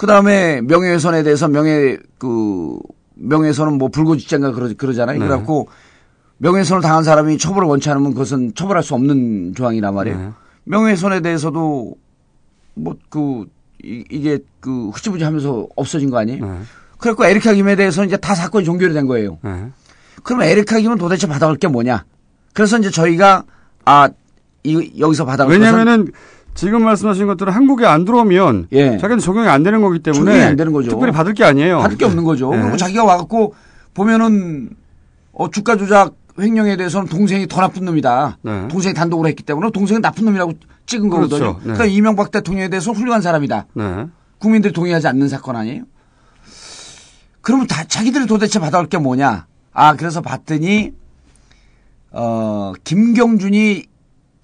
그 0.00 0.06
다음에 0.06 0.62
명예훼손에 0.62 1.22
대해서 1.22 1.46
명예, 1.46 1.98
그, 2.16 2.78
명예훼손은 3.16 3.76
뭐 3.76 3.88
불구직자인가 3.88 4.52
그러, 4.52 4.72
그러잖아요. 4.74 5.18
네. 5.18 5.26
그래갖고 5.26 5.68
명예훼손을 6.38 6.80
당한 6.80 7.04
사람이 7.04 7.36
처벌을 7.36 7.68
원치 7.68 7.90
않으면 7.90 8.14
그것은 8.14 8.54
처벌할 8.54 8.82
수 8.82 8.94
없는 8.94 9.52
조항이란 9.54 9.94
말이에요. 9.94 10.18
네. 10.18 10.30
명예훼손에 10.64 11.20
대해서도 11.20 11.96
뭐 12.76 12.96
그, 13.10 13.44
이, 13.84 14.02
이게 14.10 14.38
그 14.60 14.88
흐지부지 14.88 15.22
하면서 15.22 15.68
없어진 15.76 16.08
거 16.08 16.16
아니에요? 16.16 16.46
네. 16.46 16.60
그래갖고 16.96 17.26
에리카 17.26 17.52
김에 17.52 17.76
대해서는 17.76 18.08
이제 18.08 18.16
다 18.16 18.34
사건이 18.34 18.64
종결이 18.64 18.94
된 18.94 19.06
거예요. 19.06 19.36
네. 19.42 19.68
그럼 20.22 20.42
에리카 20.42 20.78
김은 20.80 20.96
도대체 20.96 21.26
받아올 21.26 21.56
게 21.56 21.68
뭐냐? 21.68 22.04
그래서 22.52 22.78
이제 22.78 22.90
저희가 22.90 23.44
아, 23.84 24.08
이, 24.64 24.92
여기서 24.98 25.24
것은 25.24 25.48
왜냐면은 25.48 26.12
지금 26.54 26.84
말씀하신 26.84 27.26
것들은 27.26 27.52
한국에 27.52 27.86
안 27.86 28.04
들어오면 28.04 28.68
예. 28.72 28.98
자기는 28.98 29.18
적용이 29.18 29.48
안 29.48 29.62
되는 29.62 29.80
거기 29.80 30.00
때문에 30.00 30.32
적용이 30.32 30.44
안 30.44 30.56
되는 30.56 30.72
거죠. 30.72 30.90
특별히 30.90 31.12
받을 31.12 31.32
게 31.32 31.44
아니에요. 31.44 31.78
받을 31.78 31.96
게 31.96 32.04
없는 32.04 32.24
거죠. 32.24 32.50
네. 32.50 32.60
그리고 32.60 32.76
자기가 32.76 33.04
와갖고 33.04 33.54
보면은 33.94 34.70
어, 35.32 35.48
주가 35.50 35.76
조작 35.76 36.14
횡령에 36.38 36.76
대해서는 36.76 37.08
동생이 37.08 37.46
더 37.46 37.60
나쁜 37.60 37.84
놈이다. 37.84 38.38
네. 38.42 38.68
동생이 38.68 38.94
단독으로 38.94 39.28
했기 39.28 39.42
때문에 39.42 39.70
동생은 39.70 40.02
나쁜 40.02 40.24
놈이라고 40.26 40.52
찍은 40.86 41.08
그렇죠. 41.08 41.28
거거든요. 41.28 41.52
네. 41.58 41.62
그러니까 41.62 41.84
이명박 41.86 42.30
대통령에 42.30 42.68
대해서 42.68 42.92
훌륭한 42.92 43.22
사람이다. 43.22 43.66
네. 43.74 44.06
국민들이 44.38 44.72
동의하지 44.72 45.06
않는 45.08 45.28
사건 45.28 45.56
아니에요? 45.56 45.84
그러면 47.42 47.66
다 47.66 47.84
자기들이 47.84 48.26
도대체 48.26 48.58
받아올 48.58 48.86
게 48.86 48.98
뭐냐? 48.98 49.46
아 49.72 49.94
그래서 49.94 50.20
봤더니 50.20 50.92
어 52.12 52.72
김경준이 52.84 53.84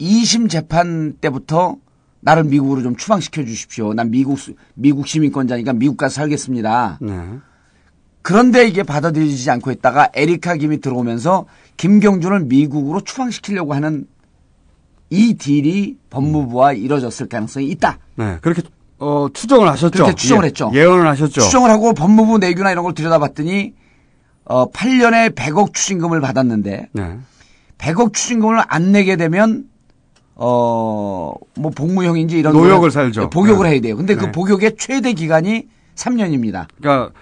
2심 0.00 0.48
재판 0.50 1.14
때부터 1.20 1.76
나를 2.20 2.44
미국으로 2.44 2.83
좀 2.83 2.96
추방시켜 2.96 3.44
주십시오. 3.44 3.94
난 3.94 4.11
미국 4.11 4.38
수- 4.38 4.55
미국 4.74 5.07
시민권자니까 5.07 5.72
미국 5.72 5.96
가서 5.96 6.14
살겠습니다. 6.16 6.98
네. 7.00 7.20
그런데 8.22 8.66
이게 8.66 8.83
받아들이지 8.83 9.48
않고 9.50 9.70
있다가 9.70 10.11
에리카 10.14 10.57
김이 10.57 10.81
들어오면서 10.81 11.46
김경준을 11.76 12.40
미국으로 12.40 13.00
추방시키려고 13.02 13.74
하는 13.74 14.07
이 15.11 15.35
딜이 15.35 15.96
법무부와 16.11 16.72
이뤄졌을 16.72 17.29
가능성이 17.29 17.66
있다. 17.68 17.98
네. 18.16 18.38
그렇게 18.42 18.62
어, 18.98 19.29
추정을 19.33 19.68
하셨죠. 19.68 19.90
그렇게 19.92 20.14
추정을 20.14 20.44
예. 20.44 20.46
했죠. 20.48 20.70
예언을 20.74 21.07
하셨죠. 21.07 21.40
추정을 21.42 21.70
하고 21.70 21.92
법무부 21.94 22.38
내규나 22.38 22.72
이런 22.72 22.83
걸 22.85 22.94
들여다봤더니 22.94 23.74
어 24.46 24.70
8년에 24.70 25.35
100억 25.35 25.72
추징금을 25.74 26.20
받았는데 26.20 26.88
네. 26.92 27.18
100억 27.79 28.12
추징금을 28.15 28.62
안 28.69 28.93
내게 28.93 29.17
되면 29.17 29.65
어 30.35 31.33
뭐 31.59 31.71
복무형인지 31.71 32.39
이런 32.39 32.53
노역을 32.53 32.91
살죠. 32.91 33.31
복역을 33.31 33.67
네. 33.67 33.73
해야 33.73 33.81
돼요. 33.81 33.97
근데 33.97 34.15
그 34.15 34.27
네. 34.27 34.33
복역의 34.33 34.77
최대 34.79 35.12
기간이 35.12 35.67
3년입니다. 35.95 36.67
그러니까 36.81 37.12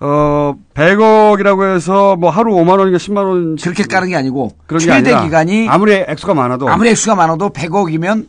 어 0.00 0.54
100억이라고 0.74 1.74
해서 1.74 2.16
뭐 2.16 2.30
하루 2.30 2.52
5만 2.54 2.78
원인가 2.78 2.98
10만 2.98 3.18
원 3.18 3.56
그렇게 3.56 3.84
까는 3.84 4.08
게 4.08 4.16
아니고 4.16 4.52
최대 4.80 5.20
기간이 5.22 5.68
아무리 5.68 5.92
액수가 5.92 6.34
많아도 6.34 6.68
아무리 6.68 6.88
액수가 6.90 7.14
많아도 7.14 7.50
100억이면 7.50 8.26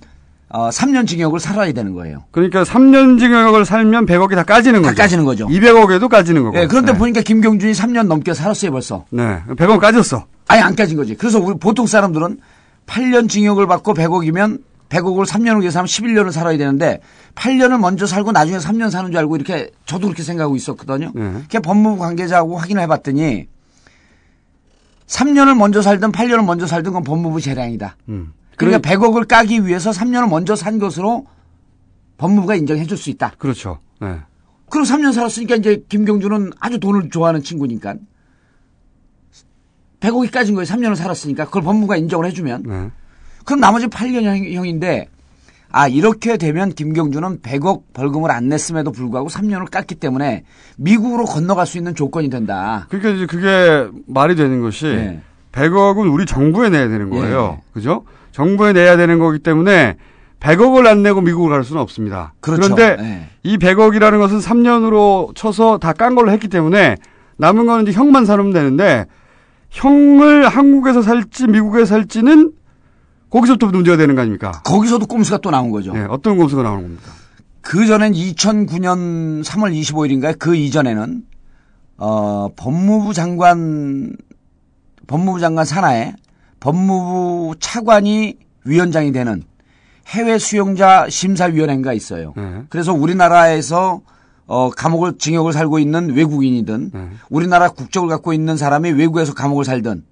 어, 0.54 0.70
3년 0.70 1.08
징역을 1.08 1.40
살아야 1.40 1.74
되는 1.74 1.94
거예요. 1.94 2.26
그러니까 2.30 2.64
3년 2.64 3.18
징역을 3.18 3.66
살면 3.66 4.06
100억이 4.06 4.36
다 4.36 4.44
까지는 4.44 4.84
다 4.84 4.90
거죠. 4.90 5.02
까지는 5.02 5.26
거죠. 5.26 5.48
200억에도 5.48 6.08
까지는 6.08 6.44
거고. 6.44 6.60
예, 6.60 6.68
그런데 6.68 6.92
네. 6.92 6.98
보니까 7.00 7.22
김경준이 7.22 7.74
3년 7.74 8.06
넘게 8.06 8.36
살았어요, 8.36 8.72
벌써. 8.72 9.06
네. 9.10 9.42
100억 9.48 9.80
까졌어. 9.80 10.28
아예 10.48 10.62
안 10.62 10.76
까진 10.76 10.96
거지. 10.96 11.16
그래서 11.16 11.40
우리 11.40 11.58
보통 11.58 11.88
사람들은 11.88 12.38
8년 12.86 13.30
징역을 13.30 13.66
받고 13.66 13.96
100억이면 13.96 14.62
100억을 14.90 15.26
3년을 15.26 15.62
위해서 15.62 15.80
하면 15.80 15.88
11년을 15.88 16.32
살아야 16.32 16.56
되는데 16.56 17.00
8년을 17.34 17.80
먼저 17.80 18.06
살고 18.06 18.32
나중에 18.32 18.60
3년 18.60 18.92
사는 18.92 19.10
줄 19.10 19.18
알고 19.18 19.36
이렇게 19.36 19.72
저도 19.88 20.06
그렇게 20.06 20.22
생각하고 20.22 20.56
있었거든요. 20.56 21.12
네. 21.16 21.34
그게 21.42 21.58
법무부 21.58 21.98
관계자하고 21.98 22.58
확인을 22.58 22.84
해봤더니 22.84 23.48
3년을 25.08 25.58
먼저 25.58 25.82
살든 25.82 26.12
8년을 26.12 26.46
먼저 26.46 26.68
살든 26.68 26.94
건 26.94 27.04
법무부 27.04 27.42
재량이다. 27.42 27.98
음. 28.10 28.34
그러니까 28.58 28.80
100억을 28.88 29.28
까기 29.28 29.66
위해서 29.66 29.92
3년을 29.92 30.30
먼저 30.30 30.56
산 30.56 30.80
것으로 30.80 31.26
법무부가 32.18 32.56
인정해 32.56 32.86
줄 32.86 32.98
수 32.98 33.10
있다. 33.10 33.34
그렇죠. 33.38 33.80
네. 34.00 34.20
그럼 34.70 34.86
3년 34.86 35.14
살았으니까 35.14 35.56
이제 35.56 35.84
김경준은 35.90 36.52
아주 36.60 36.80
돈을 36.80 37.10
좋아하는 37.10 37.44
친구니까 37.44 37.96
100억이 40.00 40.32
까진 40.32 40.56
거예요. 40.56 40.66
3년을 40.66 40.96
살았으니까 40.96 41.46
그걸 41.46 41.62
법무부가 41.64 41.98
인정을 41.98 42.26
해주면 42.28 42.64
네. 42.66 42.92
그럼 43.46 43.60
나머지 43.60 43.88
8년 43.88 44.54
형인데 44.54 45.08
아 45.72 45.88
이렇게 45.88 46.38
되면 46.38 46.72
김경준은 46.72 47.40
100억 47.42 47.84
벌금을 47.94 48.30
안 48.30 48.48
냈음에도 48.48 48.92
불구하고 48.92 49.30
3년을 49.30 49.70
깠기 49.70 50.00
때문에 50.00 50.44
미국으로 50.78 51.26
건너갈 51.26 51.66
수 51.66 51.78
있는 51.78 51.96
조건이 51.96 52.30
된다. 52.30 52.86
그러니까 52.90 53.10
이제 53.12 53.26
그게 53.26 53.88
말이 54.08 54.36
되는 54.36 54.62
것이 54.62 54.86
네. 54.86 55.22
100억은 55.52 56.12
우리 56.12 56.26
정부에 56.26 56.70
내야 56.70 56.88
되는 56.88 57.10
거예요. 57.10 57.60
예. 57.60 57.64
그죠? 57.74 58.06
정부에 58.34 58.74
내야 58.74 58.98
되는 58.98 59.20
거기 59.20 59.40
때문에 59.40 59.96
100억을 60.42 60.88
안 60.88 61.04
내고 61.04 61.22
미국을 61.22 61.52
갈 61.52 61.64
수는 61.64 61.82
없습니다. 61.82 62.34
그렇죠. 62.42 62.68
런데 62.76 62.98
예. 63.00 63.30
이 63.44 63.58
100억이라는 63.58 64.18
것은 64.20 64.40
3년으로 64.40 65.34
쳐서 65.36 65.78
다 65.78 65.94
깐 65.94 66.16
걸로 66.16 66.32
했기 66.32 66.50
때문에 66.50 66.98
남은 67.38 67.66
거는 67.66 67.84
이제 67.88 67.94
형만 67.98 68.26
사면 68.26 68.52
되는데 68.52 69.06
형을 69.70 70.50
한국에서 70.50 71.02
살지 71.02 71.48
미국에 71.48 71.86
살지는 71.86 72.52
거기서부터 73.30 73.68
문제가 73.68 73.96
되는 73.98 74.16
거 74.16 74.22
아닙니까? 74.22 74.52
거기서도 74.66 75.06
꼼수가 75.08 75.38
또 75.38 75.50
나온 75.50 75.72
거죠. 75.72 75.94
네, 75.94 76.06
어떤 76.10 76.38
공수가 76.38 76.62
나오는 76.62 76.84
겁니까? 76.84 77.12
그 77.62 77.86
전엔 77.86 78.12
2009년 78.12 79.44
3월 79.44 79.74
25일인가요? 79.80 80.38
그 80.38 80.56
이전에는 80.56 81.24
어 81.98 82.50
법무부 82.56 83.14
장관 83.14 84.16
법무부 85.08 85.40
장관 85.40 85.64
산하에 85.66 86.14
법무부 86.64 87.56
차관이 87.60 88.38
위원장이 88.64 89.12
되는 89.12 89.44
해외 90.08 90.38
수용자 90.38 91.08
심사위원회가 91.10 91.92
있어요. 91.92 92.34
네. 92.38 92.64
그래서 92.70 92.94
우리나라에서 92.94 94.02
어 94.46 94.70
감옥을 94.70 95.18
징역을 95.18 95.52
살고 95.52 95.80
있는 95.80 96.16
외국인이든 96.16 96.92
네. 96.94 97.10
우리나라 97.30 97.70
국적을 97.70 98.08
갖고 98.08 98.32
있는 98.32 98.56
사람이 98.56 98.92
외국에서 98.92 99.34
감옥을 99.34 99.66
살든 99.66 100.04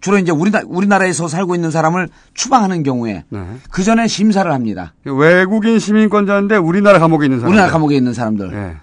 주로 0.00 0.18
이제 0.18 0.30
우리나, 0.30 0.62
우리나라에서 0.66 1.26
살고 1.26 1.56
있는 1.56 1.72
사람을 1.72 2.08
추방하는 2.34 2.84
경우에 2.84 3.24
네. 3.28 3.46
그 3.72 3.82
전에 3.82 4.06
심사를 4.06 4.50
합니다. 4.52 4.94
외국인 5.04 5.80
시민권자인데 5.80 6.56
우리나라 6.56 7.00
감옥에 7.00 7.26
있는 7.26 7.40
사람. 7.40 7.50
우리나라 7.50 7.72
감옥에 7.72 7.96
있는 7.96 8.12
사람들. 8.12 8.76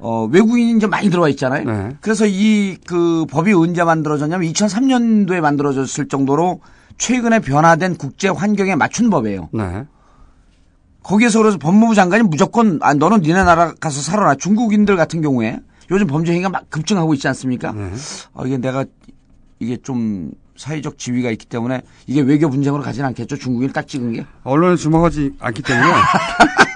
네. 0.00 0.04
어, 0.06 0.28
외국인이 0.30 0.76
이제 0.76 0.86
많이 0.86 1.10
들어와 1.10 1.28
있잖아요. 1.28 1.64
네. 1.64 1.96
그래서 2.00 2.24
이 2.26 2.76
그 2.86 3.26
법이 3.28 3.52
언제 3.52 3.82
만들어졌냐면 3.84 4.50
2003년도에 4.52 5.40
만들어졌을 5.40 6.08
정도로 6.08 6.60
최근에 6.96 7.40
변화된 7.40 7.96
국제 7.96 8.28
환경에 8.28 8.74
맞춘 8.76 9.10
법이에요. 9.10 9.48
네. 9.52 9.84
거기에서 11.02 11.38
그래서 11.40 11.58
법무부 11.58 11.94
장관이 11.94 12.24
무조건 12.24 12.78
아 12.82 12.94
너는 12.94 13.20
니네 13.20 13.44
나라 13.44 13.72
가서 13.80 14.00
살아라. 14.00 14.34
중국인들 14.34 14.96
같은 14.96 15.20
경우에 15.22 15.58
요즘 15.90 16.06
범죄 16.06 16.32
행위가 16.32 16.48
막 16.50 16.68
급증하고 16.70 17.14
있지 17.14 17.26
않습니까? 17.28 17.72
네. 17.72 17.90
어, 18.34 18.46
이게 18.46 18.58
내가 18.58 18.84
이게 19.58 19.76
좀 19.76 20.30
사회적 20.56 20.98
지위가 20.98 21.30
있기 21.30 21.46
때문에 21.46 21.82
이게 22.06 22.20
외교 22.20 22.50
분쟁으로 22.50 22.82
가진 22.82 23.04
않겠죠. 23.04 23.36
중국인을 23.36 23.72
딱 23.72 23.86
찍은 23.86 24.12
게. 24.12 24.26
언론에 24.44 24.76
주목하지 24.76 25.34
않기 25.40 25.62
때문에. 25.62 25.86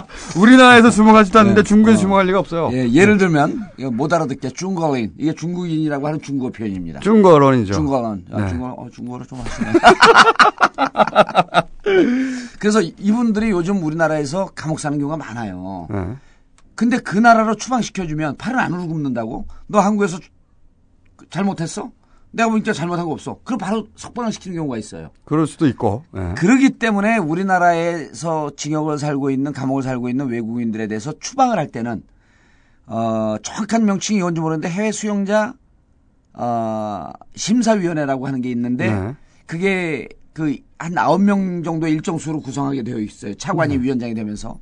우리나라에서 0.36 0.90
주목하지도 0.90 1.38
않는데 1.40 1.62
중국에서 1.62 2.00
주목할 2.00 2.26
리가 2.26 2.38
없어요. 2.38 2.70
예, 2.72 2.90
예를 2.90 3.18
들면 3.18 3.68
이거 3.76 3.90
못 3.90 4.12
알아듣게 4.12 4.50
중국인 4.50 5.12
이게 5.18 5.32
중국인이라고 5.32 6.06
하는 6.06 6.20
중국어 6.20 6.50
표현입니다. 6.50 7.00
중국 7.00 7.32
언론이죠. 7.32 7.74
중국어는 7.74 8.24
아, 8.32 8.40
네. 8.42 8.48
중국어 8.48 8.72
어, 8.72 8.88
중국어를 8.90 9.26
좀 9.26 9.40
하시네. 9.40 9.72
그래서 12.58 12.80
이분들이 12.80 13.50
요즘 13.50 13.82
우리나라에서 13.82 14.50
감옥 14.54 14.80
사는 14.80 14.98
경우가 14.98 15.16
많아요. 15.16 15.86
네. 15.90 16.16
근데 16.74 16.98
그 16.98 17.18
나라로 17.18 17.54
추방시켜주면 17.56 18.36
팔은 18.36 18.58
안으로 18.58 18.86
굽는다고? 18.86 19.46
너 19.66 19.80
한국에서 19.80 20.18
잘못했어? 21.30 21.90
내가 22.36 22.50
보니까 22.50 22.72
잘못한 22.74 23.06
거 23.06 23.12
없어. 23.12 23.38
그럼 23.44 23.58
바로 23.58 23.88
석방을 23.96 24.30
시키는 24.30 24.56
경우가 24.58 24.76
있어요. 24.76 25.10
그럴 25.24 25.46
수도 25.46 25.66
있고. 25.68 26.04
네. 26.12 26.34
그러기 26.36 26.70
때문에 26.78 27.16
우리나라에서 27.16 28.50
징역을 28.56 28.98
살고 28.98 29.30
있는 29.30 29.52
감옥을 29.54 29.82
살고 29.82 30.10
있는 30.10 30.28
외국인들에 30.28 30.86
대해서 30.86 31.14
추방을 31.18 31.58
할 31.58 31.68
때는 31.68 32.02
어, 32.86 33.36
정확한 33.42 33.86
명칭이 33.86 34.20
뭔지 34.20 34.40
모르는데 34.40 34.68
해외 34.68 34.92
수용자 34.92 35.54
어, 36.34 37.10
심사위원회라고 37.34 38.26
하는 38.26 38.42
게 38.42 38.50
있는데 38.50 38.90
네. 38.92 39.14
그게 39.46 40.08
그 40.32 40.56
한 40.78 40.98
아홉 40.98 41.22
명 41.22 41.62
정도 41.62 41.88
일정 41.88 42.18
수로 42.18 42.38
구성하게 42.42 42.82
되어 42.82 42.98
있어요. 42.98 43.32
차관이 43.36 43.78
네. 43.78 43.82
위원장이 43.82 44.12
되면서. 44.12 44.60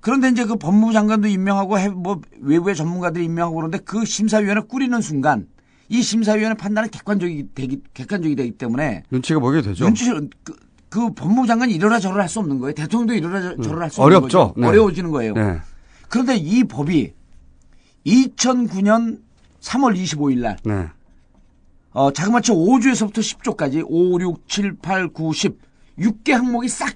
그런데 0.00 0.28
이제 0.28 0.44
그 0.44 0.56
법무부 0.56 0.92
장관도 0.92 1.26
임명하고 1.26 1.78
해- 1.78 1.88
뭐 1.88 2.20
외부의 2.42 2.76
전문가들이 2.76 3.24
임명하고 3.24 3.56
그러는데 3.56 3.78
그 3.82 4.04
심사위원회 4.04 4.60
꾸리는 4.68 5.00
순간 5.00 5.46
이 5.88 6.02
심사위원회 6.02 6.54
판단은 6.56 6.90
객관적이 6.90 7.48
되기 7.54 7.80
객관적이 7.92 8.36
되기 8.36 8.50
때문에 8.52 9.02
눈치가 9.10 9.38
보게 9.40 9.60
되죠. 9.62 9.84
눈치 9.84 10.10
그, 10.42 10.56
그 10.88 11.12
법무부 11.12 11.46
장관이 11.46 11.74
이러라 11.74 11.98
저러라 12.00 12.22
할 12.22 12.28
수 12.28 12.38
없는 12.40 12.58
거예요. 12.58 12.72
대통령도 12.74 13.14
이러라 13.14 13.40
저- 13.42 13.62
저러라 13.62 13.82
할 13.84 13.90
수 13.90 14.00
없는 14.02 14.16
음. 14.16 14.18
어렵죠. 14.18 14.38
거죠. 14.48 14.54
네. 14.60 14.66
어려워지는 14.66 15.10
거예요. 15.10 15.34
네. 15.34 15.58
그런데 16.08 16.36
이 16.36 16.64
법이 16.64 17.12
2009년 18.06 19.20
3월 19.60 19.96
25일 19.96 20.38
날 20.40 20.56
네. 20.64 20.86
어, 21.92 22.12
자그마치 22.12 22.52
5조에서부터 22.52 23.18
10조까지 23.18 23.84
5, 23.86 24.20
6, 24.20 24.48
7, 24.48 24.76
8, 24.82 25.08
9, 25.08 25.32
10 25.32 25.58
6개 25.98 26.32
항목이 26.32 26.68
싹 26.68 26.94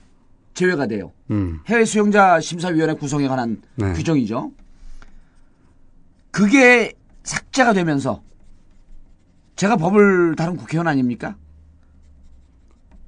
제외가 0.55 0.87
돼요. 0.89 1.13
음. 1.31 1.61
해외 1.69 1.85
수용자 1.85 2.41
심사위원회 2.41 2.95
구성에 2.95 3.29
관한 3.29 3.63
네. 3.77 3.93
규정이죠. 3.93 4.51
그게 6.31 6.93
삭제가 7.23 7.73
되면서 7.75 8.23
제가 9.59 9.77
법을 9.77 10.37
다룬 10.37 10.57
국회의원 10.57 10.87
아닙니까? 10.87 11.35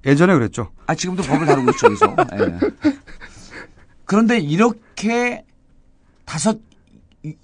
예전에 0.04 0.34
그랬죠. 0.34 0.72
아 0.86 0.94
지금도 0.96 1.22
법을 1.22 1.46
다루고 1.46 1.70
있죠, 1.70 1.86
그래서. 1.86 2.16
예. 2.34 2.58
그런데 4.04 4.38
이렇게 4.38 5.44
다섯 6.24 6.58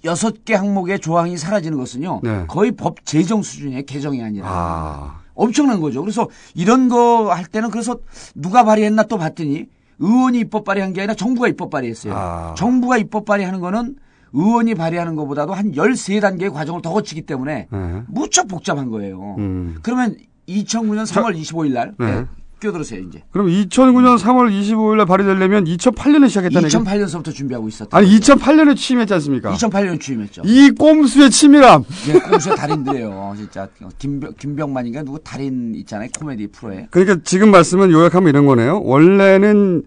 여섯 0.03 0.43
개 0.43 0.55
항목의 0.55 0.99
조항이 0.99 1.37
사라지는 1.37 1.77
것은요. 1.77 2.19
네. 2.23 2.45
거의 2.47 2.71
법 2.73 3.05
제정 3.05 3.41
수준의 3.43 3.85
개정이 3.85 4.21
아니라 4.21 4.45
아. 4.49 5.21
엄청난 5.35 5.79
거죠. 5.79 6.01
그래서 6.01 6.27
이런 6.53 6.89
거 6.89 7.29
할 7.31 7.45
때는 7.45 7.69
그래서 7.71 7.97
누가 8.35 8.63
발의했나 8.65 9.03
또 9.03 9.17
봤더니 9.17 9.67
의원이 9.99 10.39
입법 10.39 10.65
발의한 10.65 10.91
게 10.93 11.01
아니라 11.01 11.13
정부가 11.13 11.47
입법 11.47 11.69
발의했어요. 11.69 12.13
아. 12.13 12.55
정부가 12.57 12.97
입법 12.97 13.23
발의하는 13.23 13.61
거는 13.61 13.95
의원이 14.33 14.75
발의하는 14.75 15.15
것보다도 15.15 15.53
한 15.53 15.71
13단계의 15.71 16.51
과정을 16.53 16.81
더 16.81 16.91
거치기 16.91 17.23
때문에 17.23 17.67
네. 17.71 18.01
무척 18.07 18.47
복잡한 18.47 18.89
거예요. 18.89 19.35
음. 19.39 19.77
그러면 19.81 20.15
2009년 20.47 21.05
3월 21.05 21.37
25일 21.39 21.73
날 21.73 21.93
네. 21.97 22.05
네, 22.05 22.25
끼어들으세요, 22.59 23.01
이제. 23.01 23.23
그럼 23.31 23.47
2009년 23.47 24.17
3월 24.17 24.49
25일 24.49 24.97
날 24.97 25.05
발의되려면 25.05 25.65
2008년에 25.65 26.27
시작했다는 26.29 26.65
얘기 26.65 26.75
2008년서부터 26.75 27.33
준비하고 27.33 27.67
있었다. 27.67 27.95
아니 27.97 28.07
2008년에 28.19 28.75
취임했지 28.75 29.13
않습니까? 29.15 29.51
2008년 29.53 29.99
취임했죠. 29.99 30.41
이 30.45 30.71
꼼수의 30.71 31.29
치밀함. 31.29 31.83
예, 32.09 32.19
꼼수의 32.19 32.55
달인들이에요. 32.55 33.33
진짜 33.37 33.67
김병, 33.99 34.33
김병만인가 34.39 35.03
누구 35.03 35.19
달인 35.19 35.73
있잖아요. 35.75 36.09
코미디 36.17 36.47
프로에. 36.47 36.87
그러니까 36.89 37.17
지금 37.23 37.51
말씀은 37.51 37.91
요약하면 37.91 38.29
이런 38.29 38.45
거네요. 38.45 38.81
원래는 38.81 39.83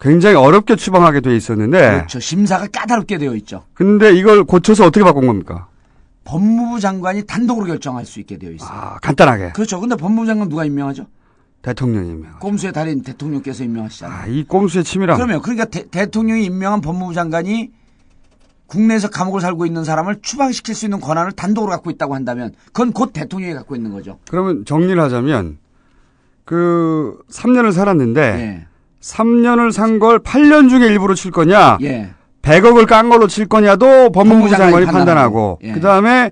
굉장히 0.00 0.36
어렵게 0.36 0.76
추방하게 0.76 1.20
돼 1.20 1.36
있었는데 1.36 1.78
그렇죠. 1.78 2.20
심사가 2.20 2.66
까다롭게 2.66 3.18
되어 3.18 3.34
있죠. 3.36 3.64
근데 3.74 4.12
이걸 4.14 4.44
고쳐서 4.44 4.86
어떻게 4.86 5.04
바꾼 5.04 5.26
겁니까? 5.26 5.68
법무부 6.24 6.78
장관이 6.78 7.24
단독으로 7.26 7.66
결정할 7.66 8.04
수 8.04 8.20
있게 8.20 8.38
되어 8.38 8.50
있어요. 8.52 8.70
아, 8.70 8.98
간단하게 9.00 9.52
그렇죠. 9.52 9.80
근데 9.80 9.96
법무부 9.96 10.26
장관 10.26 10.48
누가 10.48 10.64
임명하죠? 10.64 11.06
대통령이면. 11.62 12.38
꼼수의 12.38 12.72
달인 12.72 13.02
대통령께서 13.02 13.64
임명하시잖아요. 13.64 14.18
아, 14.20 14.26
이 14.26 14.44
꼼수의 14.44 14.84
치밀함. 14.84 15.16
그러면 15.16 15.42
그러니까 15.42 15.64
대, 15.64 16.06
통령이 16.06 16.44
임명한 16.44 16.80
법무부 16.80 17.14
장관이 17.14 17.72
국내에서 18.66 19.08
감옥을 19.08 19.40
살고 19.40 19.66
있는 19.66 19.82
사람을 19.82 20.20
추방시킬 20.22 20.74
수 20.74 20.84
있는 20.86 21.00
권한을 21.00 21.32
단독으로 21.32 21.70
갖고 21.70 21.90
있다고 21.90 22.14
한다면 22.14 22.52
그건 22.66 22.92
곧 22.92 23.12
대통령이 23.12 23.54
갖고 23.54 23.74
있는 23.74 23.90
거죠. 23.90 24.18
그러면 24.30 24.64
정리를 24.66 25.00
하자면 25.00 25.58
그 26.44 27.18
3년을 27.30 27.72
살았는데 27.72 28.20
예. 28.20 28.67
3년을 29.00 29.72
산 29.72 29.98
걸 29.98 30.18
8년 30.20 30.68
중에 30.68 30.86
일부러 30.86 31.14
칠 31.14 31.30
거냐, 31.30 31.78
예. 31.82 32.10
100억을 32.42 32.86
깐 32.86 33.08
걸로 33.08 33.26
칠 33.26 33.46
거냐도 33.46 34.10
법무부 34.12 34.48
장관이 34.48 34.86
판단하고. 34.86 35.58
예. 35.62 35.72
그 35.72 35.80
다음에 35.80 36.30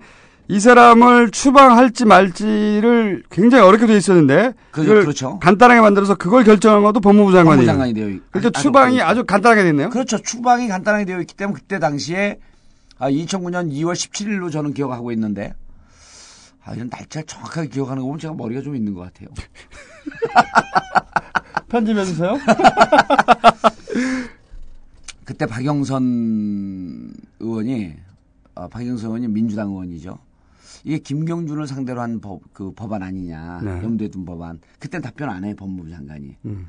이 0.49 0.61
사람을 0.61 1.31
추방할지 1.33 2.05
말지를 2.05 3.25
굉장히 3.31 3.65
어렵게 3.65 3.87
돼 3.87 3.97
있었는데, 3.97 4.53
그- 4.71 4.85
그렇죠. 4.85 5.41
간단하게 5.41 5.81
만들어서 5.81 6.15
그걸 6.15 6.45
결정한 6.45 6.83
것도 6.85 7.01
법무부 7.01 7.33
장관이에요. 7.33 7.57
법무부 7.57 7.67
장관이 7.67 7.95
되어 7.95 8.09
있- 8.11 8.23
그러니까 8.31 8.59
아, 8.59 8.63
추방이 8.63 8.95
그렇죠. 8.97 9.11
아주 9.11 9.25
간단하게 9.25 9.63
됐네요. 9.65 9.91
그렇죠. 9.91 10.19
추방이 10.19 10.69
간단하게 10.69 11.05
되어 11.05 11.21
있기 11.21 11.35
때문에 11.35 11.55
그때 11.59 11.79
당시에 11.81 12.39
아, 12.99 13.11
2009년 13.11 13.73
2월 13.73 13.93
17일로 13.95 14.51
저는 14.53 14.73
기억하고 14.73 15.11
있는데 15.13 15.53
아, 16.65 16.73
이런 16.75 16.89
날짜를 16.91 17.27
정확하게 17.27 17.69
기억하는 17.69 18.03
거 18.03 18.07
보면 18.07 18.21
제가 18.21 18.35
머리가 18.35 18.63
좀 18.63 18.75
있는 18.77 18.95
것 18.95 19.01
같아요. 19.03 19.29
편집해 21.77 22.05
주세요. 22.07 22.39
그때 25.25 25.45
박영선 25.45 27.13
의원이 27.41 27.95
어, 28.55 28.69
박영선 28.69 29.07
의원이 29.07 29.29
민주당 29.29 29.69
의원이죠. 29.69 30.19
이게 30.85 30.99
김경준을 30.99 31.67
상대로 31.67 32.01
한 32.01 32.21
법, 32.21 32.41
그 32.55 32.73
법안 32.73 33.03
아니냐. 33.03 33.61
네. 33.63 33.83
염두에 33.83 34.09
둔 34.09 34.25
법안. 34.25 34.61
그땐 34.79 35.03
답변 35.03 35.29
안 35.29 35.45
해요, 35.45 35.55
법무부 35.59 35.91
장관이. 35.91 36.37
음. 36.47 36.69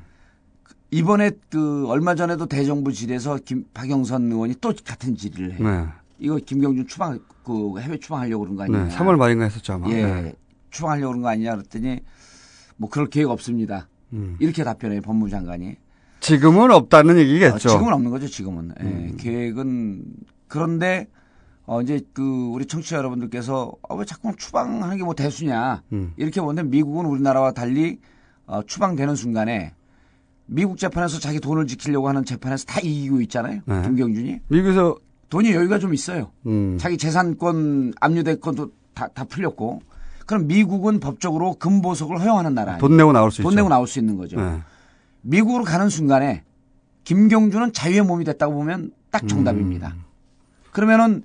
이번에 0.90 1.30
그 1.50 1.86
얼마 1.86 2.14
전에도 2.14 2.46
대정부 2.46 2.92
질에서 2.92 3.38
김, 3.44 3.64
박영선 3.72 4.32
의원이 4.32 4.56
또 4.60 4.74
같은 4.84 5.16
질의를 5.16 5.54
해요. 5.54 5.70
네. 5.70 5.86
이거 6.18 6.36
김경준 6.36 6.86
추방, 6.88 7.20
그 7.44 7.78
해외 7.80 7.98
추방하려고 7.98 8.44
그런 8.44 8.56
거 8.56 8.66
네. 8.66 8.76
아니냐. 8.76 8.96
3월 8.96 9.16
말인가 9.16 9.44
했었죠, 9.44 9.74
아마. 9.74 9.88
예. 9.90 10.02
네. 10.02 10.34
추방하려고 10.70 11.12
그런 11.12 11.22
거 11.22 11.28
아니냐 11.28 11.52
그랬더니 11.52 12.00
뭐 12.76 12.90
그럴 12.90 13.06
계획 13.08 13.30
없습니다. 13.30 13.88
음. 14.12 14.36
이렇게 14.40 14.64
답변해요, 14.64 15.02
법무부 15.02 15.30
장관이. 15.30 15.76
지금은 16.20 16.70
없다는 16.70 17.18
얘기겠죠. 17.18 17.54
어, 17.54 17.58
지금은 17.58 17.92
없는 17.92 18.10
거죠, 18.10 18.26
지금은. 18.26 18.72
예, 18.80 18.84
음. 18.84 19.16
계획은 19.18 20.04
그런데 20.48 21.06
어 21.66 21.82
이제 21.82 22.00
그 22.14 22.22
우리 22.52 22.64
청취자 22.66 22.96
여러분들께서 22.96 23.72
아, 23.88 23.94
왜 23.94 24.04
자꾸 24.06 24.32
추방하는 24.36 24.96
게 24.96 25.04
뭐 25.04 25.14
대수냐 25.14 25.82
음. 25.92 26.12
이렇게 26.16 26.40
보는데 26.40 26.68
미국은 26.68 27.04
우리나라와 27.06 27.52
달리 27.52 27.98
어, 28.46 28.62
추방되는 28.62 29.14
순간에 29.14 29.74
미국 30.46 30.78
재판에서 30.78 31.20
자기 31.20 31.38
돈을 31.40 31.66
지키려고 31.66 32.08
하는 32.08 32.24
재판에서 32.24 32.64
다 32.64 32.80
이기고 32.80 33.20
있잖아요. 33.22 33.60
네. 33.66 33.82
김경준이 33.82 34.40
미국에서 34.48 34.96
돈이 35.28 35.52
여유가 35.52 35.78
좀 35.78 35.92
있어요. 35.92 36.32
음. 36.46 36.78
자기 36.80 36.96
재산권 36.96 37.92
압류됐건도 38.00 38.70
다, 38.94 39.08
다 39.08 39.24
풀렸고 39.24 39.82
그럼 40.28 40.46
미국은 40.46 41.00
법적으로 41.00 41.54
금보석을 41.54 42.20
허용하는 42.20 42.54
나라예요. 42.54 42.78
돈 42.80 42.98
내고 42.98 43.12
나올 43.12 43.30
수 43.32 43.42
돈 43.42 43.52
있죠. 43.52 43.56
내고 43.56 43.70
나올 43.70 43.86
수 43.88 43.98
있는 43.98 44.18
거죠. 44.18 44.38
네. 44.38 44.58
미국으로 45.22 45.64
가는 45.64 45.88
순간에 45.88 46.42
김경준은 47.04 47.72
자유의 47.72 48.02
몸이 48.02 48.24
됐다고 48.24 48.52
보면 48.52 48.92
딱 49.10 49.26
정답입니다. 49.26 49.94
음. 49.96 50.04
그러면은 50.70 51.22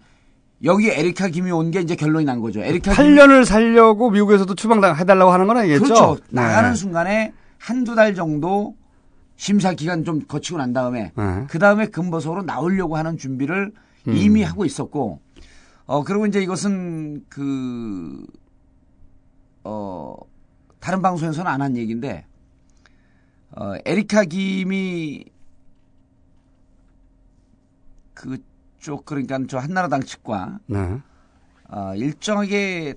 여기 0.63 0.89
에리카 0.89 1.27
김이 1.27 1.51
온 1.51 1.69
게 1.69 1.81
이제 1.81 1.97
결론이 1.97 2.23
난 2.23 2.39
거죠. 2.39 2.61
에리카 2.61 2.93
김 2.93 3.03
8년을 3.03 3.43
살려고 3.43 4.09
미국에서도 4.09 4.55
추방 4.55 4.81
해달라고 4.81 5.31
하는 5.33 5.47
건 5.47 5.57
아니겠죠? 5.57 5.83
그렇죠. 5.83 6.15
네. 6.29 6.41
나가는 6.41 6.73
순간에 6.73 7.33
한두 7.59 7.95
달 7.95 8.15
정도 8.15 8.73
심사 9.35 9.73
기간 9.73 10.05
좀 10.05 10.21
거치고 10.25 10.59
난 10.59 10.71
다음에 10.71 11.11
네. 11.13 11.43
그 11.49 11.59
다음에 11.59 11.87
금보석으로 11.87 12.43
나오려고 12.43 12.95
하는 12.95 13.17
준비를 13.17 13.73
음. 14.07 14.15
이미 14.15 14.43
하고 14.43 14.63
있었고 14.63 15.19
어 15.87 16.03
그리고 16.05 16.25
이제 16.25 16.41
이것은 16.41 17.25
그 17.27 18.25
어, 19.63 20.15
다른 20.79 21.01
방송에서는 21.01 21.49
안 21.49 21.61
한 21.61 21.77
얘기인데, 21.77 22.25
어, 23.51 23.73
에리카 23.85 24.25
김이 24.25 25.25
그쪽, 28.13 29.05
그러니까 29.05 29.39
저 29.47 29.57
한나라당 29.57 30.01
측과, 30.01 30.59
네. 30.67 30.99
어, 31.69 31.93
일정하게 31.95 32.95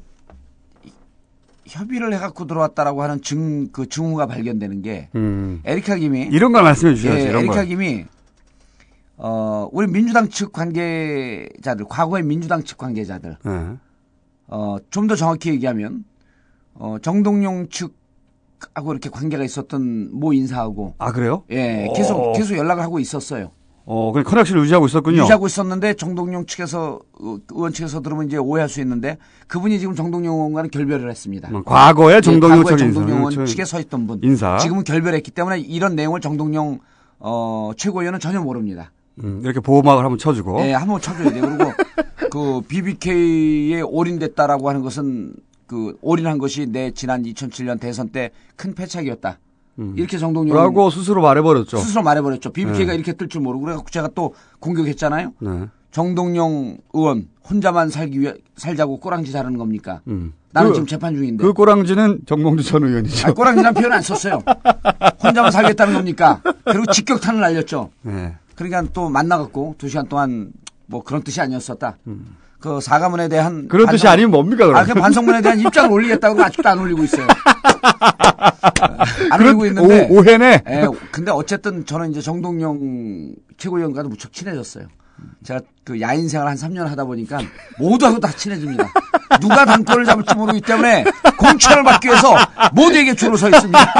협의를 1.66 2.12
해갖고 2.14 2.46
들어왔다라고 2.46 3.02
하는 3.02 3.20
증, 3.22 3.68
그 3.72 3.88
증후가 3.88 4.26
발견되는 4.26 4.82
게, 4.82 5.08
음. 5.14 5.60
에리카 5.64 5.96
김이, 5.96 6.28
이런 6.30 6.52
걸 6.52 6.62
말씀해 6.62 6.94
주셔야죠. 6.94 7.20
예, 7.20 7.38
에리카 7.38 7.54
걸. 7.54 7.66
김이, 7.66 8.04
어, 9.16 9.68
우리 9.72 9.86
민주당 9.86 10.28
측 10.28 10.52
관계자들, 10.52 11.86
과거의 11.88 12.22
민주당 12.22 12.62
측 12.62 12.78
관계자들, 12.78 13.36
네. 13.44 13.76
어, 14.48 14.76
좀 14.90 15.08
더 15.08 15.16
정확히 15.16 15.50
얘기하면, 15.50 16.04
어, 16.78 16.96
정동용 17.00 17.68
측하고 17.68 18.92
이렇게 18.92 19.08
관계가 19.10 19.44
있었던 19.44 20.10
모 20.12 20.32
인사하고, 20.32 20.94
아 20.98 21.12
그래요? 21.12 21.42
예, 21.50 21.88
계속, 21.94 22.16
오. 22.18 22.32
계속 22.32 22.56
연락을 22.56 22.82
하고 22.82 22.98
있었어요. 22.98 23.50
어, 23.88 24.10
그냥 24.12 24.24
커넥션을 24.24 24.62
유지하고 24.64 24.86
있었군요. 24.86 25.22
유지하고 25.22 25.46
있었는데, 25.46 25.94
정동용 25.94 26.46
측에서, 26.46 26.98
어, 27.20 27.36
의원 27.52 27.72
측에서 27.72 28.02
들으면 28.02 28.26
이제 28.26 28.36
오해할 28.36 28.68
수 28.68 28.80
있는데, 28.80 29.16
그분이 29.46 29.78
지금 29.78 29.94
정동용 29.94 30.34
의원과는 30.34 30.70
결별을 30.70 31.08
했습니다. 31.08 31.48
음, 31.50 31.62
과거에 31.64 32.20
정동용 32.20 32.64
예. 32.72 32.76
정동용 32.76 33.18
의원 33.18 33.32
저- 33.32 33.44
측에 33.44 33.64
서 33.64 33.78
있던 33.78 34.08
분. 34.08 34.18
인사. 34.24 34.58
지금은 34.58 34.82
결별했기 34.82 35.30
때문에 35.30 35.60
이런 35.60 35.94
내용을 35.94 36.20
정동용, 36.20 36.80
어, 37.20 37.70
최고위원은 37.76 38.18
전혀 38.18 38.40
모릅니다. 38.40 38.90
음, 39.22 39.40
이렇게 39.44 39.60
보호막을 39.60 40.02
한번 40.04 40.18
쳐주고. 40.18 40.60
예, 40.62 40.72
한번 40.72 41.00
쳐줘야 41.00 41.30
돼요. 41.30 41.42
그리고 41.46 41.72
그 42.32 42.60
BBK에 42.68 43.80
올인됐다라고 43.82 44.68
하는 44.68 44.82
것은 44.82 45.32
그 45.66 45.96
올인한 46.00 46.38
것이 46.38 46.66
내 46.66 46.90
지난 46.92 47.22
2007년 47.24 47.80
대선 47.80 48.08
때 48.08 48.30
큰 48.56 48.74
패착이었다. 48.74 49.38
이렇게 49.94 50.16
정동영 50.16 50.56
라고 50.56 50.88
스스로 50.88 51.20
말해버렸죠. 51.20 51.76
스스로 51.76 52.02
말해버렸죠. 52.02 52.50
BBK가 52.50 52.92
네. 52.92 52.94
이렇게 52.94 53.12
뜰 53.12 53.28
줄 53.28 53.42
모르고 53.42 53.64
그래갖고 53.64 53.90
제가 53.90 54.08
또 54.14 54.34
공격했잖아요. 54.60 55.34
네. 55.38 55.50
정동영 55.90 56.78
의원 56.94 57.28
혼자만 57.48 57.90
살기 57.90 58.20
위해 58.20 58.34
살자고 58.56 58.98
꼬랑지 59.00 59.32
자르는 59.32 59.58
겁니까? 59.58 60.00
음. 60.06 60.32
나는 60.52 60.70
그- 60.70 60.74
지금 60.76 60.86
재판 60.86 61.14
중인데. 61.14 61.44
그 61.44 61.52
꼬랑지는 61.52 62.20
정몽주 62.26 62.64
전 62.64 62.84
의원이죠. 62.84 63.28
아, 63.28 63.32
꼬랑지란 63.34 63.74
표현 63.74 63.92
안 63.92 64.00
썼어요. 64.00 64.42
혼자만 65.22 65.50
살겠다는 65.52 65.92
겁니까? 65.94 66.40
그리고 66.64 66.86
직격탄을 66.90 67.40
날렸죠. 67.40 67.90
네. 68.02 68.34
그러니까 68.54 68.82
또 68.94 69.10
만나갖고 69.10 69.74
두 69.76 69.88
시간 69.90 70.06
동안 70.08 70.52
뭐 70.86 71.02
그런 71.02 71.22
뜻이 71.22 71.40
아니었었다. 71.42 71.98
그 72.66 72.80
사과문에 72.80 73.28
대한 73.28 73.68
그런 73.68 73.86
뜻이 73.86 74.02
반성- 74.06 74.12
아니면 74.12 74.30
뭡니까, 74.32 74.66
그럼? 74.66 74.80
아, 74.80 74.84
그 74.84 74.92
반성문에 74.92 75.40
대한 75.40 75.60
입장을 75.60 75.88
올리겠다고 75.88 76.42
아직도 76.42 76.68
안 76.68 76.80
올리고 76.80 77.04
있어요. 77.04 77.24
안 79.30 79.40
올리고 79.40 79.66
있는데. 79.66 80.08
오, 80.10 80.16
오해네. 80.18 80.62
예, 80.68 80.86
근데 81.12 81.30
어쨌든 81.30 81.86
저는 81.86 82.10
이제 82.10 82.20
정동영 82.20 83.30
최고위원과도 83.56 84.08
무척 84.08 84.32
친해졌어요. 84.32 84.86
제가 85.44 85.60
그 85.84 86.00
야인 86.00 86.28
생활 86.28 86.48
한 86.48 86.56
3년 86.56 86.86
하다 86.88 87.04
보니까 87.04 87.38
모두하고 87.78 88.18
다 88.18 88.32
친해집니다. 88.32 88.84
누가 89.40 89.64
당권을 89.64 90.04
잡을지 90.04 90.34
모르기 90.34 90.60
때문에 90.60 91.04
공천을 91.38 91.84
받기 91.84 92.08
위해서 92.08 92.34
모두에게 92.72 93.14
줄을 93.14 93.38
서 93.38 93.48
있습니다. 93.48 93.78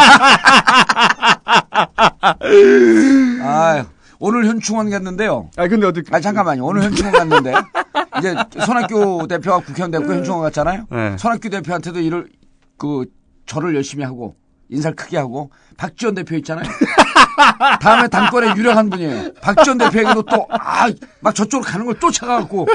아유, 3.45 3.85
오늘 4.19 4.47
현충원 4.47 4.91
갔는데요. 4.91 5.51
아 5.57 5.69
근데 5.69 5.87
어떻게? 5.87 6.15
아 6.15 6.21
잠깐만요. 6.21 6.65
오늘 6.65 6.83
현충원 6.83 7.13
갔는데 7.13 7.53
이제 8.19 8.35
손학규 8.65 9.27
대표가 9.29 9.59
국회의원 9.61 9.91
됐고 9.91 10.13
현충원 10.13 10.43
갔잖아요. 10.43 10.85
네. 10.91 11.17
손학규 11.19 11.51
대표한테도 11.51 12.01
일을 12.01 12.29
그 12.79 13.05
절을 13.47 13.75
열심히 13.75 14.05
하고 14.05 14.37
인사를 14.69 14.97
크게 14.97 15.17
하고 15.19 15.51
박지원 15.77 16.15
대표 16.15 16.35
있잖아요. 16.37 16.65
다음에 17.81 18.09
당권에 18.09 18.55
유력한 18.57 18.89
분이에요. 18.91 19.35
박지원 19.43 19.79
대표에게도 19.79 20.23
또 20.23 20.47
아 20.51 20.89
막 21.21 21.35
저쪽으로 21.35 21.63
가는 21.71 21.85
걸 21.87 21.99
쫓아가갖고 22.01 22.67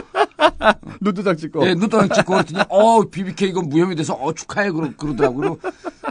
눈도장 1.02 1.38
찍고. 1.38 1.68
예, 1.68 1.74
눈도장 1.74 2.10
찍고 2.10 2.34
그랬더니 2.34 2.64
어 2.70 3.02
BBK 3.10 3.50
이건 3.50 3.70
무혐의 3.70 3.96
돼서 3.96 4.14
어 4.14 4.34
축하해 4.34 4.72
그러, 4.72 4.90
그러더라고요. 4.96 5.58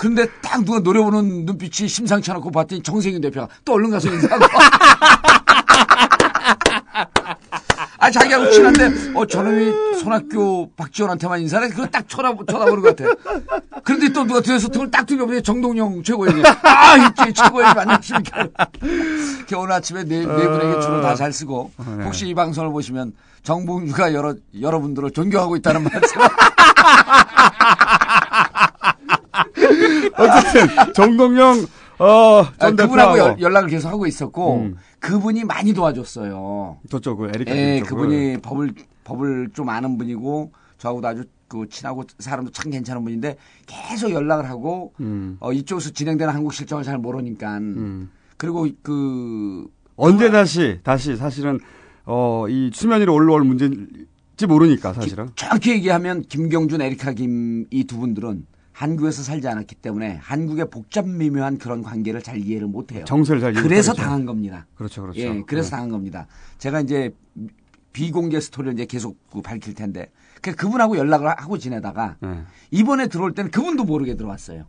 근데 0.00 0.26
딱 0.42 0.64
누가 0.64 0.78
노려보는 0.80 1.44
눈빛이 1.46 1.88
심상치 1.88 2.30
않고 2.32 2.50
봤더니 2.50 2.82
정세균 2.82 3.20
대표가 3.20 3.48
또 3.64 3.74
얼른 3.74 3.90
가서 3.90 4.08
인사하고. 4.08 4.44
아 8.02 8.10
자기하고 8.10 8.50
친한데 8.50 9.12
어 9.14 9.26
저놈이 9.26 9.98
손학규 10.00 10.70
박지원한테만 10.74 11.40
인사를 11.42 11.66
해? 11.66 11.70
그거 11.70 11.86
딱 11.86 12.08
쳐다 12.08 12.32
쳐다보는 12.34 12.80
것 12.80 12.96
같아. 12.96 13.10
그런데 13.84 14.08
또 14.10 14.24
누가 14.24 14.40
뒤에서 14.40 14.68
등을 14.68 14.90
딱 14.90 15.04
들려보니 15.06 15.42
정동영 15.42 16.02
최고위원이 16.02 16.42
아 16.62 16.96
이제 16.96 17.30
최고위원이. 17.32 17.92
이렇게 19.36 19.54
오늘 19.54 19.72
아침에 19.72 20.04
네, 20.04 20.20
네 20.20 20.24
분에게 20.26 20.80
줄을 20.80 21.02
다 21.02 21.14
잘 21.14 21.32
쓰고 21.34 21.70
혹시 22.04 22.26
이 22.26 22.34
방송을 22.34 22.70
보시면 22.72 23.12
정봉주가 23.42 24.12
여러 24.14 24.34
여러분들을 24.60 25.10
존경하고 25.12 25.56
있다는 25.56 25.84
말씀. 25.84 26.20
어쨌든 30.18 30.92
정동영 30.94 31.66
어, 31.98 32.40
아, 32.42 32.52
전 32.58 32.76
그분하고 32.76 33.18
연- 33.18 33.40
연락을 33.40 33.68
계속 33.68 33.88
하고 33.90 34.06
있었고 34.06 34.56
음. 34.56 34.76
그분이 35.00 35.44
많이 35.44 35.72
도와줬어요. 35.74 36.78
저쪽을 36.90 37.32
에리카 37.34 37.54
예, 37.54 37.78
쪽을. 37.80 37.88
그분이 37.88 38.36
법을 38.42 38.74
법을 39.04 39.50
좀 39.52 39.68
아는 39.68 39.98
분이고 39.98 40.52
저하고도 40.78 41.06
아주 41.08 41.24
그 41.46 41.66
친하고 41.68 42.04
사람도 42.18 42.52
참 42.52 42.70
괜찮은 42.70 43.02
분인데 43.04 43.36
계속 43.66 44.12
연락을 44.12 44.48
하고 44.48 44.94
음. 45.00 45.36
어, 45.40 45.52
이쪽에서 45.52 45.90
진행되는 45.90 46.32
한국 46.32 46.54
실정을 46.54 46.84
잘 46.84 46.96
모르니까 46.96 47.58
음. 47.58 48.10
그리고 48.38 48.66
그 48.82 49.66
언제 49.96 50.30
다시 50.30 50.78
다시 50.82 51.16
사실은 51.16 51.60
어, 52.12 52.46
이 52.48 52.70
수면 52.74 53.00
위로 53.00 53.14
올라올 53.14 53.44
문제인지 53.44 54.46
모르니까 54.48 54.92
사실은. 54.92 55.28
정확히 55.36 55.70
얘기하면 55.70 56.22
김경준, 56.22 56.80
에리카 56.82 57.12
김 57.12 57.66
이 57.70 57.84
두 57.84 57.98
분들은 57.98 58.46
한국에서 58.72 59.22
살지 59.22 59.46
않았기 59.46 59.76
때문에 59.76 60.16
한국의 60.22 60.70
복잡 60.70 61.06
미묘한 61.06 61.58
그런 61.58 61.82
관계를 61.82 62.20
잘 62.22 62.38
이해를 62.38 62.66
못해요. 62.66 63.04
정세를 63.04 63.40
잘 63.40 63.52
그래서 63.52 63.92
이해하죠. 63.92 64.02
당한 64.02 64.24
겁니다. 64.26 64.66
그렇죠, 64.74 65.02
그렇죠. 65.02 65.20
예, 65.20 65.42
그래서 65.46 65.68
네. 65.68 65.70
당한 65.76 65.90
겁니다. 65.90 66.26
제가 66.58 66.80
이제 66.80 67.14
비공개 67.92 68.40
스토리를 68.40 68.72
이제 68.74 68.86
계속 68.86 69.16
그 69.30 69.40
밝힐 69.42 69.74
텐데 69.74 70.10
그 70.40 70.54
그분하고 70.54 70.96
연락을 70.96 71.28
하고 71.28 71.58
지내다가 71.58 72.16
네. 72.20 72.42
이번에 72.72 73.06
들어올 73.08 73.34
때는 73.34 73.50
그분도 73.52 73.84
모르게 73.84 74.16
들어왔어요. 74.16 74.64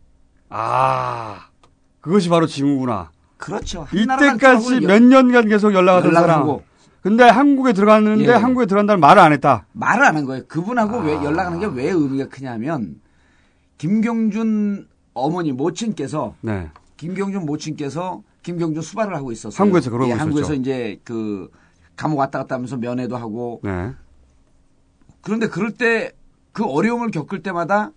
아, 0.50 1.48
그것이 2.02 2.30
바로 2.30 2.46
징후구나. 2.46 3.12
그렇죠. 3.38 3.88
이때까지 3.94 4.82
몇 4.82 5.02
년간 5.02 5.48
계속 5.48 5.74
연락하던 5.74 6.10
연락을 6.10 6.28
사람. 6.28 6.42
하고. 6.42 6.64
근데 7.02 7.24
한국에 7.24 7.74
들어갔는데 7.74 8.26
예. 8.28 8.32
한국에 8.32 8.66
들어간다는 8.68 9.00
말을 9.00 9.22
안 9.22 9.34
했다. 9.34 9.66
말을 9.74 10.04
안 10.06 10.16
한 10.18 10.26
거예요. 10.26 10.44
그분하고 10.48 11.00
왜 11.00 11.16
아. 11.18 11.24
연락하는 11.24 11.60
게 11.60 11.66
왜 11.66 11.90
의미가 11.90 12.28
크냐면 12.30 13.02
김경준 13.78 14.88
어머니 15.14 15.52
모친께서 15.52 16.36
네. 16.42 16.70
김경준 16.98 17.46
모친께서 17.46 18.22
김경준 18.44 18.82
수발을 18.84 19.16
하고 19.16 19.32
있었어요. 19.32 19.60
한국에서 19.60 19.90
그러고 19.90 20.06
예, 20.06 20.10
있었죠. 20.10 20.22
한국에서 20.24 20.54
이제 20.54 21.00
그 21.04 21.50
감옥 21.96 22.18
왔다 22.20 22.40
갔다 22.40 22.56
하면서 22.56 22.78
면회도 22.78 23.18
하고 23.18 23.60
네. 23.64 23.92
그런데 25.22 25.48
그럴 25.48 25.72
때 25.72 26.12
그 26.54 26.66
어려움을 26.66 27.12
겪을 27.12 27.42
때마다 27.44 27.92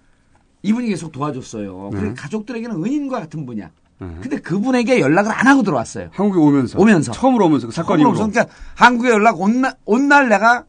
이분이 0.63 0.87
계속 0.89 1.11
도와줬어요. 1.11 1.91
네. 1.93 1.99
그리고 2.01 2.15
가족들에게는 2.15 2.77
은인과 2.85 3.19
같은 3.19 3.47
분이야. 3.47 3.71
네. 4.15 4.21
근데 4.21 4.37
그분에게 4.39 5.01
연락을 5.01 5.33
안 5.33 5.47
하고 5.47 5.63
들어왔어요. 5.63 6.09
한국에 6.13 6.39
오면서. 6.41 6.79
오면서. 6.79 7.13
처음으로 7.13 7.47
오면서 7.47 7.67
그 7.69 7.73
사건 7.73 7.99
처음으로 7.99 8.17
이후로. 8.17 8.31
그러니까 8.31 8.55
한국에 8.77 9.11
연락 9.11 9.41
온 9.41 9.61
날, 9.61 9.75
온 9.85 10.09
날 10.09 10.29
내가 10.29 10.65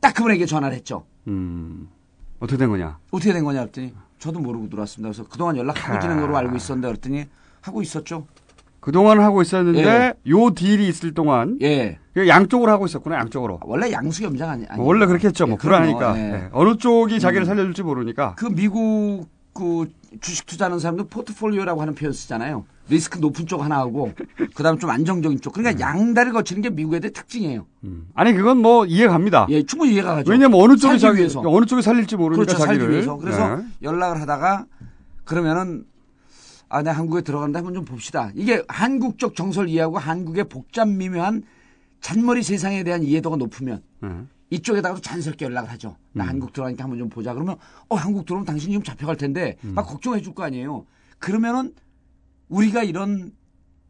딱 0.00 0.14
그분에게 0.14 0.46
전화를 0.46 0.76
했죠. 0.76 1.04
음. 1.26 1.88
어떻게 2.40 2.56
된 2.56 2.68
거냐? 2.70 2.98
어떻게 3.10 3.32
된 3.32 3.44
거냐 3.44 3.60
그랬더니 3.60 3.92
저도 4.18 4.38
모르고 4.40 4.68
들어왔습니다. 4.68 5.10
그래서 5.12 5.28
그동안 5.28 5.56
연락하고 5.56 6.00
지낸 6.00 6.20
거로 6.20 6.36
알고 6.36 6.56
있었는데 6.56 6.88
그랬더니 6.88 7.24
하고 7.60 7.82
있었죠. 7.82 8.26
그동안 8.80 9.20
하고 9.20 9.42
있었는데 9.42 9.82
예. 9.84 10.14
요 10.30 10.50
딜이 10.54 10.86
있을 10.88 11.12
동안 11.12 11.58
예. 11.62 11.98
양쪽으로 12.16 12.70
하고 12.70 12.86
있었구나. 12.86 13.16
양쪽으로. 13.16 13.58
원래 13.64 13.90
양수겸장 13.92 14.48
아니, 14.48 14.66
아니 14.68 14.80
원래 14.82 15.04
그렇게 15.06 15.28
했죠. 15.28 15.46
뭐 15.46 15.54
예, 15.54 15.56
그럼요. 15.58 15.98
불안하니까. 15.98 16.18
예. 16.18 16.32
예. 16.44 16.48
어느 16.52 16.76
쪽이 16.76 17.18
자기를 17.20 17.44
살려줄지 17.44 17.82
모르니까. 17.82 18.34
그 18.36 18.46
미국 18.46 19.26
그 19.52 19.90
주식 20.20 20.46
투자하는 20.46 20.78
사람들 20.78 21.06
포트폴리오라고 21.08 21.80
하는 21.80 21.94
표현 21.94 22.12
쓰잖아요. 22.12 22.64
리스크 22.88 23.18
높은 23.18 23.46
쪽 23.46 23.62
하나 23.62 23.78
하고 23.78 24.12
그다음에 24.54 24.78
좀 24.78 24.88
안정적인 24.88 25.40
쪽. 25.40 25.52
그러니까 25.52 25.78
양다리 25.80 26.30
거치는 26.30 26.62
게 26.62 26.70
미국 26.70 26.94
애들 26.94 27.12
특징이에요. 27.12 27.66
음. 27.84 28.08
아니 28.14 28.32
그건 28.32 28.58
뭐 28.58 28.86
이해갑니다. 28.86 29.46
예, 29.50 29.62
충분히 29.64 29.92
이해가 29.94 30.14
가죠. 30.16 30.30
왜냐면 30.30 30.60
어느 30.60 30.76
쪽이 30.76 30.98
살기 30.98 31.18
위해서. 31.18 31.42
어느 31.44 31.66
쪽이 31.66 31.82
살릴지 31.82 32.16
모르니까 32.16 32.44
그렇죠. 32.46 32.58
살기 32.64 32.78
자기를. 32.78 32.92
위해서. 32.94 33.16
그래서 33.18 33.56
네. 33.56 33.64
연락을 33.82 34.20
하다가 34.22 34.66
그러면은 35.24 35.84
아, 36.70 36.82
내가 36.82 36.96
한국에 36.96 37.22
들어간다 37.22 37.58
한번 37.58 37.74
좀 37.74 37.84
봅시다. 37.84 38.30
이게 38.34 38.62
한국적 38.68 39.34
정서를 39.34 39.68
이해하고 39.68 39.98
한국의 39.98 40.44
복잡 40.44 40.88
미묘한 40.88 41.42
잔머리 42.00 42.42
세상에 42.42 42.84
대한 42.84 43.02
이해도가 43.02 43.36
높으면 43.36 43.82
네. 44.00 44.08
이쪽에다가도 44.50 45.00
자연스럽게 45.02 45.44
연락을 45.44 45.70
하죠. 45.72 45.96
나 46.12 46.24
음. 46.24 46.28
한국 46.30 46.52
들어가니까 46.52 46.84
한번 46.84 46.98
좀 46.98 47.08
보자. 47.08 47.34
그러면 47.34 47.56
어 47.88 47.96
한국 47.96 48.24
들어오면 48.26 48.46
당신 48.46 48.70
지금 48.70 48.82
잡혀갈 48.84 49.16
텐데 49.16 49.56
음. 49.64 49.74
막 49.74 49.82
걱정해 49.86 50.20
줄 50.22 50.34
거 50.34 50.42
아니에요. 50.44 50.86
그러면은 51.18 51.74
우리가 52.48 52.82
이런 52.82 53.32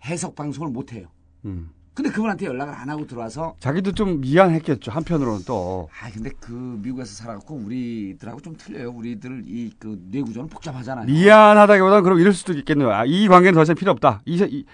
해석 0.05 0.35
방송을 0.35 0.71
못 0.71 0.93
해요. 0.93 1.07
음. 1.45 1.71
근데 1.95 2.11
그분한테 2.11 2.47
연락을 2.47 2.73
안 2.75 2.89
하고 2.91 3.07
들어와서 3.09 3.57
자기도 3.59 3.91
좀 3.93 4.21
미안했겠죠. 4.21 4.93
한편으로는 4.93 5.43
또. 5.47 5.89
아 6.01 6.09
근데 6.13 6.31
그 6.39 6.53
미국에서 6.53 7.13
살아갖고 7.13 7.57
우리들하고 7.57 8.41
좀 8.41 8.57
틀려요. 8.57 8.91
우리들 8.91 9.45
이 9.49 9.71
그 9.81 10.01
뇌구조는 10.11 10.49
복잡하잖아요. 10.49 11.07
미안하다기보다는 11.07 12.03
그럼 12.05 12.21
이럴 12.21 12.33
수도 12.33 12.53
있겠네요. 12.53 12.93
아, 12.93 13.05
이 13.05 13.27
관계는 13.27 13.55
더 13.55 13.63
이상 13.63 13.75
필요 13.75 13.91
없다. 13.93 14.23
이, 14.27 14.37
이- 14.49 14.65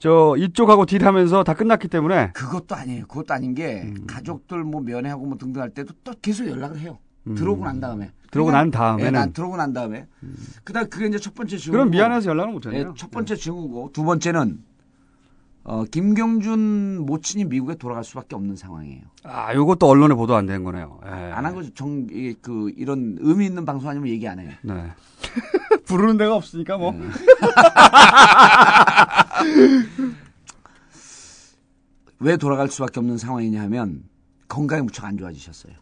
저 0.00 0.34
이쪽하고 0.38 0.86
딜하면서 0.86 1.44
다 1.44 1.52
끝났기 1.54 1.86
때문에 1.88 2.32
그것도 2.32 2.74
아니에요. 2.74 3.06
그것도 3.06 3.34
아닌 3.34 3.54
게 3.54 3.82
음. 3.84 4.06
가족들 4.06 4.64
뭐 4.64 4.80
면회하고 4.80 5.26
뭐 5.26 5.36
등등 5.36 5.60
할 5.60 5.70
때도 5.70 5.92
또 6.02 6.12
계속 6.22 6.48
연락을 6.48 6.78
해요. 6.80 6.98
들어오고 7.36 7.64
난 7.66 7.80
다음에. 7.80 8.06
음. 8.06 8.10
들어오고 8.30 8.50
난 8.50 8.70
다음에는? 8.70 9.06
예, 9.06 9.10
난 9.10 9.32
들어오고 9.34 9.56
난 9.58 9.72
다음에. 9.74 10.06
그다음 10.64 10.88
그게 10.88 11.06
이제 11.06 11.18
첫 11.18 11.34
번째 11.34 11.58
증후. 11.58 11.72
그럼 11.72 11.90
미안해서 11.90 12.30
연락을 12.30 12.50
예, 12.50 12.54
못했네요. 12.54 12.94
첫 12.96 13.10
번째 13.10 13.36
증후고 13.36 13.90
두 13.92 14.02
번째는 14.04 14.64
어, 15.64 15.84
김경준 15.84 17.04
모친이 17.04 17.44
미국에 17.44 17.74
돌아갈 17.74 18.02
수밖에 18.02 18.34
없는 18.36 18.56
상황이에요. 18.56 19.02
아, 19.24 19.54
요것도 19.54 19.86
언론에 19.86 20.14
보도 20.14 20.34
안 20.34 20.46
된 20.46 20.64
거네요. 20.64 20.98
예. 21.04 21.10
안한 21.10 21.54
거죠. 21.54 21.74
정, 21.74 22.06
그 22.40 22.72
이런 22.74 23.18
의미 23.20 23.44
있는 23.44 23.66
방송 23.66 23.90
아니면 23.90 24.08
얘기 24.08 24.26
안 24.26 24.38
해요. 24.38 24.50
네. 24.62 24.90
부르는 25.86 26.16
데가 26.16 26.36
없으니까 26.36 26.78
뭐. 26.78 26.92
네. 26.92 27.00
왜 32.20 32.36
돌아갈 32.36 32.68
수밖에 32.68 33.00
없는 33.00 33.18
상황이냐 33.18 33.62
하면 33.62 34.04
건강이 34.48 34.82
무척 34.82 35.04
안 35.06 35.16
좋아지셨어요. 35.16 35.72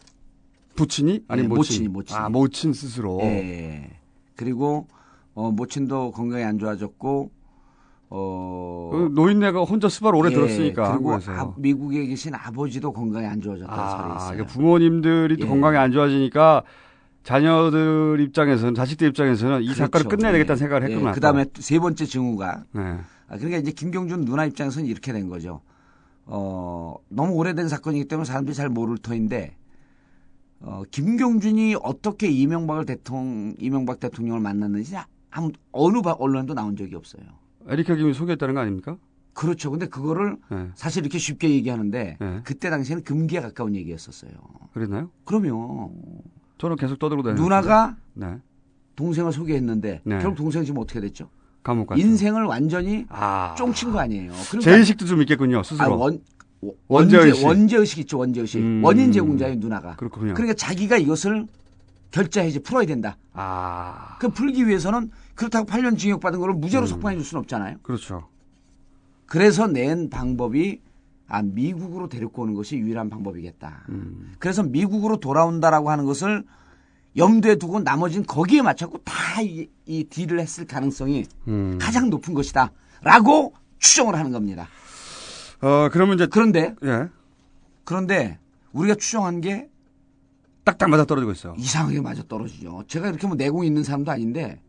부친이? 0.76 1.24
아니 1.26 1.42
네, 1.42 1.48
모친. 1.48 1.58
모친이, 1.58 1.88
모친이. 1.88 2.18
아, 2.18 2.28
모친 2.28 2.72
스스로. 2.72 3.18
예. 3.22 3.90
그리고 4.36 4.86
어, 5.34 5.50
모친도 5.50 6.12
건강이 6.12 6.44
안 6.44 6.58
좋아졌고 6.58 7.32
어그 8.10 9.10
노인네가 9.14 9.64
혼자 9.64 9.88
수발 9.88 10.14
오래 10.14 10.30
예, 10.30 10.34
들었으니까 10.34 10.92
그리고. 10.92 11.14
아, 11.14 11.52
미국에 11.56 12.06
계신 12.06 12.34
아버지도 12.34 12.92
건강이 12.92 13.26
안 13.26 13.40
좋아졌다는 13.40 13.90
소리 13.90 14.00
아, 14.00 14.16
있어요. 14.16 14.34
이게 14.34 14.46
부모님들이 14.46 15.36
또 15.36 15.46
예. 15.46 15.48
건강이 15.48 15.76
안 15.76 15.92
좋아지니까 15.92 16.62
자녀들 17.28 18.20
입장에서는 18.20 18.74
자식들 18.74 19.08
입장에서는 19.08 19.62
이 19.62 19.68
사건을 19.74 19.90
그렇죠. 19.90 20.08
끝내야 20.08 20.30
예. 20.30 20.32
되겠다는 20.32 20.56
생각을 20.56 20.88
했구나. 20.88 21.10
예, 21.10 21.14
그다음에 21.14 21.44
세 21.58 21.78
번째 21.78 22.06
증후가 22.06 22.64
네. 22.72 22.80
아, 23.28 23.36
그러니까 23.36 23.58
이제 23.58 23.70
김경준 23.70 24.24
누나 24.24 24.46
입장에서는 24.46 24.88
이렇게 24.88 25.12
된 25.12 25.28
거죠. 25.28 25.60
어, 26.24 26.96
너무 27.10 27.34
오래된 27.34 27.68
사건이기 27.68 28.06
때문에 28.08 28.24
사람들이 28.24 28.54
잘 28.54 28.70
모를 28.70 28.96
터인데, 28.96 29.54
어, 30.60 30.84
김경준이 30.90 31.76
어떻게 31.82 32.30
이명박을 32.30 32.86
대통령, 32.86 33.54
이명박 33.58 34.00
대통령을 34.00 34.40
만났는지 34.40 34.96
아무, 35.30 35.52
어느 35.72 36.00
바- 36.00 36.16
언론에도 36.18 36.54
나온 36.54 36.76
적이 36.76 36.94
없어요. 36.94 37.22
에리카 37.68 37.94
김이 37.94 38.14
소개했다는 38.14 38.54
거 38.54 38.60
아닙니까? 38.62 38.96
그렇죠. 39.34 39.70
근데 39.70 39.86
그거를 39.86 40.38
네. 40.50 40.68
사실 40.74 41.02
이렇게 41.02 41.18
쉽게 41.18 41.50
얘기하는데, 41.50 42.16
네. 42.18 42.40
그때 42.44 42.70
당시에는 42.70 43.04
금기에 43.04 43.40
가까운 43.42 43.74
얘기였었어요. 43.76 44.32
그랬나요? 44.72 45.10
그러면, 45.26 45.90
저는 46.58 46.76
계속 46.76 46.98
떠들고 46.98 47.22
다니는 47.22 47.42
누나가 47.42 47.96
네. 48.14 48.36
동생을 48.96 49.32
소개했는데, 49.32 50.02
네. 50.04 50.18
결국 50.18 50.36
동생이 50.36 50.66
지금 50.66 50.80
어떻게 50.80 51.00
됐죠? 51.00 51.30
감옥 51.62 51.86
갔죠. 51.88 52.00
인생을 52.00 52.44
완전히 52.44 53.06
아. 53.08 53.54
쫑친 53.56 53.92
거 53.92 54.00
아니에요. 54.00 54.32
그러니까 54.50 54.60
제의식도 54.60 55.06
좀 55.06 55.22
있겠군요, 55.22 55.62
스스로. 55.62 55.84
아, 55.84 55.88
원, 55.88 56.20
원죄의식. 56.88 57.44
원죄, 57.44 57.46
원죄의식 57.46 57.98
있죠, 58.00 58.18
원죄의식. 58.18 58.60
음. 58.60 58.84
원인 58.84 59.12
제공자의 59.12 59.56
누나가. 59.56 59.94
그렇군요. 59.96 60.34
그러니까 60.34 60.54
자기가 60.54 60.98
이것을 60.98 61.46
결자해지 62.10 62.60
풀어야 62.60 62.86
된다. 62.86 63.16
아. 63.32 64.16
그 64.18 64.28
풀기 64.30 64.66
위해서는 64.66 65.10
그렇다고 65.34 65.66
8년 65.66 65.96
징역 65.96 66.20
받은 66.20 66.40
거를 66.40 66.54
무죄로 66.54 66.84
음. 66.84 66.86
석방해 66.86 67.16
줄 67.16 67.24
수는 67.24 67.40
없잖아요. 67.40 67.76
그렇죠. 67.82 68.26
그래서 69.26 69.66
낸 69.68 70.10
방법이 70.10 70.80
아, 71.28 71.42
미국으로 71.42 72.08
데리고 72.08 72.42
오는 72.42 72.54
것이 72.54 72.76
유일한 72.76 73.10
방법이겠다. 73.10 73.84
음. 73.90 74.32
그래서 74.38 74.62
미국으로 74.62 75.18
돌아온다라고 75.18 75.90
하는 75.90 76.04
것을 76.04 76.44
염두에 77.16 77.56
두고 77.56 77.80
나머지는 77.80 78.26
거기에 78.26 78.62
맞췄고 78.62 78.98
다이 79.04 79.68
이 79.86 80.04
딜을 80.04 80.40
했을 80.40 80.66
가능성이 80.66 81.26
음. 81.46 81.78
가장 81.80 82.08
높은 82.10 82.34
것이다. 82.34 82.72
라고 83.02 83.52
추정을 83.78 84.14
하는 84.14 84.32
겁니다. 84.32 84.68
어, 85.60 85.88
그러면 85.92 86.14
이제 86.16 86.26
그런데, 86.26 86.74
예. 86.84 87.08
그런데 87.84 88.38
우리가 88.72 88.94
추정한 88.94 89.40
게 89.40 89.68
딱딱 90.64 90.90
맞아 90.90 91.04
떨어지고 91.04 91.32
있어요. 91.32 91.54
이상하게 91.58 92.00
맞아 92.00 92.22
떨어지죠. 92.28 92.84
제가 92.86 93.08
이렇게 93.08 93.26
뭐 93.26 93.36
내공이 93.36 93.66
있는 93.66 93.82
사람도 93.82 94.10
아닌데 94.10 94.60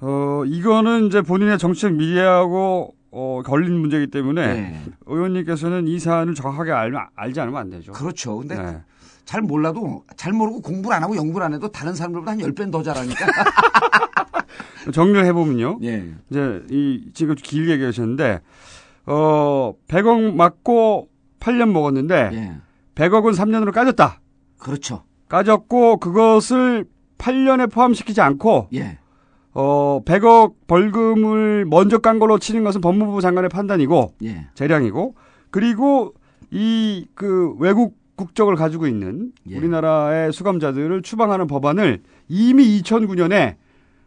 어, 0.00 0.44
이거는 0.46 1.06
이제 1.06 1.22
본인의 1.22 1.58
정치적 1.58 1.94
미래하고 1.94 2.94
어, 3.12 3.42
걸린 3.44 3.78
문제이기 3.78 4.10
때문에 4.10 4.54
네. 4.54 4.82
의원님께서는 5.06 5.88
이 5.88 5.98
사안을 5.98 6.34
정확하게 6.34 6.72
알, 6.72 6.92
알지 7.14 7.40
않으면 7.40 7.60
안 7.60 7.70
되죠. 7.70 7.92
그렇죠. 7.92 8.38
근데 8.38 8.56
네. 8.56 8.82
잘 9.24 9.42
몰라도 9.42 10.04
잘 10.16 10.32
모르고 10.32 10.60
공부를 10.60 10.96
안 10.96 11.02
하고 11.02 11.16
연구를 11.16 11.46
안 11.46 11.54
해도 11.54 11.68
다른 11.68 11.94
사람들보다 11.94 12.32
한 12.32 12.38
10배는 12.38 12.72
더 12.72 12.82
잘하니까. 12.82 13.26
정리를 14.92 15.24
해보면요. 15.26 15.78
예. 15.82 16.14
이제 16.30 16.62
이 16.70 17.10
지금 17.12 17.34
길게 17.34 17.72
얘기하셨는데 17.72 18.40
어 19.06 19.74
100억 19.88 20.34
맞고 20.34 21.08
8년 21.40 21.70
먹었는데 21.70 22.30
예. 22.32 22.56
100억은 22.94 23.34
3년으로 23.34 23.72
까졌다. 23.72 24.20
그렇죠. 24.58 25.04
까졌고 25.28 25.98
그것을 25.98 26.86
8년에 27.18 27.70
포함시키지 27.70 28.20
않고 28.20 28.68
예. 28.74 28.98
어 29.52 30.00
100억 30.04 30.54
벌금을 30.66 31.64
먼저 31.66 31.98
깐 31.98 32.18
걸로 32.18 32.38
치는 32.38 32.62
것은 32.64 32.80
법무부 32.80 33.20
장관의 33.20 33.48
판단이고 33.50 34.14
예. 34.24 34.46
재량이고 34.54 35.14
그리고 35.50 36.14
이 36.52 37.06
그 37.14 37.54
외국 37.58 37.98
국적을 38.16 38.54
가지고 38.56 38.86
있는 38.86 39.32
예. 39.48 39.56
우리나라의 39.56 40.32
수감자들을 40.32 41.02
추방하는 41.02 41.46
법안을 41.46 42.02
이미 42.28 42.80
2009년에 42.82 43.56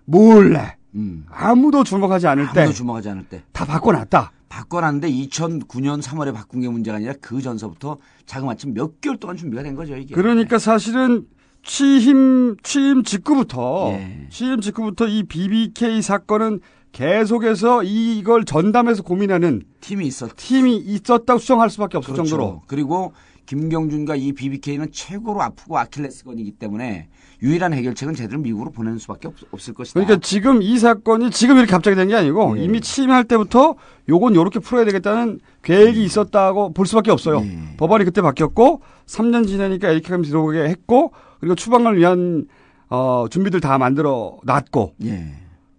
몰래 0.06 0.78
음. 0.96 1.26
아무도 1.30 1.84
주목하지 1.84 2.28
않을 2.28 2.44
아무도 2.44 2.60
때다 2.60 2.72
주목하지 2.72 3.10
않을 3.10 3.24
때. 3.26 3.42
바꿔놨다. 3.54 4.32
바꿔놨는데 4.50 5.10
2009년 5.10 6.02
3월에 6.04 6.32
바꾼 6.34 6.62
게 6.62 6.70
문제가 6.70 6.98
아니라 6.98 7.14
그 7.22 7.42
전서부터 7.42 7.98
자그마침 8.28 8.76
몇 8.76 9.02
개월 9.02 9.18
동안 9.18 9.36
준비가 9.36 9.64
된 9.64 9.76
거죠, 9.76 9.96
이게. 9.98 10.14
그러니까 10.14 10.60
사실은 10.60 11.26
취임 11.64 12.58
취임 12.62 13.04
직후부터 13.04 13.92
예. 13.94 14.28
취임 14.30 14.60
직후부터 14.60 15.08
이 15.08 15.24
BBK 15.24 16.02
사건은 16.02 16.60
계속해서 16.92 17.84
이걸 17.84 18.46
전담해서 18.46 19.02
고민하는 19.02 19.64
팀이 19.82 20.06
있었 20.06 20.36
팀이 20.36 20.78
있었다고 20.78 21.40
수정할 21.40 21.70
수밖에 21.70 21.98
없을 21.98 22.14
그렇죠. 22.14 22.30
정도로 22.30 22.62
그리고 22.68 23.14
김경준과 23.46 24.16
이 24.16 24.34
BBK는 24.34 24.92
최고로 24.92 25.42
아프고 25.42 25.78
아킬레스건이기 25.78 26.52
때문에 26.52 27.10
유일한 27.44 27.74
해결책은 27.74 28.16
제대로 28.16 28.40
미국으로 28.40 28.72
보내는 28.72 28.98
수밖에 29.00 29.28
없, 29.28 29.36
을 29.70 29.74
것이다. 29.74 30.00
그러니까 30.00 30.26
지금 30.26 30.62
이 30.62 30.78
사건이 30.80 31.30
지금 31.32 31.58
이렇게 31.58 31.72
갑자기 31.72 31.96
된 31.98 32.08
게 32.08 32.16
아니고 32.16 32.58
예. 32.58 32.64
이미 32.64 32.80
취임할 32.80 33.26
때부터 33.26 33.76
요건 34.08 34.34
요렇게 34.36 34.60
풀어야 34.60 34.86
되겠다는 34.86 35.40
계획이 35.62 36.02
있었다고 36.04 36.74
볼 36.74 36.86
수밖에 36.88 37.12
없어요. 37.12 37.42
예. 37.44 37.76
법안이 37.78 38.06
그때 38.06 38.22
바뀌었고 38.22 38.82
3년 39.08 39.46
지나니까 39.46 39.90
에리카감이 39.90 40.26
들어오게 40.26 40.64
했고 40.64 41.12
그리고 41.40 41.56
추방을 41.56 41.98
위한 41.98 42.46
어 42.90 43.26
준비들 43.30 43.60
다 43.60 43.78
만들어 43.78 44.38
놨고 44.44 44.94
예. 45.04 45.34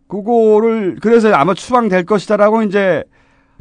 그거를 0.09 0.99
그래서 1.01 1.33
아마 1.33 1.55
추방될 1.55 2.05
것이다라고 2.05 2.63
이제 2.63 3.03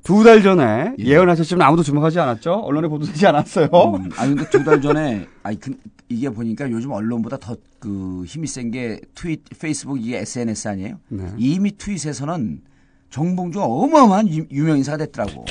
두 0.03 0.23
달 0.23 0.41
전에 0.43 0.95
예. 0.99 1.15
언하셨지만 1.15 1.65
아무도 1.67 1.81
주목하지 1.83 2.19
않았죠. 2.19 2.53
언론에 2.53 2.87
보도되지 2.89 3.25
않았어요. 3.27 3.67
음, 3.71 4.09
아니 4.17 4.35
근데 4.35 4.49
두 4.49 4.63
달 4.63 4.81
전에 4.81 5.27
아니 5.43 5.59
그, 5.59 5.73
이게 6.09 6.29
보니까 6.29 6.69
요즘 6.69 6.91
언론보다 6.91 7.37
더 7.37 7.55
그 7.79 8.23
힘이 8.25 8.47
센 8.47 8.71
게 8.71 9.01
트윗, 9.13 9.41
페이스북 9.59 9.99
이게 10.01 10.17
SNS 10.19 10.67
아니에요? 10.69 10.99
네. 11.09 11.25
이미 11.37 11.75
트윗에서는 11.77 12.61
정봉주가 13.09 13.65
어마어마한 13.65 14.29
유, 14.29 14.45
유명 14.51 14.77
인사가 14.77 14.95
됐더라고. 14.97 15.43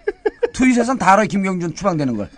트윗에서는 0.52 0.98
다 0.98 1.12
알아요 1.14 1.26
김경준 1.26 1.74
추방되는 1.74 2.16
걸. 2.18 2.28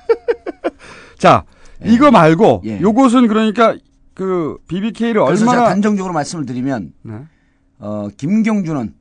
자 1.18 1.44
이거 1.84 2.12
말고 2.12 2.62
예. 2.66 2.80
요것은 2.80 3.26
그러니까 3.26 3.76
그 4.14 4.58
BBK를 4.68 5.20
얼마나 5.20 5.64
단정적으로 5.68 6.12
말씀을 6.14 6.46
드리면 6.46 6.92
네. 7.02 7.14
어, 7.80 8.08
김경준은 8.16 8.94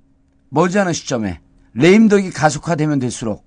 머지않은 0.50 0.94
시점에 0.94 1.40
레임덕이 1.74 2.32
가속화되면 2.32 3.00
될수록 3.00 3.46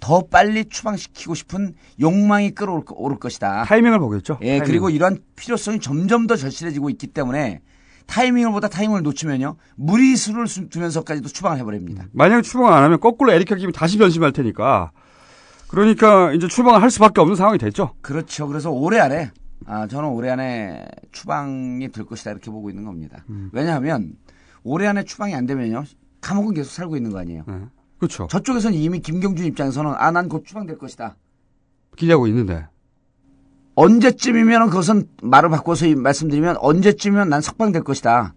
더 0.00 0.22
빨리 0.26 0.66
추방시키고 0.66 1.34
싶은 1.34 1.74
욕망이 2.00 2.50
끌어올 2.50 2.84
거- 2.84 2.94
오를 2.96 3.18
것이다. 3.18 3.64
타이밍을 3.64 3.98
보겠죠. 4.00 4.38
예, 4.42 4.58
타이밍. 4.58 4.64
그리고 4.66 4.90
이러한 4.90 5.18
필요성이 5.34 5.80
점점 5.80 6.26
더 6.26 6.36
절실해지고 6.36 6.90
있기 6.90 7.06
때문에 7.08 7.60
타이밍을 8.06 8.52
보다 8.52 8.68
타이밍을 8.68 9.02
놓치면요. 9.02 9.56
무리수를 9.76 10.46
수- 10.46 10.68
두면서까지도 10.68 11.28
추방을 11.28 11.58
해버립니다. 11.60 12.04
만약에 12.12 12.42
추방을 12.42 12.72
안 12.72 12.84
하면 12.84 13.00
거꾸로 13.00 13.32
에리카 13.32 13.54
김이 13.56 13.72
다시 13.72 13.96
변심할 13.96 14.32
테니까 14.32 14.92
그러니까 15.68 16.32
이제 16.34 16.46
추방을 16.48 16.82
할 16.82 16.90
수밖에 16.90 17.20
없는 17.22 17.34
상황이 17.36 17.56
됐죠. 17.58 17.94
그렇죠. 18.02 18.46
그래서 18.46 18.70
올해 18.70 19.00
안에, 19.00 19.30
아, 19.66 19.86
저는 19.86 20.10
올해 20.10 20.30
안에 20.30 20.84
추방이 21.12 21.88
될 21.90 22.04
것이다 22.04 22.30
이렇게 22.32 22.50
보고 22.50 22.68
있는 22.68 22.84
겁니다. 22.84 23.24
음. 23.30 23.48
왜냐하면 23.54 24.12
올해 24.62 24.86
안에 24.86 25.04
추방이 25.04 25.34
안 25.34 25.46
되면요. 25.46 25.84
감옥은 26.24 26.54
계속 26.54 26.70
살고 26.72 26.96
있는 26.96 27.10
거 27.12 27.18
아니에요. 27.18 27.44
네. 27.46 27.54
그렇죠. 27.98 28.26
저쪽에서는 28.28 28.76
이미 28.78 29.00
김경준 29.00 29.44
입장에서는 29.46 29.92
아, 29.96 30.10
난 30.10 30.28
곧 30.28 30.44
추방될 30.46 30.78
것이다. 30.78 31.16
기대하고 31.96 32.26
있는데. 32.28 32.66
언제쯤이면 33.76 34.70
그것은 34.70 35.08
말을 35.22 35.50
바꿔서 35.50 35.86
이- 35.86 35.94
말씀드리면 35.94 36.56
언제쯤이면 36.58 37.28
난 37.28 37.40
석방될 37.40 37.82
것이다. 37.82 38.34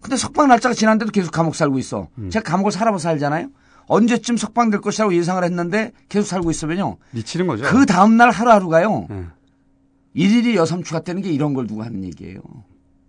근데 0.00 0.16
석방 0.16 0.48
날짜가 0.48 0.74
지났는데도 0.74 1.10
계속 1.12 1.30
감옥 1.32 1.54
살고 1.54 1.78
있어. 1.78 2.08
음. 2.18 2.30
제가 2.30 2.48
감옥을 2.50 2.72
살아봐서 2.72 3.08
알잖아요. 3.10 3.48
언제쯤 3.86 4.36
석방될 4.36 4.80
것이라고 4.80 5.14
예상을 5.14 5.42
했는데 5.42 5.92
계속 6.08 6.26
살고 6.28 6.50
있으면요. 6.50 6.98
미치는 7.12 7.46
거죠. 7.46 7.64
그 7.64 7.86
다음날 7.86 8.30
하루하루가요. 8.30 9.06
네. 9.08 9.24
일일이 10.14 10.56
여삼 10.56 10.82
추가 10.82 11.00
되는 11.00 11.22
게 11.22 11.30
이런 11.30 11.54
걸 11.54 11.66
두고 11.66 11.82
하는 11.82 12.04
얘기예요. 12.04 12.40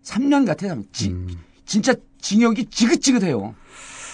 3년 0.04 0.46
같아요. 0.46 0.82
지- 0.92 1.10
음. 1.12 1.28
진짜 1.66 1.94
징역이 2.22 2.66
지긋지긋해요. 2.66 3.56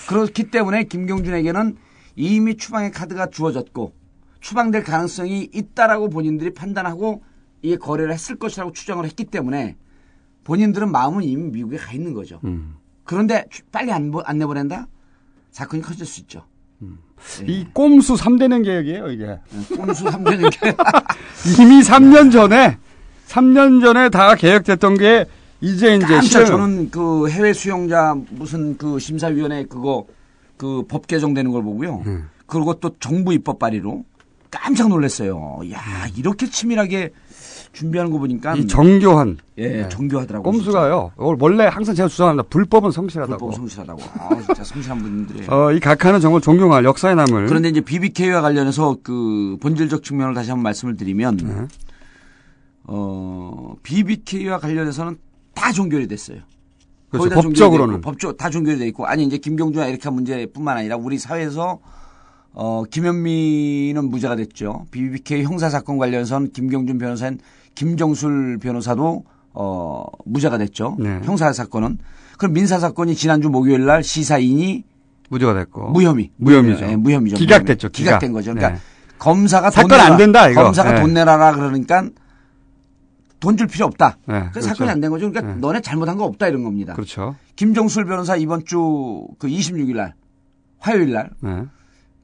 그렇기 0.08 0.52
때문에 0.52 0.84
김경준에게는 0.84 1.78
이미 2.16 2.56
추방의 2.58 2.92
카드가 2.92 3.28
주어졌고 3.30 3.94
추방될 4.40 4.84
가능성이 4.84 5.50
있다라고 5.54 6.10
본인들이 6.10 6.54
판단하고 6.54 7.24
이게 7.62 7.78
거래를 7.78 8.14
했을 8.14 8.36
것이라고 8.38 8.72
추정을 8.72 9.06
했기 9.06 9.26
때문에 9.26 9.76
본인들은 10.44 10.92
마음은 10.92 11.24
이미 11.24 11.50
미국에 11.52 11.78
가 11.78 11.92
있는 11.94 12.14
거죠. 12.14 12.40
음. 12.44 12.76
그런데 13.04 13.46
추- 13.50 13.64
빨리 13.72 13.92
안, 13.92 14.12
보- 14.12 14.22
안 14.22 14.38
내보낸다? 14.38 14.88
사건이 15.52 15.82
커질 15.82 16.06
수 16.06 16.22
있죠. 16.22 16.46
이 17.48 17.66
꼼수 17.74 18.14
3대는 18.16 18.64
계획이에요, 18.64 19.08
이게. 19.10 19.40
꼼수 19.76 20.06
3되는 20.06 20.52
게 20.52 20.76
이미 21.64 21.82
3년 21.82 22.32
전에 22.32 22.78
3년 23.28 23.82
전에 23.82 24.10
다 24.10 24.36
계획됐던 24.36 24.98
게 24.98 25.26
이제 25.62 25.96
이제 25.96 26.22
실행 26.22 26.46
저는 26.48 26.90
그 26.92 27.30
해외 27.30 27.54
수용자 27.54 28.16
무슨 28.32 28.78
그 28.78 29.00
심사위원회 29.00 29.66
그거 29.66 30.06
그 30.58 30.84
법 30.88 31.08
개정되는 31.08 31.52
걸 31.52 31.64
보고요. 31.64 32.04
음. 32.06 32.30
그리고 32.46 32.74
또 32.76 32.92
정부 33.00 33.34
입법 33.34 33.60
발의로 33.60 34.04
깜짝 34.52 34.88
놀랐어요. 34.90 35.60
야 35.72 35.80
이렇게 36.16 36.48
치밀하게 36.50 37.12
준비하는 37.74 38.10
거 38.12 38.20
보니까 38.20 38.56
이 38.56 38.68
정교한 38.68 39.38
예 39.58 39.90
정교하더라고요. 39.90 40.50
꼼수가요. 40.50 41.12
원래 41.18 41.66
항상 41.66 41.94
제가 41.94 42.08
주장합니다. 42.08 42.48
불법은 42.50 42.92
성실하다고. 42.92 43.38
불법 43.38 43.56
성실하다고. 43.56 44.02
아 44.20 44.42
진짜 44.46 44.64
성실한 44.64 45.00
분들이에요. 45.00 45.52
어, 45.52 45.72
이 45.74 45.80
각하는 45.82 46.22
정말 46.22 46.40
존경할 46.40 46.86
역사에 46.86 47.16
남을 47.16 47.48
그런데 47.48 47.68
이제 47.70 47.82
BBK와 47.82 48.42
관련해서 48.42 48.98
그 49.04 49.58
본질적 49.62 50.04
측면을 50.04 50.34
다시 50.34 50.52
한번 50.52 50.64
말씀을 50.64 50.96
드리면 50.96 51.38
네. 51.38 51.68
어 52.86 53.76
BBK와 53.84 54.60
관련해서는 54.60 55.18
다 55.56 55.72
종결이 55.72 56.08
됐어요. 56.08 56.40
그렇죠. 57.10 57.30
거의 57.30 57.30
다 57.30 57.42
법적으로는. 57.42 58.02
법적 58.02 58.38
다 58.38 58.50
종결이 58.50 58.78
돼 58.78 58.88
있고 58.88 59.06
아니 59.08 59.24
이제 59.24 59.38
김경준과 59.38 59.88
에리카 59.88 60.12
문제뿐만 60.12 60.78
아니라 60.78 60.98
우리 60.98 61.18
사회에서 61.18 61.80
어 62.54 62.84
김현미는 62.90 64.10
무죄가 64.10 64.36
됐죠. 64.36 64.86
BBK 64.92 65.44
형사 65.44 65.70
사건 65.70 65.98
관련해서는 65.98 66.52
김경준 66.52 66.98
변호사인 66.98 67.40
김정술 67.74 68.60
변호사도 68.62 69.24
어 69.54 70.04
무죄가 70.26 70.58
됐죠. 70.58 70.96
네. 71.00 71.20
형사 71.24 71.52
사건은 71.52 71.98
그럼 72.38 72.54
민사 72.54 72.80
사건이 72.80 73.16
지난주 73.16 73.50
목요일 73.50 73.86
날 73.86 74.04
시사인이 74.04 74.84
무죄가 75.30 75.54
됐고 75.54 75.90
무혐의. 75.92 76.32
무혐의죠. 76.38 76.86
예, 76.86 76.96
무혐의죠. 76.96 77.38
기각됐죠. 77.38 77.90
기각된 77.90 78.30
기각. 78.30 78.34
거죠. 78.40 78.54
그러니까 78.54 78.76
네. 78.76 78.82
검사가 79.18 79.72
사건 79.72 79.90
돈 79.90 80.00
안. 80.00 80.18
된다, 80.18 80.50
이거. 80.50 80.64
검사가 80.66 80.94
네. 80.94 81.02
돈 81.02 81.14
내라라 81.14 81.54
그러니까 81.56 82.10
돈 83.46 83.58
줄 83.58 83.68
필요 83.68 83.86
없다. 83.86 84.18
네, 84.28 84.50
그렇죠. 84.50 84.62
사건이 84.62 84.90
안 84.90 85.02
된 85.02 85.12
거죠. 85.12 85.30
그러니까 85.30 85.54
네. 85.54 85.60
너네 85.62 85.82
잘못한 85.82 86.18
거 86.18 86.26
없다 86.26 86.48
이런 86.48 86.64
겁니다. 86.64 86.94
그렇죠. 86.94 87.36
김정술 87.56 88.06
변호사 88.06 88.36
이번 88.36 88.66
주 88.66 89.28
그 89.38 89.48
26일 89.48 89.96
날 89.96 90.16
화요일 90.80 91.12
날 91.14 91.30
네. 91.42 91.66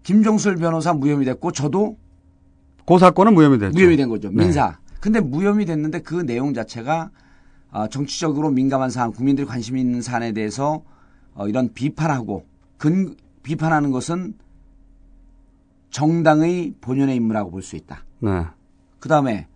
김정술 0.04 0.56
변호사 0.56 0.94
무혐의 0.94 1.26
됐고 1.26 1.52
저도 1.52 1.98
그 2.88 2.98
사건은 2.98 3.34
무혐의 3.36 3.60
됐죠. 3.60 3.74
무혐의 3.78 3.98
된 3.98 4.10
거죠. 4.10 4.30
네. 4.30 4.44
민사. 4.44 4.80
근데 5.00 5.20
무혐의 5.20 5.66
됐는데 5.66 6.00
그 6.02 6.26
내용 6.26 6.54
자체가 6.54 7.12
아, 7.74 7.88
정치적으로 7.88 8.50
민감한 8.52 8.90
사안, 8.90 9.12
국민들이 9.14 9.48
관심 9.48 9.78
있는 9.78 10.02
사안에 10.02 10.32
대해서 10.34 10.84
어, 11.36 11.48
이런 11.48 11.72
비판하고 11.74 12.46
근 12.78 13.16
비판하는 13.44 13.92
것은 13.92 14.34
정당의 15.92 16.74
본연의 16.82 17.16
임무라고 17.18 17.52
볼 17.52 17.62
수 17.62 17.76
있다. 17.76 18.04
네. 18.20 18.46
그 19.00 19.08
다음에 19.10 19.48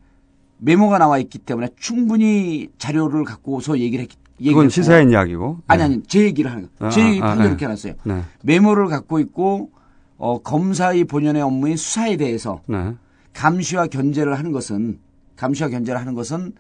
메모가 0.65 0.97
나와 0.97 1.19
있기 1.19 1.37
때문에 1.37 1.69
충분히 1.79 2.69
자료를 2.79 3.23
갖고서 3.23 3.77
얘기를 3.79 4.03
했기 4.03 4.17
그건. 4.49 4.67
시사인 4.69 5.11
이야기고. 5.11 5.59
아니 5.67 5.77
네. 5.79 5.83
아니 5.85 6.03
제 6.07 6.21
얘기를 6.23 6.51
하는 6.51 6.67
거. 6.79 6.89
제 6.89 7.01
아, 7.03 7.07
얘기 7.07 7.21
아, 7.21 7.25
판결 7.27 7.43
네. 7.43 7.49
이렇게 7.49 7.65
해놨어요. 7.65 7.93
네. 8.03 8.23
메모를 8.43 8.87
갖고 8.87 9.19
있고 9.19 9.69
어, 10.17 10.39
검사의 10.41 11.03
본연의 11.05 11.41
업무인 11.43 11.77
수사에 11.77 12.17
대해서 12.17 12.61
네. 12.67 12.93
감시와 13.33 13.87
견제를 13.87 14.37
하는 14.37 14.51
것은 14.51 14.99
감시와 15.35 15.69
견제를 15.69 15.99
하는 16.01 16.15
것은 16.15 16.53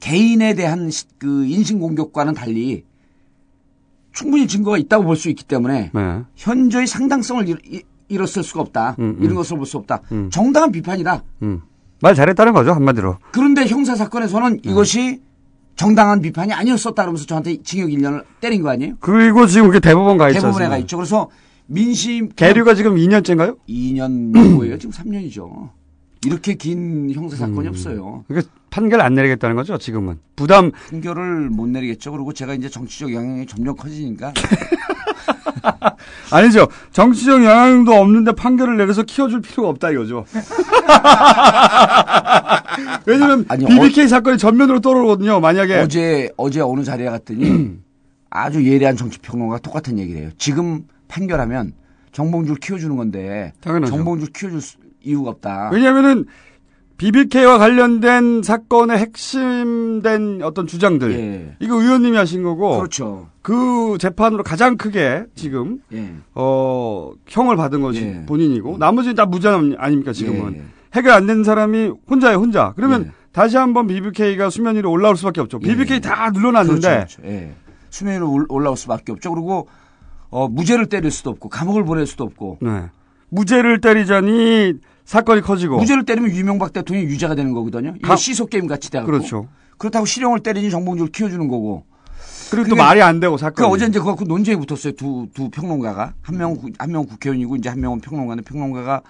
개인에 0.00 0.54
대한 0.54 0.90
시- 0.90 1.06
그 1.18 1.44
인신 1.46 1.78
공격과는 1.78 2.34
달리 2.34 2.84
충분히 4.12 4.46
증거가 4.46 4.76
있다고 4.76 5.04
볼 5.04 5.16
수 5.16 5.28
있기 5.30 5.44
때문에 5.44 5.90
네. 5.94 6.22
현저히 6.34 6.86
상당성을 6.86 7.48
잃, 7.48 7.58
잃- 7.64 7.82
잃었을 8.08 8.42
수가 8.42 8.60
없다. 8.60 8.96
음, 8.98 9.16
음. 9.18 9.22
이런 9.22 9.36
것을 9.36 9.56
볼 9.56 9.64
수 9.66 9.78
없다. 9.78 10.00
음. 10.12 10.28
정당한 10.30 10.70
비판이다. 10.72 11.22
음. 11.42 11.62
말 12.02 12.16
잘했다는 12.16 12.52
거죠 12.52 12.72
한마디로. 12.72 13.16
그런데 13.30 13.64
형사 13.66 13.94
사건에서는 13.94 14.60
네. 14.62 14.70
이것이 14.70 15.20
정당한 15.76 16.20
비판이 16.20 16.52
아니었었다 16.52 17.02
그러면서 17.04 17.24
저한테 17.26 17.62
징역 17.62 17.88
1년을 17.90 18.24
때린 18.40 18.60
거 18.60 18.70
아니에요? 18.70 18.94
그리고 18.98 19.46
지금 19.46 19.68
그게 19.68 19.78
대법원 19.78 20.18
가 20.18 20.28
있죠. 20.28 20.40
대부분에 20.40 20.68
가 20.68 20.76
있죠. 20.78 20.96
그래서 20.96 21.30
민심 21.66 22.28
계류가 22.28 22.74
지금 22.74 22.96
2년째인가요? 22.96 23.56
2년 23.68 24.34
정도예요. 24.34 24.78
지금 24.78 24.92
3년이죠. 24.92 25.70
이렇게 26.26 26.54
긴 26.54 27.10
형사 27.12 27.36
사건이 27.36 27.68
음. 27.68 27.70
없어요. 27.70 28.24
그러니까 28.26 28.52
판결 28.70 29.00
안 29.00 29.14
내리겠다는 29.14 29.54
거죠 29.54 29.78
지금은. 29.78 30.18
부담 30.34 30.72
판결을 30.90 31.50
못 31.50 31.68
내리겠죠. 31.68 32.10
그리고 32.10 32.32
제가 32.32 32.54
이제 32.54 32.68
정치적 32.68 33.12
영향이 33.12 33.46
점점 33.46 33.76
커지니까 33.76 34.32
아니죠. 36.30 36.68
정치적 36.92 37.44
영향도 37.44 37.92
없는데 37.92 38.32
판결을 38.32 38.76
내려서 38.76 39.02
키워줄 39.02 39.40
필요가 39.42 39.68
없다 39.70 39.90
이거죠. 39.90 40.24
왜냐면 43.06 43.44
아니, 43.48 43.66
BBK 43.66 44.08
사건이 44.08 44.38
전면으로 44.38 44.80
떠오르거든요. 44.80 45.40
만약에 45.40 45.80
어제 45.80 46.30
어제 46.36 46.60
어느 46.60 46.84
자리에 46.84 47.06
갔더니 47.08 47.76
아주 48.30 48.64
예리한 48.66 48.96
정치 48.96 49.18
평론가 49.18 49.58
똑같은 49.58 49.98
얘기를 49.98 50.22
해요. 50.22 50.30
지금 50.38 50.84
판결하면 51.08 51.72
정봉주를 52.12 52.60
키워주는 52.60 52.96
건데 52.96 53.52
당연하죠. 53.60 53.92
정봉주 53.92 54.26
키워줄 54.32 54.60
수- 54.60 54.76
이유가 55.04 55.30
없다. 55.30 55.70
왜냐면은 55.72 56.26
BBK와 57.02 57.58
관련된 57.58 58.42
사건의 58.44 58.96
핵심된 58.98 60.40
어떤 60.44 60.68
주장들 60.68 61.12
예. 61.18 61.56
이거 61.58 61.82
의원님이 61.82 62.16
하신 62.16 62.44
거고 62.44 62.76
그렇죠. 62.78 63.26
그 63.42 63.96
재판으로 63.98 64.44
가장 64.44 64.76
크게 64.76 65.24
지금 65.34 65.80
예. 65.92 66.12
어 66.36 67.10
형을 67.26 67.56
받은 67.56 67.80
것이 67.80 68.02
예. 68.02 68.24
본인이고 68.26 68.78
나머지는 68.78 69.16
다 69.16 69.26
무죄 69.26 69.48
아닙니까 69.48 70.12
지금은 70.12 70.54
예. 70.54 70.62
해결 70.94 71.12
안 71.14 71.26
된 71.26 71.42
사람이 71.42 71.90
혼자예요 72.08 72.38
혼자 72.38 72.72
그러면 72.76 73.06
예. 73.06 73.10
다시 73.32 73.56
한번 73.56 73.88
BBK가 73.88 74.50
수면 74.50 74.76
위로 74.76 74.92
올라올 74.92 75.16
수밖에 75.16 75.40
없죠 75.40 75.58
예. 75.64 75.66
BBK 75.66 76.00
다 76.02 76.30
눌러놨는데 76.32 76.88
그렇죠, 76.88 77.16
그렇죠. 77.22 77.34
예. 77.34 77.52
수면 77.90 78.14
위로 78.14 78.30
올- 78.30 78.46
올라올 78.48 78.76
수밖에 78.76 79.10
없죠. 79.10 79.34
그리고 79.34 79.66
어, 80.30 80.46
무죄를 80.48 80.86
때릴 80.86 81.10
수도 81.10 81.30
없고 81.30 81.48
감옥을 81.48 81.84
보낼 81.84 82.06
수도 82.06 82.22
없고 82.24 82.58
네. 82.62 82.84
무죄를 83.36 83.80
때리자니 83.80 84.74
사건이 85.06 85.40
커지고 85.40 85.78
무죄를 85.78 86.04
때리면 86.04 86.30
유명박 86.32 86.72
대통령이 86.72 87.08
유죄가 87.08 87.34
되는 87.34 87.52
거거든요. 87.52 87.94
이거 87.98 88.08
가- 88.08 88.16
시소 88.16 88.46
게임 88.46 88.66
같이 88.66 88.90
돼갖고 88.90 89.10
그렇죠 89.10 89.48
그렇다고 89.78 90.04
실형을 90.06 90.40
때리니 90.40 90.70
정봉주를 90.70 91.10
키워주는 91.10 91.48
거고. 91.48 91.84
그리고 92.50 92.68
또 92.68 92.76
말이 92.76 93.00
안 93.02 93.18
되고 93.18 93.34
그 93.34 93.40
사건이 93.40 93.66
어제 93.72 93.86
이제 93.86 93.98
그거 93.98 94.14
논쟁이 94.24 94.64
붙었어요. 94.64 94.92
두, 94.92 95.26
두 95.32 95.48
평론가가. 95.48 96.12
한 96.20 96.54
국- 96.56 96.70
한 96.78 96.90
명은 96.92 97.06
국회의원이고 97.06 97.56
이제 97.56 97.70
한 97.70 97.80
명은 97.80 98.00
평론가인데 98.00 98.44
평론가가 98.44 99.00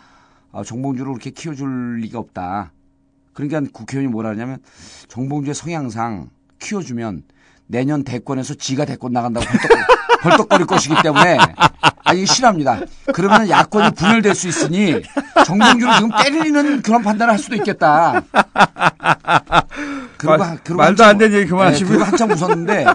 아, 0.52 0.62
정봉주를 0.62 1.12
그렇게 1.12 1.30
키워줄 1.30 1.98
리가 2.02 2.18
없다. 2.20 2.72
그러니까 3.32 3.60
국회의원이 3.72 4.12
뭐라 4.12 4.30
하냐면 4.30 4.58
정봉주의 5.08 5.54
성향상 5.54 6.28
키워주면 6.60 7.24
내년 7.72 8.04
대권에서 8.04 8.52
지가 8.54 8.84
대권 8.84 9.12
나간다고 9.12 9.46
벌떡, 9.46 9.70
벌떡거릴 10.22 10.66
것이기 10.76 10.94
때문에 11.02 11.38
아, 12.04 12.12
이게 12.12 12.26
싫어합니다. 12.26 12.80
그러면 13.14 13.48
야권이 13.48 13.92
분열될 13.92 14.34
수 14.34 14.46
있으니 14.46 15.00
정봉주를 15.46 15.94
지금 15.94 16.10
때리는 16.22 16.82
그런 16.82 17.02
판단을 17.02 17.32
할 17.32 17.38
수도 17.38 17.56
있겠다. 17.56 18.20
그러고, 20.18 20.38
말- 20.38 20.48
한- 20.50 20.58
그러고 20.62 20.82
말도 20.82 21.02
안 21.02 21.16
되는 21.16 21.34
얘기 21.38 21.48
그만하시고요. 21.48 21.98
네, 21.98 22.04
한참 22.04 22.30
웃었는데 22.30 22.84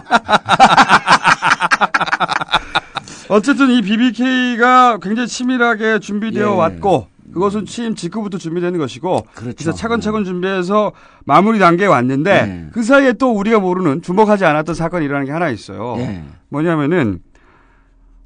어쨌든 3.28 3.70
이 3.70 3.82
BBK가 3.82 4.98
굉장히 5.02 5.26
치밀하게 5.28 5.98
준비되어 5.98 6.52
예. 6.52 6.56
왔고 6.56 7.08
그것은 7.32 7.66
취임 7.66 7.94
직후부터 7.94 8.38
준비되는 8.38 8.78
것이고 8.78 9.22
그렇죠. 9.34 9.56
그래서 9.56 9.72
차근차근 9.72 10.24
준비해서 10.24 10.92
마무리 11.24 11.58
단계에 11.58 11.86
왔는데 11.86 12.30
예. 12.30 12.70
그 12.72 12.82
사이에 12.82 13.12
또 13.14 13.32
우리가 13.32 13.60
모르는 13.60 14.02
주목하지 14.02 14.44
않았던 14.44 14.74
사건이 14.74 15.04
일어나는 15.04 15.26
게 15.26 15.32
하나 15.32 15.48
있어요. 15.50 15.96
예. 15.98 16.24
뭐냐면은 16.48 17.20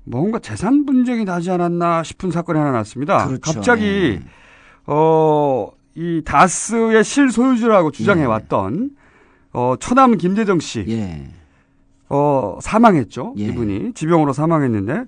뭔가 0.05 0.39
재산 0.39 0.85
분쟁이 0.85 1.25
나지 1.25 1.51
않았나 1.51 2.03
싶은 2.03 2.31
사건이 2.31 2.59
하나 2.59 2.73
났습니다. 2.73 3.27
그렇죠. 3.27 3.41
갑자기 3.53 4.21
예. 4.21 4.23
어, 4.87 5.69
이 5.95 6.23
다스의 6.25 7.05
실소유주라고 7.05 7.91
주장해 7.91 8.23
예. 8.23 8.27
왔던 8.27 8.91
어, 9.53 9.75
처남 9.79 10.17
김재정 10.17 10.59
씨 10.59 10.85
예. 10.89 11.29
어, 12.09 12.59
사망했죠. 12.61 13.35
예. 13.39 13.45
이분이 13.45 13.93
지병으로 13.95 14.33
사망했는데 14.33 15.05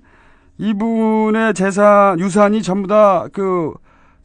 이분의 0.57 1.53
재산 1.53 2.19
유산이 2.19 2.61
전부 2.61 2.87
다 2.87 3.27
그 3.33 3.73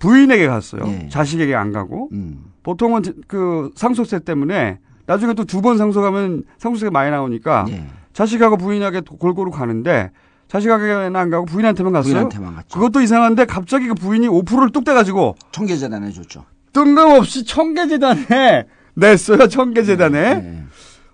부인에게 0.00 0.48
갔어요. 0.48 0.82
예. 0.88 1.08
자식에게 1.08 1.54
안 1.54 1.70
가고 1.70 2.08
음. 2.12 2.42
보통은 2.64 3.02
제- 3.04 3.12
그 3.28 3.70
상속세 3.76 4.20
때문에 4.20 4.78
나중에 5.06 5.34
또 5.34 5.44
두 5.44 5.60
번 5.62 5.78
상속하면 5.78 6.42
상속세가 6.58 6.90
많이 6.90 7.10
나오니까 7.12 7.66
예. 7.68 7.84
자식하고 8.12 8.56
부인에게 8.56 9.02
도- 9.02 9.16
골고루 9.16 9.50
가는데 9.52 10.10
자식에게는 10.48 11.14
안 11.14 11.30
가고 11.30 11.44
부인한테만 11.46 11.92
갔어요. 11.92 12.12
부인한테만 12.14 12.54
갔죠. 12.56 12.74
그것도 12.74 13.00
이상한데 13.02 13.44
갑자기 13.44 13.86
그 13.86 13.94
부인이 13.94 14.26
5%를 14.26 14.70
뚝 14.70 14.84
떼가지고 14.84 15.36
청계재단에 15.52 16.10
줬죠. 16.10 16.44
뜬금없이 16.72 17.44
청계재단에 17.44 18.66
냈어요. 18.94 19.46
청계재단에. 19.46 20.18
예. 20.18 20.64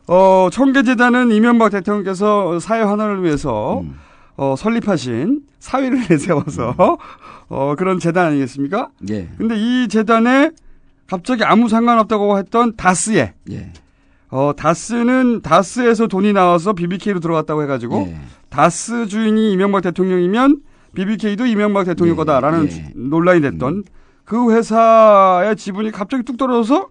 어, 0.08 0.48
청계재단은 0.52 1.32
이명박 1.32 1.70
대통령께서 1.70 2.60
사회 2.60 2.80
환원을 2.82 3.24
위해서 3.24 3.80
음. 3.80 3.96
어, 4.36 4.54
설립하신 4.56 5.40
사위를 5.58 6.04
내세워서 6.08 6.76
어, 7.48 7.74
그런 7.76 7.98
재단 7.98 8.28
아니겠습니까? 8.28 8.90
예. 9.10 9.28
근데 9.38 9.54
이 9.56 9.88
재단에 9.88 10.50
갑자기 11.06 11.44
아무 11.44 11.68
상관없다고 11.68 12.38
했던 12.38 12.74
다스에 12.76 13.34
예. 13.50 13.72
어, 14.28 14.52
다스는 14.56 15.42
다스에서 15.42 16.08
돈이 16.08 16.32
나와서 16.32 16.72
BBK로 16.72 17.20
들어갔다고 17.20 17.62
해가지고 17.62 18.08
예. 18.08 18.18
다스 18.48 19.06
주인이 19.06 19.52
이명박 19.52 19.82
대통령이면 19.82 20.62
BBK도 20.94 21.46
이명박 21.46 21.84
대통령 21.84 22.14
예, 22.14 22.16
거다라는 22.16 22.68
예. 22.70 22.92
논란이 22.94 23.40
됐던 23.42 23.84
그 24.24 24.52
회사의 24.52 25.54
지분이 25.56 25.92
갑자기 25.92 26.24
뚝 26.24 26.36
떨어져서 26.36 26.88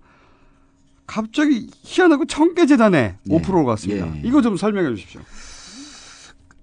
갑자기 1.06 1.68
희한하고 1.84 2.26
청계재단에 2.26 3.18
예, 3.30 3.36
5%가 3.38 3.64
갔습니다. 3.64 4.08
예. 4.16 4.22
이거 4.24 4.42
좀 4.42 4.56
설명해 4.56 4.90
주십시오. 4.96 5.22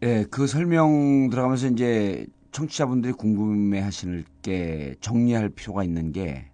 예, 0.02 0.24
그 0.30 0.46
설명 0.46 1.28
들어가면서 1.30 1.68
이제 1.68 2.26
청취자분들이 2.52 3.12
궁금해 3.14 3.80
하시는 3.80 4.24
게 4.42 4.94
정리할 5.00 5.48
필요가 5.48 5.82
있는 5.82 6.12
게 6.12 6.46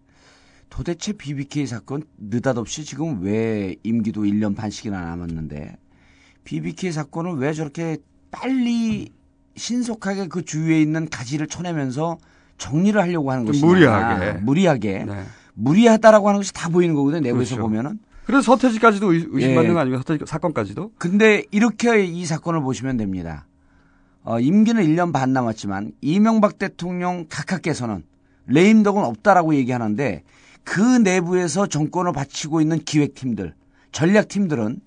도대체 0.70 1.12
BBK 1.12 1.66
사건 1.66 2.03
느닷없이 2.18 2.84
지금 2.84 3.20
왜 3.22 3.74
임기도 3.82 4.22
1년 4.22 4.55
반씩이나 4.57 5.01
남았는데 5.01 5.76
BBK 6.44 6.92
사건을 6.92 7.34
왜 7.34 7.53
저렇게 7.53 7.99
빨리 8.30 9.11
신속하게 9.57 10.28
그 10.28 10.44
주위에 10.44 10.80
있는 10.80 11.09
가지를 11.09 11.49
쳐내면서 11.49 12.18
정리를 12.59 13.01
하려고 13.01 13.30
하는 13.30 13.44
좀 13.46 13.53
것이냐. 13.53 13.66
무리하게. 13.68 14.32
무리하게. 14.40 15.05
네. 15.05 15.22
무리하다라고 15.55 16.28
하는 16.28 16.38
것이 16.40 16.53
다 16.53 16.68
보이는 16.68 16.94
거거든요. 16.94 17.20
내부에서 17.20 17.57
그렇죠. 17.57 17.68
보면은. 17.68 17.99
그래서 18.24 18.42
서태지까지도 18.42 19.12
의- 19.12 19.26
의심받는 19.30 19.70
예. 19.70 19.74
거 19.74 19.80
아니에요? 19.80 19.99
서태지 19.99 20.24
사건까지도? 20.26 20.92
근데 20.99 21.44
이렇게 21.51 22.05
이 22.05 22.24
사건을 22.24 22.61
보시면 22.62 22.96
됩니다. 22.96 23.46
어, 24.29 24.39
임기는 24.39 24.85
1년 24.85 25.11
반 25.11 25.33
남았지만 25.33 25.93
이명박 26.03 26.59
대통령 26.59 27.24
각하께서는 27.31 28.05
레임덕은 28.47 29.03
없다라고 29.03 29.55
얘기하는데 29.55 30.22
그 30.64 30.83
내부에서 30.83 31.66
정권을 31.66 32.12
바치고 32.12 32.61
있는 32.61 32.79
기획팀들, 32.79 33.55
전략팀들은 33.93 34.81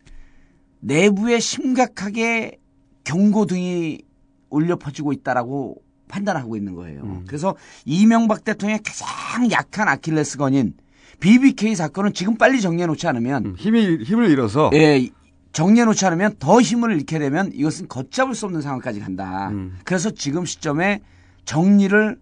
내부에 0.82 1.39
심각하게 1.39 2.60
경고등이 3.04 4.04
울려 4.52 4.76
퍼지고 4.76 5.12
있다라고 5.12 5.82
판단하고 6.08 6.56
있는 6.56 6.76
거예요. 6.76 7.02
음. 7.02 7.24
그래서 7.26 7.56
이명박 7.84 8.44
대통령의 8.44 8.82
가장 8.84 9.50
약한 9.50 9.88
아킬레스건인 9.88 10.76
BBK 11.20 11.76
사건은 11.76 12.14
지금 12.14 12.38
빨리 12.38 12.62
정리해 12.62 12.86
놓지 12.86 13.08
않으면 13.08 13.46
음, 13.46 13.56
힘이 13.58 14.04
힘을 14.04 14.30
잃어서 14.30 14.70
예, 14.74 15.10
정리해 15.52 15.86
놓지 15.86 16.06
않으면 16.06 16.36
더 16.39 16.62
힘을 16.62 16.91
잃게 16.93 17.20
되면 17.20 17.52
이것은 17.54 17.88
걷잡을 17.88 18.36
수 18.36 18.45
없는 18.45 18.62
상황까지 18.62 18.99
간다. 18.99 19.49
음. 19.49 19.78
그래서 19.84 20.10
지금 20.12 20.45
시점에 20.45 21.02
정리를 21.45 22.18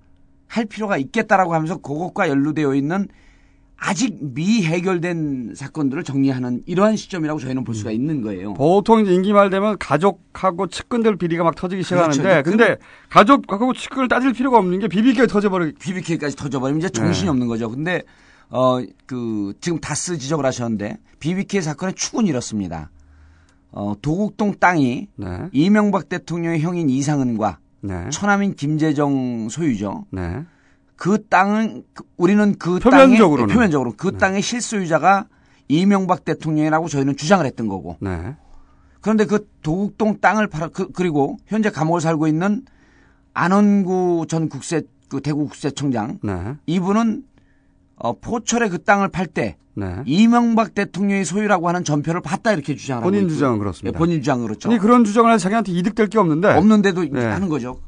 할 0.47 0.65
필요가 0.65 0.97
있겠다라고 0.97 1.53
하면서 1.53 1.77
그것과 1.77 2.27
연루되어 2.29 2.73
있는 2.73 3.07
아직 3.81 4.17
미해결된 4.19 5.53
사건들을 5.55 6.03
정리하는 6.03 6.63
이러한 6.65 6.97
시점이라고 6.97 7.39
저희는 7.39 7.63
볼 7.63 7.73
음. 7.73 7.77
수가 7.77 7.91
있는 7.91 8.21
거예요. 8.21 8.53
보통 8.55 8.99
이제 8.99 9.13
임기 9.13 9.31
말 9.31 9.49
되면 9.49 9.77
가족하고 9.77 10.67
측근들 10.67 11.15
비리가 11.15 11.43
막 11.43 11.55
터지기 11.55 11.83
시작하는데 11.83 12.21
그렇죠. 12.21 12.49
근데 12.49 12.77
가족하고 13.09 13.73
측근을 13.73 14.07
따질 14.09 14.33
필요가 14.33 14.57
없는 14.57 14.79
게 14.79 14.87
BBK 14.89 15.27
터져버리 15.27 15.73
BBK까지 15.73 16.35
터져버리면 16.35 16.79
이제 16.79 16.89
정신이 16.89 17.25
네. 17.25 17.29
없는 17.29 17.47
거죠. 17.47 17.69
근데 17.69 18.01
어 18.49 18.81
그 19.05 19.53
지금 19.61 19.79
다스 19.79 20.17
지적을 20.17 20.45
하셨는데 20.45 20.97
BBK 21.19 21.61
사건의 21.61 21.95
축은 21.95 22.27
이렇습니다. 22.27 22.89
어 23.71 23.93
도곡동 24.01 24.55
땅이 24.59 25.07
네. 25.15 25.27
이명박 25.51 26.09
대통령의 26.09 26.59
형인 26.61 26.89
이상은과 26.89 27.59
네. 27.81 28.09
처남인 28.09 28.55
김재정 28.55 29.47
소유죠. 29.49 30.05
네. 30.11 30.43
그 30.95 31.25
땅은 31.29 31.83
그- 31.93 32.03
우리는 32.17 32.55
그 32.57 32.79
표면적으로는. 32.79 33.47
땅의 33.47 33.53
표면적으로 33.53 33.93
그 33.95 34.17
땅의 34.17 34.41
실소유자가 34.41 35.27
이명박 35.67 36.25
대통령이라고 36.25 36.87
저희는 36.89 37.15
주장을 37.15 37.45
했던 37.45 37.67
거고 37.67 37.97
네. 38.01 38.35
그런데 39.01 39.25
그 39.25 39.47
도곡동 39.61 40.19
땅을 40.19 40.47
팔아 40.47 40.69
그, 40.69 40.91
그리고 40.91 41.37
현재 41.45 41.69
감옥을 41.69 42.01
살고 42.01 42.27
있는 42.27 42.63
안원구 43.33 44.25
전 44.27 44.49
국세 44.49 44.81
그 45.07 45.21
대구 45.21 45.45
국세청장 45.47 46.19
네. 46.21 46.55
이분은 46.65 47.23
어, 47.99 48.13
포철에 48.19 48.69
그 48.69 48.81
땅을 48.83 49.09
팔때 49.09 49.57
네. 49.75 49.95
이명박 50.05 50.73
대통령이 50.73 51.23
소유라고 51.25 51.67
하는 51.69 51.83
전표를 51.83 52.21
봤다 52.21 52.51
이렇게 52.51 52.75
주장을 52.75 53.01
하고 53.01 53.09
본인 53.09 53.21
있고요. 53.21 53.33
주장은 53.35 53.55
예, 53.55 53.59
그렇습니다. 53.59 53.97
본인 53.97 54.19
주장 54.21 54.41
그렇죠. 54.41 54.69
아니 54.69 54.79
그런 54.79 55.03
주장을 55.05 55.31
해서 55.31 55.41
자기한테 55.43 55.71
이득될 55.71 56.07
게 56.07 56.17
없는데 56.17 56.49
없는데도 56.55 57.03
네. 57.11 57.25
하는 57.25 57.47
거죠. 57.49 57.79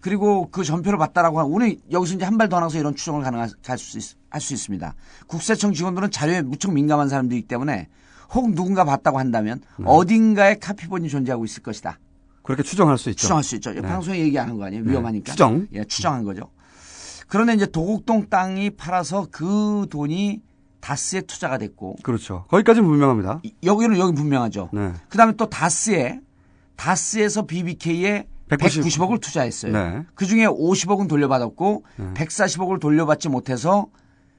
그리고 0.00 0.48
그 0.50 0.62
전표를 0.62 0.98
봤다라고 0.98 1.40
하는 1.40 1.50
우리 1.50 1.80
여기서 1.90 2.14
이제 2.14 2.24
한 2.24 2.36
발 2.38 2.48
더 2.48 2.56
나가서 2.60 2.78
이런 2.78 2.94
추정을 2.94 3.22
가능할 3.22 3.48
수, 3.78 3.98
있, 3.98 4.16
할수 4.30 4.54
있습니다. 4.54 4.94
국세청 5.26 5.72
직원들은 5.72 6.10
자료에 6.10 6.42
무척 6.42 6.72
민감한 6.72 7.08
사람들이기 7.08 7.48
때문에 7.48 7.88
혹 8.34 8.52
누군가 8.54 8.84
봤다고 8.84 9.18
한다면 9.18 9.60
네. 9.78 9.84
어딘가에 9.86 10.56
카피본이 10.58 11.08
존재하고 11.08 11.44
있을 11.46 11.62
것이다. 11.62 11.98
그렇게 12.42 12.62
추정할 12.62 12.96
수 12.96 13.10
있죠. 13.10 13.20
추정할 13.22 13.42
수 13.42 13.56
있죠. 13.56 13.74
방송에 13.82 14.18
얘기하는 14.20 14.56
거 14.56 14.64
아니에요. 14.66 14.84
위험하니까. 14.84 15.32
추정. 15.32 15.66
예, 15.74 15.84
추정한 15.84 16.24
거죠. 16.24 16.48
그런데 17.28 17.54
이제 17.54 17.66
도곡동 17.66 18.28
땅이 18.28 18.70
팔아서 18.70 19.28
그 19.30 19.86
돈이 19.90 20.42
다스에 20.80 21.20
투자가 21.22 21.58
됐고 21.58 21.96
그렇죠. 22.02 22.44
거기까지는 22.48 22.88
분명합니다. 22.88 23.40
이- 23.42 23.54
여기는 23.64 23.98
여기 23.98 24.14
분명하죠. 24.14 24.70
네. 24.72 24.92
그다음에 25.08 25.32
또 25.36 25.48
다스에 25.48 26.20
다스에서 26.76 27.46
BBK에 27.46 28.26
190 28.48 28.82
190억을 28.84 29.20
투자했어요. 29.20 29.72
네. 29.72 30.04
그 30.14 30.24
중에 30.24 30.46
50억은 30.46 31.08
돌려받았고 31.08 31.84
140억을 32.14 32.80
돌려받지 32.80 33.28
못해서 33.28 33.88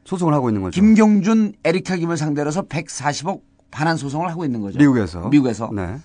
소송을 0.06 0.34
하고 0.34 0.50
있는 0.50 0.62
거죠. 0.64 0.82
김경준, 0.82 1.54
에리카 1.64 1.96
김을 1.98 2.18
상대로 2.18 2.48
해서 2.48 2.64
140억 2.64 3.42
반환 3.70 3.98
소송을 3.98 4.30
하고 4.32 4.46
있는 4.46 4.62
거죠. 4.62 4.80
미국에서. 4.80 5.28
미국에서. 5.30 5.70
네. 5.76 5.98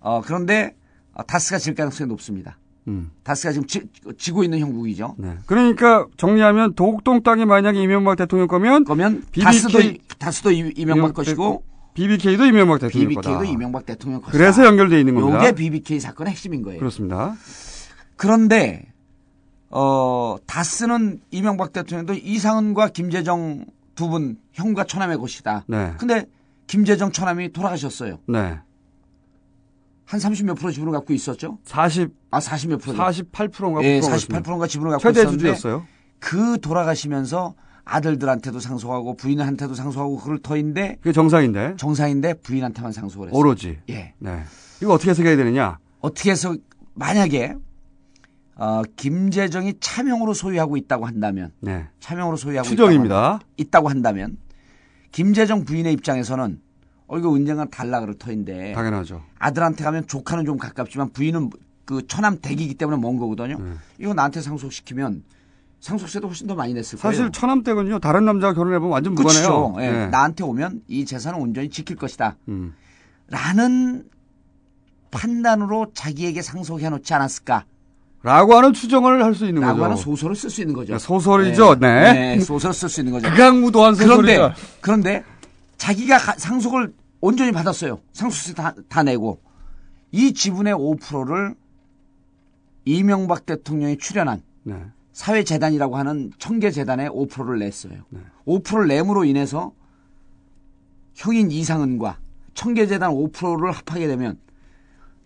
어, 0.00 0.20
그런데 0.24 0.76
어, 1.14 1.24
다스가 1.24 1.58
질 1.58 1.74
가능성이 1.74 2.06
높습니다. 2.08 2.58
음. 2.88 3.10
다스가 3.22 3.52
지금 3.52 3.66
지, 3.66 4.30
고 4.32 4.42
있는 4.42 4.58
형국이죠. 4.58 5.14
네. 5.18 5.36
그러니까 5.46 6.06
정리하면 6.16 6.74
도곡동 6.74 7.22
땅이 7.22 7.44
만약에 7.44 7.80
이명박 7.80 8.16
대통령 8.16 8.48
거면 8.48 8.84
그러면 8.84 9.22
BBK 9.30 9.44
다스도 9.44 9.80
이- 9.80 9.98
다스도 10.18 10.50
이- 10.50 10.72
이명박 10.76 11.14
것이고 11.14 11.62
BBK도 11.94 12.44
이명박 12.46 12.80
대통령 12.80 13.08
BBK도 13.08 13.32
거다. 13.38 13.44
이명박 13.44 13.84
대통령 13.86 14.20
것이다. 14.20 14.36
그래서 14.38 14.64
연결돼 14.64 14.98
있는 15.00 15.14
겁니다. 15.14 15.38
요게 15.38 15.52
BBK 15.54 16.00
사건의 16.00 16.32
핵심인 16.32 16.62
거예요. 16.62 16.78
그렇습니다. 16.78 17.34
그런데 18.16 18.86
어 19.70 20.36
다스는 20.46 21.20
이명박 21.30 21.72
대통령도 21.72 22.14
이상은과 22.14 22.88
김재정 22.88 23.64
두 23.94 24.08
분 24.08 24.38
형과 24.52 24.84
처남의 24.84 25.18
것이다. 25.18 25.64
네. 25.66 25.92
근데 25.98 26.24
김재정 26.68 27.10
처남이 27.10 27.52
돌아가셨어요. 27.52 28.18
네. 28.28 28.58
한 30.08 30.18
30몇 30.18 30.56
프로 30.56 30.70
지분을 30.70 30.92
갖고 30.92 31.12
있었죠? 31.12 31.58
40 31.64 32.08
아 32.30 32.38
40몇 32.38 32.80
프로. 32.80 32.96
48%인가 32.96 33.84
예, 33.84 34.00
48%인가 34.00 34.66
지분을 34.66 34.92
갖고 34.92 35.02
최대 35.02 35.20
있었는데 35.20 35.36
주주였어요. 35.36 35.86
그 36.18 36.58
돌아가시면서 36.62 37.54
아들들한테도 37.84 38.58
상속하고 38.58 39.16
부인한테도 39.16 39.74
상속하고 39.74 40.16
그럴 40.16 40.38
터인데 40.38 40.96
그게 41.02 41.12
정상인데 41.12 41.74
정상인데 41.76 42.34
부인한테만 42.40 42.92
상속을 42.92 43.28
했어요. 43.28 43.38
오로지. 43.38 43.78
예. 43.90 44.14
네. 44.18 44.44
이거 44.80 44.94
어떻게 44.94 45.10
해석해야 45.10 45.36
되느냐? 45.36 45.78
어떻게 46.00 46.30
해서 46.30 46.56
만약에 46.94 47.56
어, 48.56 48.82
김재정이 48.96 49.74
차명으로 49.78 50.32
소유하고 50.32 50.78
있다고 50.78 51.06
한다면 51.06 51.52
네. 51.60 51.86
차명으로 52.00 52.38
소유하고 52.38 52.66
추정입니다. 52.66 53.40
있다고, 53.40 53.44
있다고 53.58 53.90
한다면 53.90 54.38
김재정 55.12 55.66
부인의 55.66 55.92
입장에서는 55.92 56.60
어 57.08 57.18
이거 57.18 57.30
언젠간 57.30 57.70
달라 57.70 58.00
그럴 58.00 58.14
터인데 58.14 58.72
당연하죠. 58.72 59.22
아들한테 59.38 59.82
가면 59.82 60.06
조카는 60.06 60.44
좀 60.44 60.58
가깝지만 60.58 61.10
부인은 61.10 61.50
그 61.84 62.06
처남 62.06 62.38
댁이기 62.40 62.74
때문에 62.74 63.00
먼 63.00 63.16
거거든요. 63.16 63.58
네. 63.58 63.72
이거 63.98 64.12
나한테 64.14 64.42
상속시키면 64.42 65.22
상속세도 65.80 66.26
훨씬 66.28 66.46
더 66.46 66.54
많이 66.54 66.74
냈을 66.74 66.98
사실 66.98 67.20
거예요. 67.20 67.30
처남 67.32 67.62
댁은요 67.62 67.98
다른 68.00 68.24
남자가 68.26 68.52
결혼해보면 68.52 68.92
완전 68.92 69.14
무관해요. 69.14 69.42
그렇죠. 69.72 69.76
예, 69.80 69.90
네. 69.90 70.06
나한테 70.08 70.44
오면 70.44 70.82
이 70.88 71.04
재산은 71.06 71.40
온전히 71.40 71.70
지킬 71.70 71.96
것이다. 71.96 72.36
음. 72.48 72.74
라는 73.28 74.04
판단으로 75.10 75.86
자기에게 75.94 76.42
상속해 76.42 76.90
놓지 76.90 77.14
않았을까? 77.14 77.64
라고 78.22 78.54
하는 78.56 78.72
추정을 78.72 79.22
할 79.24 79.34
수 79.34 79.46
있는 79.46 79.62
라고 79.62 79.74
거죠. 79.74 79.84
하는 79.84 79.96
소설을 79.96 80.34
쓸 80.36 80.50
수 80.50 80.60
있는 80.60 80.74
거죠. 80.74 80.92
네, 80.92 80.98
소설이죠. 80.98 81.76
네. 81.76 82.12
네, 82.36 82.40
소설을 82.40 82.74
쓸수 82.74 83.00
있는 83.00 83.12
거죠. 83.12 83.30
극악무도한 83.34 83.94
그런데 83.94 84.34
소설이다. 84.36 84.54
그런데 84.80 85.24
자기가 85.78 86.18
가- 86.18 86.34
상속을 86.36 86.92
온전히 87.20 87.50
받았어요. 87.52 88.00
상속세 88.12 88.54
다, 88.54 88.74
다 88.88 89.02
내고 89.02 89.40
이 90.12 90.32
지분의 90.34 90.74
5%를 90.74 91.54
이명박 92.84 93.46
대통령이 93.46 93.98
출연한 93.98 94.42
네. 94.64 94.74
사회재단이라고 95.12 95.96
하는 95.96 96.30
청계재단에 96.38 97.08
5%를 97.08 97.58
냈어요. 97.58 97.92
네. 98.10 98.20
5%를 98.46 98.86
내므로 98.88 99.24
인해서 99.24 99.72
형인 101.14 101.50
이상은과 101.50 102.18
청계재단 102.54 103.10
5%를 103.10 103.72
합하게 103.72 104.06
되면 104.06 104.38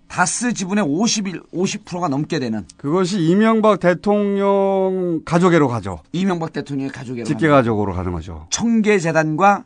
다스 0.09 0.53
지분의 0.53 0.85
51, 0.85 1.43
50%가 1.55 2.09
넘게 2.09 2.39
되는 2.39 2.67
그것이 2.77 3.21
이명박 3.21 3.81
대통령 3.81 5.23
가족애로 5.25 5.69
가죠. 5.69 6.01
이명박 6.13 6.53
대통령의 6.53 6.91
가족의 6.91 7.25
직계 7.25 7.49
가족으로 7.49 7.93
가는 7.95 8.13
거죠. 8.13 8.47
청계재단과 8.51 9.65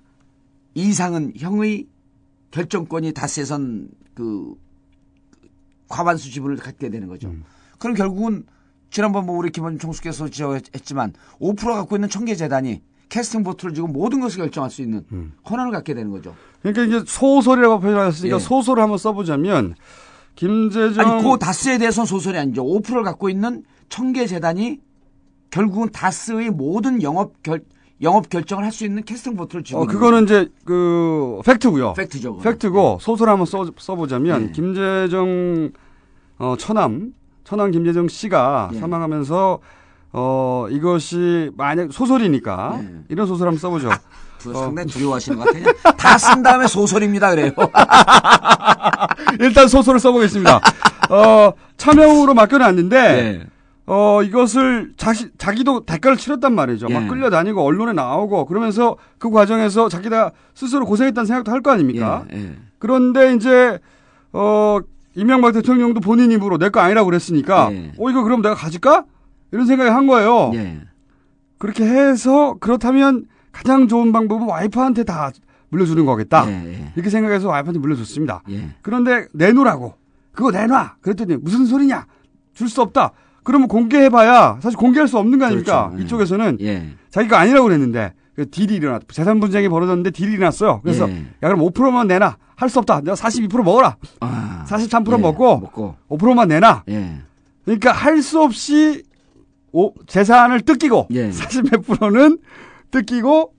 이상은 0.77 1.33
형의 1.37 1.87
결정권이 2.51 3.13
다스에선 3.13 3.89
그 4.15 4.55
과반수 5.89 6.31
지분을 6.31 6.57
갖게 6.57 6.91
되는 6.91 7.09
거죠. 7.09 7.29
음. 7.29 7.45
그럼 7.79 7.97
결국은 7.97 8.45
지난번 8.91 9.27
뭐 9.27 9.37
우리 9.37 9.51
김원준 9.51 9.79
총수께서 9.79 10.29
지적했지만 10.29 11.15
5% 11.41 11.65
갖고 11.65 11.97
있는 11.97 12.09
청계재단이 12.09 12.83
캐스팅 13.09 13.43
보트를 13.43 13.73
지금 13.73 13.93
모든 13.93 14.21
것을 14.21 14.39
결정할 14.39 14.71
수 14.71 14.83
있는 14.83 15.05
음. 15.13 15.33
권한을 15.45 15.73
갖게 15.73 15.95
되는 15.95 16.11
거죠. 16.11 16.35
그러니까 16.61 16.85
이제 16.85 17.05
소설이라고 17.07 17.81
표현하셨으니까 17.81 18.37
예. 18.37 18.41
소설을 18.41 18.83
한번 18.83 18.99
써보자면 18.99 19.77
김재정 20.35 21.07
아니, 21.07 21.23
그 21.23 21.39
다스에 21.39 21.79
대해서는 21.79 22.07
소설이 22.07 22.37
아니죠. 22.37 22.65
5%를 22.65 23.03
갖고 23.03 23.31
있는 23.31 23.65
청계재단이 23.89 24.81
결국은 25.51 25.91
다스의 25.91 26.51
모든 26.51 27.03
영업 27.03 27.43
결, 27.43 27.63
영업 28.03 28.29
결정을 28.29 28.65
할 28.65 28.73
수 28.73 28.85
있는 28.85 29.03
캐스팅 29.05 29.37
보트를 29.37 29.65
쥐고 29.65 29.81
어, 29.83 29.87
그거는 29.87 30.25
이제 30.25 30.49
그 30.65 31.41
팩트고요. 31.45 31.95
팩트죠. 31.95 32.39
팩트고 32.39 32.99
소설 33.01 33.29
한번 33.31 33.47
써, 33.47 33.67
써보자면 33.79 34.49
예. 34.49 34.53
김재정 34.53 35.71
어, 36.39 36.55
처남 36.59 37.13
처남 37.45 37.71
김재정 37.71 38.09
씨가 38.09 38.71
예. 38.75 38.79
사망하면서 38.81 39.59
어 40.13 40.67
이것이 40.71 41.51
만약 41.57 41.93
소설이니까 41.93 42.81
예. 42.83 42.89
이런 43.09 43.27
소설 43.27 43.49
한번 43.49 43.59
써보죠. 43.61 43.89
두- 44.39 44.53
상당히 44.53 44.89
두려워하시는 44.91 45.39
것 45.39 45.45
같아요. 45.47 45.65
다 45.97 46.19
쓴 46.19 46.43
다음에 46.43 46.67
소설입니다 46.67 47.31
그래요. 47.31 47.51
일단 49.41 49.69
소설을 49.69 49.99
써보겠습니다. 50.01 50.61
어 51.11 51.53
차명으로 51.77 52.35
맡겨놨는데 52.35 52.99
네. 53.23 53.47
어 53.89 54.21
이것을 54.23 54.95
자시, 54.97 55.29
자기도 55.39 55.85
대가를 55.87 56.17
치렀단 56.17 56.55
말이죠. 56.55 56.89
막 56.89 57.05
예. 57.05 57.07
끌려다니고 57.09 57.63
언론에 57.63 57.93
나오고 57.93 58.47
그러면서 58.47 58.97
그 59.19 59.31
과정에서 59.31 59.89
자기가 59.89 60.33
스스로 60.55 60.85
고생했다는 60.87 61.27
생각도 61.27 61.53
할 61.53 61.61
거 61.61 61.71
아닙니까? 61.71 62.25
예, 62.33 62.37
예. 62.37 62.57
그런데 62.79 63.35
이제 63.35 63.79
어 64.33 64.79
이명박 65.15 65.53
대통령도 65.53 66.01
본인 66.01 66.33
입으로 66.33 66.59
내 66.59 66.69
거 66.71 66.81
아니라고 66.81 67.07
그랬으니까 67.07 67.69
예. 67.73 67.93
어 67.99 68.11
이거 68.11 68.23
그럼 68.25 68.43
내가 68.43 68.55
가질까? 68.57 69.05
이런 69.53 69.67
생각을 69.67 69.95
한 69.95 70.07
거예요. 70.09 70.51
예. 70.55 70.81
그렇게 71.59 71.85
해서 71.85 72.57
그렇다면 72.61 73.27
가장 73.53 73.87
좋은 73.89 74.11
방법은 74.13 74.47
와이프한테 74.49 75.05
다 75.05 75.31
물려주는 75.69 76.05
거겠다. 76.05 76.45
예, 76.51 76.73
예. 76.75 76.93
이렇게 76.97 77.09
생각해서 77.09 77.49
와이프한테 77.49 77.79
물려줬습니다. 77.79 78.43
예. 78.51 78.71
그런데 78.83 79.27
내놓으라고 79.33 79.95
그거 80.33 80.51
내놔. 80.51 80.97
그랬더니 81.01 81.37
무슨 81.37 81.65
소리냐? 81.67 82.07
줄 82.53 82.69
수 82.69 82.83
없다. 82.83 83.13
그러면 83.47 83.69
공개해봐야 83.69 84.59
사실 84.61 84.77
공개할 84.77 85.07
수 85.07 85.19
없는 85.19 85.39
거 85.39 85.47
아닙니까? 85.47 85.87
그렇죠. 85.91 85.99
예. 86.01 86.05
이쪽에서는 86.05 86.59
예. 86.63 86.89
자기가 87.11 87.39
아니라고 87.39 87.67
그랬는데 87.69 88.13
그 88.35 88.51
딜이 88.51 88.75
일어났 88.75 89.03
재산 89.13 89.39
분쟁이 89.39 89.69
벌어졌는데 89.69 90.11
딜이 90.11 90.33
일어났어요. 90.33 90.81
그래서 90.83 91.09
예. 91.09 91.15
야 91.43 91.49
그럼 91.49 91.61
5%만 91.61 92.09
내놔. 92.09 92.37
할 92.57 92.69
수 92.71 92.79
없다. 92.81 93.03
내가 93.03 93.15
42% 93.15 93.63
먹어라. 93.63 93.97
아. 94.21 94.65
43% 94.67 95.13
예, 95.13 95.17
먹고, 95.19 95.59
먹고. 95.61 95.95
5%만 96.09 96.49
내놔. 96.49 96.83
예. 96.89 97.19
그러니까 97.65 97.93
할 97.93 98.21
수 98.23 98.43
없이 98.43 99.05
오, 99.73 99.93
재산을 100.07 100.61
뜯기고 100.63 101.07
예. 101.13 101.31
40몇 101.31 101.85
프로는 101.87 102.39
뜯기고 102.91 103.53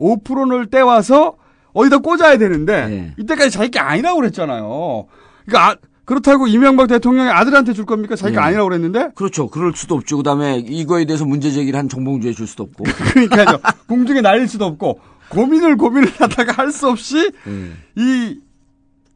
5%를 0.00 0.66
떼와서 0.70 1.34
어디다 1.74 1.98
꽂아야 1.98 2.38
되는데 2.38 2.72
예. 2.74 3.14
이때까지 3.22 3.50
자기 3.50 3.70
게 3.72 3.78
아니라고 3.80 4.20
그랬잖아요. 4.20 5.06
그러니까 5.44 5.70
아, 5.72 5.76
그렇다고 6.04 6.46
이명박 6.46 6.86
대통령의 6.88 7.32
아들한테 7.32 7.72
줄 7.72 7.86
겁니까? 7.86 8.14
자기가 8.16 8.40
네. 8.40 8.46
아니라고 8.48 8.68
그랬는데? 8.68 9.10
그렇죠. 9.14 9.48
그럴 9.48 9.72
수도 9.74 9.94
없죠. 9.94 10.18
그 10.18 10.22
다음에 10.22 10.58
이거에 10.58 11.04
대해서 11.06 11.24
문제 11.24 11.50
제기를 11.50 11.78
한 11.78 11.88
정봉주에 11.88 12.32
줄 12.32 12.46
수도 12.46 12.64
없고. 12.64 12.84
그러니까요. 13.12 13.58
공중에 13.88 14.20
날릴 14.20 14.46
수도 14.48 14.66
없고 14.66 15.00
고민을 15.30 15.76
고민을 15.76 16.08
하다가 16.18 16.52
할 16.52 16.70
수 16.72 16.88
없이 16.88 17.30
예. 17.46 17.70
이 17.96 18.38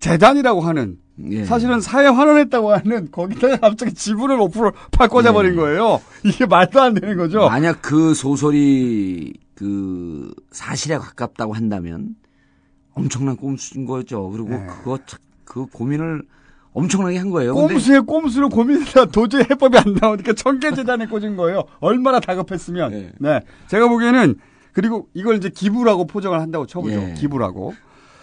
재단이라고 0.00 0.60
하는 0.62 0.98
예. 1.30 1.44
사실은 1.44 1.80
사회 1.80 2.06
환원했다고 2.06 2.72
하는 2.72 3.10
거기다가 3.10 3.56
갑자기 3.58 3.92
지분을 3.92 4.38
5% 4.38 4.72
바꿔자 4.92 5.32
버린 5.32 5.52
예. 5.52 5.56
거예요. 5.56 6.00
이게 6.24 6.46
말도 6.46 6.80
안 6.80 6.94
되는 6.94 7.16
거죠. 7.16 7.46
만약 7.48 7.82
그 7.82 8.14
소설이 8.14 9.34
그 9.54 10.32
사실에 10.52 10.96
가깝다고 10.96 11.52
한다면 11.54 12.14
엄청난 12.94 13.36
꼼수인 13.36 13.84
거죠. 13.84 14.30
그리고 14.30 14.50
네. 14.50 14.66
그거 14.68 14.98
참- 15.06 15.18
그 15.44 15.66
고민을 15.66 16.22
엄청나게 16.72 17.18
한 17.18 17.30
거예요. 17.30 17.54
꼼수에 17.54 18.00
꼼수로 18.00 18.48
고민하다 18.50 19.06
도저히 19.06 19.44
해법이 19.50 19.76
안 19.78 19.96
나오니까 20.00 20.32
청계재단에 20.34 21.06
꽂은 21.06 21.36
거예요. 21.36 21.64
얼마나 21.80 22.20
다급했으면. 22.20 22.90
네. 22.92 23.12
네. 23.18 23.40
제가 23.68 23.88
보기에는 23.88 24.36
그리고 24.72 25.08
이걸 25.14 25.36
이제 25.36 25.48
기부라고 25.48 26.06
포장을 26.06 26.38
한다고 26.38 26.66
쳐보죠. 26.66 26.94
예. 26.94 27.14
기부라고. 27.14 27.74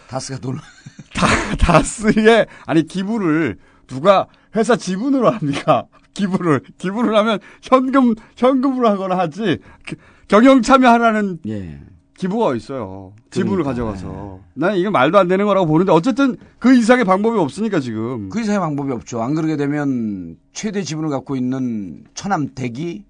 다스가 0.07 0.39
놀라. 0.39 0.61
다, 1.15 1.27
다스에, 1.59 2.45
아니, 2.65 2.83
기부를 2.85 3.57
누가 3.87 4.27
회사 4.55 4.75
지분으로 4.75 5.29
합니까? 5.31 5.85
기부를. 6.13 6.61
기부를 6.77 7.15
하면 7.17 7.39
현금, 7.61 8.13
현금으로 8.37 8.87
하거나 8.89 9.17
하지. 9.17 9.59
그- 9.85 9.95
경영 10.27 10.61
참여하라는 10.61 11.39
예. 11.47 11.79
기부가 12.18 12.45
어딨어요. 12.47 13.13
지분을 13.30 13.63
그러니까. 13.63 13.72
가져가서. 13.84 14.39
난 14.53 14.76
이게 14.76 14.89
말도 14.89 15.18
안 15.18 15.28
되는 15.28 15.45
거라고 15.45 15.68
보는데 15.68 15.91
어쨌든 15.91 16.38
그 16.59 16.74
이상의 16.74 17.03
방법이 17.03 17.38
없으니까 17.38 17.80
지금. 17.80 18.30
그 18.30 18.39
이상의 18.39 18.59
방법이 18.59 18.91
없죠. 18.93 19.22
안 19.22 19.36
그러게 19.36 19.57
되면 19.57 20.38
최대 20.53 20.82
지분을 20.82 21.09
갖고 21.09 21.36
있는 21.36 22.05
처남 22.13 22.49
댁이 22.55 23.03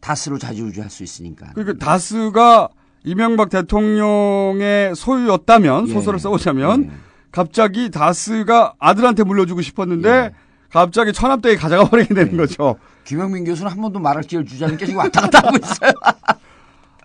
다스로 0.00 0.38
자지우지할 0.38 0.88
수 0.88 1.02
있으니까. 1.02 1.52
그러니까 1.54 1.84
다스가 1.84 2.68
이명박 3.04 3.50
대통령의 3.50 4.94
소유였다면 4.96 5.88
예. 5.88 5.92
소설을 5.92 6.18
써보자면 6.18 6.84
예. 6.84 6.90
갑자기 7.30 7.90
다스가 7.90 8.74
아들한테 8.78 9.22
물려주고 9.24 9.60
싶었는데 9.60 10.08
예. 10.08 10.32
갑자기 10.70 11.12
천합대에 11.12 11.56
가져가 11.56 11.88
버리게 11.88 12.14
되는 12.14 12.36
거죠. 12.36 12.76
김영민 13.04 13.44
교수는 13.44 13.70
한 13.70 13.80
번도 13.80 14.00
말할 14.00 14.22
기회를 14.24 14.46
주지 14.46 14.64
않으니까 14.64 14.86
지금 14.86 14.98
왔다 14.98 15.20
갔다 15.20 15.46
하고 15.46 15.56
있어요. 15.56 15.92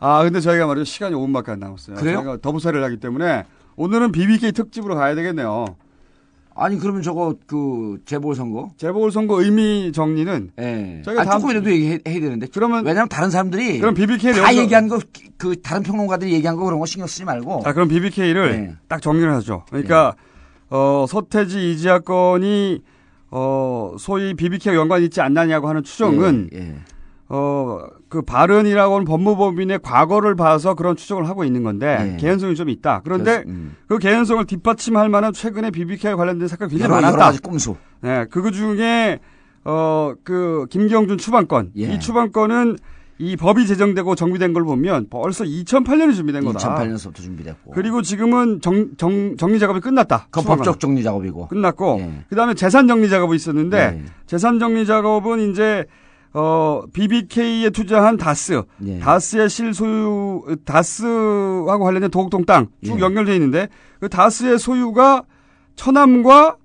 아 0.03 0.23
근데 0.23 0.39
저희가 0.41 0.65
말이죠 0.65 0.83
시간이 0.85 1.15
5분밖에 1.15 1.49
안 1.49 1.59
남았어요. 1.59 1.95
그래요? 1.95 2.15
저희가 2.17 2.37
더부살이를 2.41 2.83
하기 2.85 2.97
때문에 2.97 3.45
오늘은 3.75 4.11
BBK 4.11 4.51
특집으로 4.51 4.95
가야 4.95 5.13
되겠네요. 5.15 5.75
아니 6.55 6.77
그러면 6.77 7.01
저거 7.01 7.35
그 7.47 7.99
재보궐선거? 8.05 8.71
재보궐선거 8.77 9.41
의미 9.41 9.91
정리는 9.93 10.51
예. 10.59 11.01
저희가 11.05 11.21
아, 11.21 11.25
다음- 11.25 11.39
조금이라도 11.39 11.71
얘기해야 11.71 11.99
되는데. 12.03 12.47
그러면- 12.51 12.83
왜냐면 12.85 13.07
다른 13.09 13.29
사람들이 13.29 13.79
그럼 13.79 13.93
BBK 13.93 14.33
다 14.33 14.49
여기서- 14.49 14.57
얘기한 14.57 14.87
거 14.89 14.99
그 15.37 15.59
다른 15.61 15.81
평론가들이 15.81 16.33
얘기한 16.33 16.55
거 16.55 16.65
그런 16.65 16.79
거 16.79 16.85
신경 16.85 17.07
쓰지 17.07 17.23
말고. 17.23 17.61
자 17.63 17.71
그럼 17.73 17.87
BBK를 17.87 18.51
네. 18.51 18.75
딱 18.87 19.01
정리를 19.01 19.31
하죠. 19.35 19.63
그러니까 19.69 20.15
어 20.69 21.05
서태지 21.07 21.71
이지아 21.71 21.99
건이 21.99 22.81
어 23.31 23.95
소위 23.97 24.33
BBK와 24.33 24.75
연관이 24.75 25.05
있지 25.05 25.21
않느냐고 25.21 25.69
하는 25.69 25.83
추정은 25.83 26.49
예, 26.53 26.57
예. 26.59 26.75
어, 27.29 27.79
그 28.11 28.21
발언이라고 28.21 28.95
하는 28.95 29.05
법무법인의 29.05 29.79
과거를 29.81 30.35
봐서 30.35 30.73
그런 30.73 30.97
추정을 30.97 31.29
하고 31.29 31.45
있는 31.45 31.63
건데 31.63 32.11
예. 32.13 32.17
개연성이 32.17 32.55
좀 32.55 32.67
있다. 32.67 32.99
그런데 33.05 33.45
음. 33.47 33.77
그 33.87 33.99
개연성을 33.99 34.43
뒷받침할 34.45 35.07
만한 35.07 35.31
최근에 35.31 35.71
BBK와 35.71 36.17
관련된 36.17 36.49
사건이 36.49 36.71
굉장히 36.71 36.91
여러, 36.91 36.95
많았다. 36.95 37.13
여러 37.13 37.25
가지 37.25 37.39
꼼수. 37.41 37.77
네, 38.01 38.25
그 38.29 38.51
중에 38.51 39.19
어, 39.63 40.13
그 40.25 40.65
김경준 40.69 41.19
추방건. 41.19 41.71
예. 41.77 41.83
이 41.83 41.99
추방건은 42.01 42.79
이 43.17 43.37
법이 43.37 43.65
제정되고 43.65 44.15
정비된 44.15 44.51
걸 44.51 44.65
보면 44.65 45.07
벌써 45.09 45.45
2008년에 45.45 46.13
준비된 46.13 46.43
거다. 46.43 46.75
2008년서부터 46.75 47.15
준비됐고. 47.15 47.71
그리고 47.71 48.01
지금은 48.01 48.59
정, 48.59 48.89
정, 48.97 49.37
정리 49.37 49.57
작업이 49.57 49.79
끝났다. 49.79 50.27
그. 50.31 50.41
법적 50.41 50.81
정리 50.81 51.01
작업이고. 51.01 51.47
끝났고 51.47 51.99
예. 52.01 52.25
그 52.27 52.35
다음에 52.35 52.55
재산 52.55 52.89
정리 52.89 53.09
작업이 53.09 53.37
있었는데 53.37 54.01
예. 54.03 54.05
재산 54.27 54.59
정리 54.59 54.85
작업은 54.85 55.51
이제 55.51 55.85
어 56.33 56.83
BBK에 56.93 57.69
투자한 57.71 58.15
다스, 58.17 58.61
예. 58.85 58.99
다스의 58.99 59.49
실소유 59.49 60.57
다스하고 60.63 61.83
관련된 61.83 62.09
도곡동 62.09 62.45
땅 62.45 62.67
쭉 62.83 62.97
예. 62.97 63.01
연결돼 63.01 63.33
있는데 63.35 63.67
그 63.99 64.07
다스의 64.07 64.57
소유가 64.57 65.23
처남과 65.75 66.55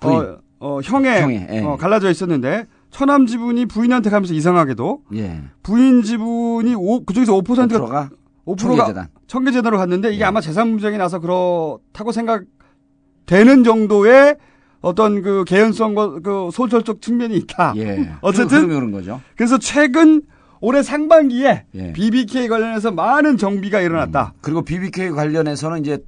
부인. 0.00 0.18
어, 0.18 0.38
어, 0.60 0.80
형에, 0.82 1.22
형에, 1.22 1.46
예. 1.50 1.60
어, 1.60 1.76
갈라져 1.76 2.10
있었는데 2.10 2.66
처남 2.90 3.26
지분이 3.26 3.66
부인한테 3.66 4.10
가면서 4.10 4.34
이상하게도 4.34 5.02
예. 5.14 5.42
부인 5.62 6.02
지분이 6.02 6.74
오, 6.74 7.04
그중에서 7.04 7.32
5%가 7.34 7.66
5%가 7.66 8.10
5%가 8.46 8.56
청계재단. 8.56 9.08
청계재단으로 9.26 9.78
갔는데 9.78 10.12
이게 10.12 10.20
예. 10.20 10.24
아마 10.26 10.40
재산 10.42 10.70
분쟁이 10.72 10.98
나서 10.98 11.18
그렇다고 11.18 12.12
생각되는 12.12 13.64
정도의 13.64 14.36
어떤 14.84 15.22
그 15.22 15.44
개연성과 15.44 16.20
그 16.20 16.50
소설적 16.52 17.00
측면이 17.00 17.36
있다. 17.36 17.74
예. 17.76 18.12
어쨌든 18.22 18.68
그런 18.68 18.90
거죠. 18.90 19.20
그래서 19.36 19.58
최근 19.58 20.22
올해 20.60 20.82
상반기에 20.82 21.64
예. 21.74 21.92
BBK 21.92 22.48
관련해서 22.48 22.90
많은 22.90 23.36
정비가 23.36 23.80
일어났다. 23.80 24.34
그리고 24.40 24.62
BBK 24.62 25.10
관련해서는 25.10 25.80
이제 25.80 25.98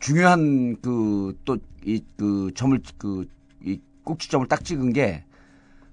중요한 0.00 0.76
그 0.82 1.36
또이그 1.44 2.52
점을 2.54 2.78
그 2.98 3.24
이 3.64 3.80
꼭지점을 4.04 4.46
딱 4.48 4.64
찍은 4.64 4.92
게 4.92 5.24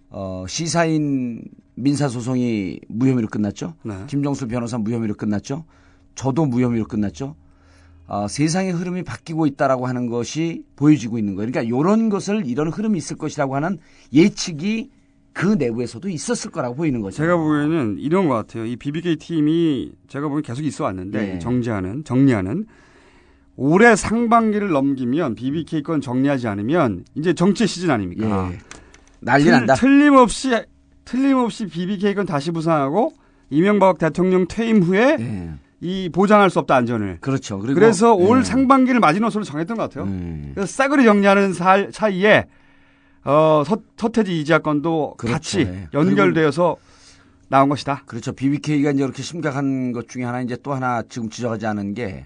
어, 0.10 0.46
시사인 0.48 1.44
민사 1.76 2.08
소송이 2.10 2.80
무혐의로 2.88 3.28
끝났죠. 3.28 3.76
네. 3.84 3.94
김정수 4.08 4.48
변호사 4.48 4.78
무혐의로 4.78 5.14
끝났죠. 5.14 5.66
저도 6.16 6.46
무혐의로 6.46 6.86
끝났죠. 6.86 7.36
어, 8.10 8.28
세상의 8.28 8.72
흐름이 8.74 9.04
바뀌고 9.04 9.46
있다라고 9.46 9.86
하는 9.88 10.08
것이 10.08 10.64
보여지고 10.76 11.18
있는 11.20 11.36
거예요. 11.36 11.52
그러니까 11.52 11.62
이런 11.78 12.10
것을 12.10 12.44
이런 12.48 12.70
흐름이 12.70 12.98
있을 12.98 13.18
것이라고 13.18 13.56
하는 13.56 13.78
예측이 14.12 14.90
그 15.32 15.46
내부에서도 15.46 16.10
있었을 16.10 16.50
거라고 16.52 16.76
보이는 16.76 17.02
거죠. 17.02 17.18
제가 17.18 17.38
보기에는 17.38 17.98
이런 18.00 18.28
것 18.28 18.34
같아요. 18.34 18.66
이 18.66 18.76
BBK 18.76 19.18
팀이 19.18 19.92
제가 20.08 20.28
보기엔 20.28 20.42
계속 20.42 20.64
있어 20.66 20.86
왔는데 20.86 21.36
예. 21.36 21.40
정지하는 21.40 22.04
정리하는 22.04 22.66
올해 23.56 23.96
상반기를 23.96 24.70
넘기면 24.70 25.36
BBK 25.36 25.84
건 25.84 26.02
정리하지 26.02 26.48
않으면 26.48 27.06
이제 27.14 27.34
정치 27.34 27.68
시즌 27.68 27.92
아닙니까? 27.92 28.50
예. 28.52 28.58
난리 29.22 29.44
틀- 29.44 29.52
난다. 29.52 29.76
틀림없이 29.76 30.50
틀림없이 31.06 31.68
BBK 31.68 32.16
건 32.16 32.26
다시 32.26 32.52
부상하고 32.52 33.14
이명박 33.52 33.98
대통령 34.00 34.48
퇴임 34.48 34.82
후에 34.82 35.18
예. 35.20 35.50
이 35.82 36.10
보장할 36.10 36.50
수 36.50 36.60
없다 36.60 36.76
안전을. 36.76 37.20
그렇죠. 37.22 37.60
그래서 37.60 38.14
올 38.14 38.40
예. 38.40 38.44
상반기를 38.44 39.00
마지노선으로 39.00 39.46
정했던 39.46 39.78
것 39.78 39.84
같아요. 39.84 40.06
음. 40.06 40.52
그래서 40.54 40.72
싸그리 40.72 41.06
정리하는 41.06 41.54
사, 41.54 41.88
사이에 41.92 42.46
어, 43.24 43.64
서, 43.66 43.78
서태지 43.98 44.40
이지아 44.40 44.60
건도 44.60 45.16
그렇죠. 45.18 45.34
같이 45.34 45.66
네. 45.66 45.88
연결되어서 45.94 46.78
나온 47.48 47.70
것이다. 47.70 48.04
그렇죠. 48.06 48.34
BBK가 48.34 48.92
이제 48.92 49.04
이렇게 49.04 49.24
심각한 49.24 49.92
것 49.92 50.08
중에 50.08 50.24
하나 50.24 50.42
이제 50.42 50.58
또 50.62 50.74
하나 50.74 51.02
지금 51.08 51.30
지적하지 51.30 51.66
않은 51.66 51.94
게 51.94 52.26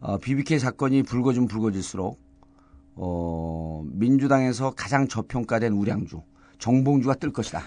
어, 0.00 0.18
BBK 0.18 0.58
사건이 0.58 1.02
불거지면 1.02 1.48
불거질수록 1.48 2.18
어, 2.94 3.84
민주당에서 3.92 4.72
가장 4.76 5.08
저평가된 5.08 5.72
우량주 5.72 6.22
정봉주가 6.58 7.14
뜰 7.16 7.32
것이다. 7.32 7.62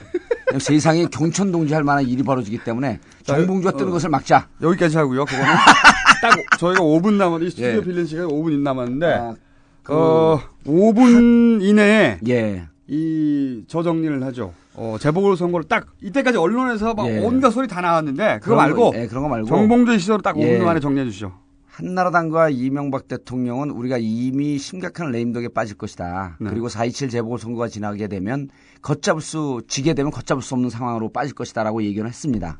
세상에 0.57 1.05
경천동지 1.05 1.73
할 1.73 1.83
만한 1.83 2.05
일이 2.07 2.23
벌어지기 2.23 2.59
때문에 2.63 2.99
정봉주가 3.23 3.73
뜨는 3.77 3.89
어. 3.89 3.91
것을 3.93 4.09
막자. 4.09 4.47
여기까지 4.61 4.97
하고요. 4.97 5.25
그거는 5.25 5.45
딱 6.21 6.57
저희가 6.59 6.81
5분 6.81 7.13
남았, 7.13 7.41
이 7.43 7.49
스튜디오 7.49 7.79
예. 7.79 7.81
빌린 7.83 8.05
시간이 8.05 8.27
5분 8.31 8.59
남았는데 8.59 9.05
아, 9.13 9.35
그- 9.83 9.93
어, 9.93 10.41
5분 10.65 11.61
이내에 11.61 12.19
예. 12.27 12.67
이 12.87 13.63
저정리를 13.67 14.23
하죠. 14.25 14.53
어, 14.73 14.95
재보궐 14.99 15.35
선거를 15.37 15.67
딱 15.67 15.87
이때까지 16.01 16.37
언론에서 16.37 16.93
막 16.93 17.07
예. 17.07 17.19
온갖 17.19 17.51
소리 17.51 17.67
다 17.67 17.81
나왔는데 17.81 18.39
그거 18.41 18.55
그런 18.55 18.57
말고 18.57 18.91
거, 18.91 18.97
예, 18.97 19.07
그런 19.07 19.23
거 19.23 19.29
말고 19.29 19.47
정봉주 19.47 19.99
시절을 19.99 20.21
딱 20.21 20.35
5분 20.35 20.41
예. 20.41 20.59
만에 20.59 20.79
정리해 20.79 21.05
주시죠. 21.05 21.33
한나라당과 21.79 22.49
이명박 22.49 23.07
대통령은 23.07 23.69
우리가 23.69 23.97
이미 23.99 24.57
심각한 24.57 25.11
레임덕에 25.11 25.47
빠질 25.49 25.77
것이다. 25.77 26.35
네. 26.41 26.49
그리고 26.49 26.67
4.27 26.67 27.09
재보궐선거가 27.09 27.69
지나게 27.69 28.09
되면 28.09 28.49
걷잡을 28.81 29.21
수, 29.21 29.61
지게 29.67 29.93
되면 29.93 30.11
걷잡을 30.11 30.41
수 30.43 30.55
없는 30.55 30.69
상황으로 30.69 31.09
빠질 31.09 31.33
것이다 31.33 31.63
라고 31.63 31.81
얘기를 31.81 32.05
했습니다. 32.05 32.59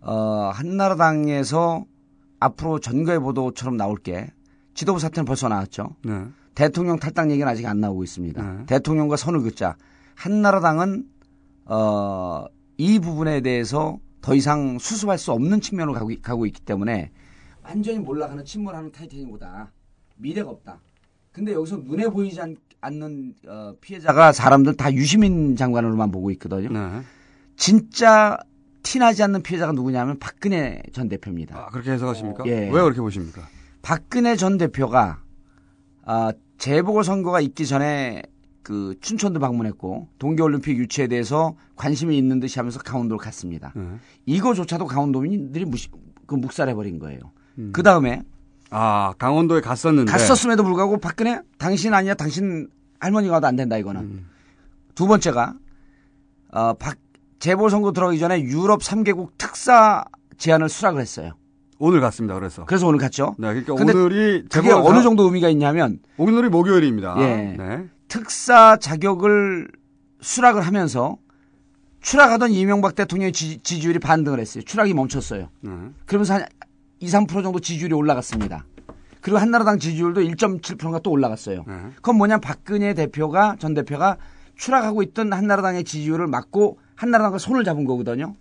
어, 0.00 0.50
한나라당에서 0.54 1.84
앞으로 2.38 2.78
전거의 2.78 3.18
보도처럼 3.18 3.76
나올 3.76 3.96
게 3.96 4.28
지도부 4.74 5.00
사태는 5.00 5.24
벌써 5.24 5.48
나왔죠. 5.48 5.96
네. 6.04 6.24
대통령 6.54 7.00
탈당 7.00 7.32
얘기는 7.32 7.48
아직 7.48 7.66
안 7.66 7.80
나오고 7.80 8.04
있습니다. 8.04 8.42
네. 8.58 8.66
대통령과 8.66 9.16
선을 9.16 9.40
긋자. 9.40 9.76
한나라당은 10.14 11.04
어, 11.64 12.44
이 12.76 13.00
부분에 13.00 13.40
대해서 13.40 13.98
더 14.20 14.36
이상 14.36 14.78
수습할 14.78 15.18
수 15.18 15.32
없는 15.32 15.60
측면으로 15.60 15.94
가고, 15.94 16.12
있- 16.12 16.22
가고 16.22 16.46
있기 16.46 16.60
때문에 16.60 17.10
완전히 17.64 17.98
몰락하는 17.98 18.44
침몰하는 18.44 18.92
타이타닉보다 18.92 19.72
미래가 20.16 20.50
없다. 20.50 20.78
근데 21.32 21.52
여기서 21.52 21.78
눈에 21.78 22.08
보이지 22.08 22.40
않, 22.40 22.56
는 22.92 23.34
어, 23.48 23.74
피해자가 23.80 24.32
사람들 24.32 24.76
다 24.76 24.92
유시민 24.92 25.56
장관으로만 25.56 26.10
보고 26.10 26.30
있거든요. 26.32 26.68
네. 26.68 27.00
진짜 27.56 28.36
티나지 28.82 29.22
않는 29.22 29.42
피해자가 29.42 29.72
누구냐면 29.72 30.18
박근혜 30.18 30.82
전 30.92 31.08
대표입니다. 31.08 31.56
아, 31.56 31.70
그렇게 31.70 31.92
해석하십니까? 31.92 32.44
예. 32.46 32.66
왜 32.66 32.70
그렇게 32.70 33.00
보십니까? 33.00 33.40
박근혜 33.80 34.36
전 34.36 34.58
대표가 34.58 35.22
아, 36.04 36.32
재보궐선거가 36.58 37.40
있기 37.40 37.66
전에 37.66 38.22
그 38.62 38.94
춘천도 39.00 39.40
방문했고 39.40 40.08
동계올림픽 40.18 40.76
유치에 40.76 41.06
대해서 41.06 41.56
관심이 41.76 42.16
있는 42.18 42.38
듯이 42.38 42.58
하면서 42.58 42.78
강원도를 42.80 43.18
갔습니다. 43.18 43.72
네. 43.74 43.82
이거조차도 44.26 44.86
강원도민들이 44.86 45.64
무시, 45.64 45.88
그 46.26 46.34
묵살해버린 46.34 46.98
거예요. 46.98 47.20
음. 47.58 47.70
그 47.72 47.82
다음에 47.82 48.22
아, 48.70 49.12
강원도에 49.18 49.60
갔었는데. 49.60 50.10
갔었음에도 50.10 50.64
불구하고 50.64 50.98
박근혜 50.98 51.40
당신 51.58 51.94
아니야 51.94 52.14
당신 52.14 52.68
할머니가 53.00 53.34
와도 53.34 53.46
안 53.46 53.56
된다 53.56 53.76
이거는. 53.76 54.00
음. 54.00 54.26
두 54.94 55.06
번째가 55.06 55.54
어, 56.52 56.72
박 56.74 56.96
재보 57.38 57.68
선거 57.68 57.92
들어가기 57.92 58.18
전에 58.18 58.40
유럽 58.42 58.80
3개국 58.80 59.30
특사 59.38 60.04
제안을 60.38 60.68
수락을 60.68 61.00
했어요. 61.00 61.32
오늘 61.78 62.00
갔습니다. 62.00 62.34
그래서. 62.34 62.64
그래서 62.64 62.86
오늘 62.86 62.98
갔죠. 62.98 63.34
네, 63.38 63.48
그러니까 63.48 63.74
오늘이 63.74 64.42
그게 64.42 64.48
재보궐 64.48 64.86
어느 64.86 64.96
사- 64.98 65.02
정도 65.02 65.24
의미가 65.24 65.48
있냐면 65.50 65.98
오늘이 66.16 66.48
목요일입니다. 66.48 67.16
예. 67.18 67.56
네. 67.58 67.88
특사 68.08 68.76
자격을 68.76 69.68
수락을 70.20 70.62
하면서 70.62 71.18
추락하던 72.00 72.50
이명박 72.52 72.94
대통령의 72.94 73.32
지, 73.32 73.58
지율이 73.62 73.98
반등을 73.98 74.38
했어요. 74.38 74.62
추락이 74.64 74.94
멈췄어요. 74.94 75.48
네. 75.60 75.70
그러면서 76.06 76.34
한 76.34 76.46
2, 77.04 77.06
3% 77.06 77.42
정도 77.42 77.60
지지율이 77.60 77.94
올라갔습니다. 77.94 78.64
그리고 79.20 79.38
한나라당 79.38 79.78
지지율도 79.78 80.22
1.7%가 80.22 80.98
또 81.00 81.10
올라갔어요. 81.10 81.64
네. 81.66 81.74
그건 81.96 82.16
뭐냐 82.16 82.38
박근혜 82.38 82.94
대표가 82.94 83.56
전 83.58 83.74
대표가 83.74 84.16
추락하고 84.56 85.02
있던 85.02 85.32
한나라당의 85.32 85.84
지지율을 85.84 86.26
막고 86.26 86.78
한나라당과 86.94 87.38
손을 87.38 87.64
잡은 87.64 87.84
거거든요. 87.84 88.34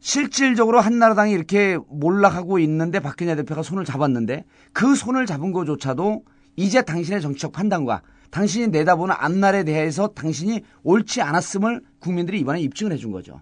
실질적으로 0.00 0.80
한나라당이 0.80 1.32
이렇게 1.32 1.78
몰락하고 1.88 2.58
있는데 2.60 2.98
박근혜 2.98 3.36
대표가 3.36 3.62
손을 3.62 3.84
잡았는데 3.84 4.44
그 4.72 4.96
손을 4.96 5.26
잡은 5.26 5.52
것조차도 5.52 6.24
이제 6.56 6.82
당신의 6.82 7.20
정치적 7.20 7.52
판단과 7.52 8.02
당신이 8.30 8.68
내다보는 8.68 9.14
앞날에 9.16 9.62
대해서 9.62 10.08
당신이 10.08 10.62
옳지 10.82 11.20
않았음을 11.20 11.82
국민들이 12.00 12.40
이번에 12.40 12.60
입증을 12.60 12.92
해준 12.92 13.12
거죠. 13.12 13.40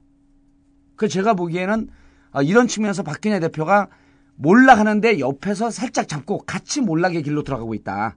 그 0.96 1.08
제가 1.08 1.32
보기에는 1.34 1.88
어, 2.32 2.42
이런 2.42 2.68
측면에서 2.68 3.02
박근혜 3.02 3.40
대표가 3.40 3.88
몰락하는데 4.36 5.18
옆에서 5.20 5.70
살짝 5.70 6.08
잡고 6.08 6.38
같이 6.46 6.80
몰락의 6.80 7.22
길로 7.22 7.42
들어가고 7.42 7.74
있다. 7.74 8.16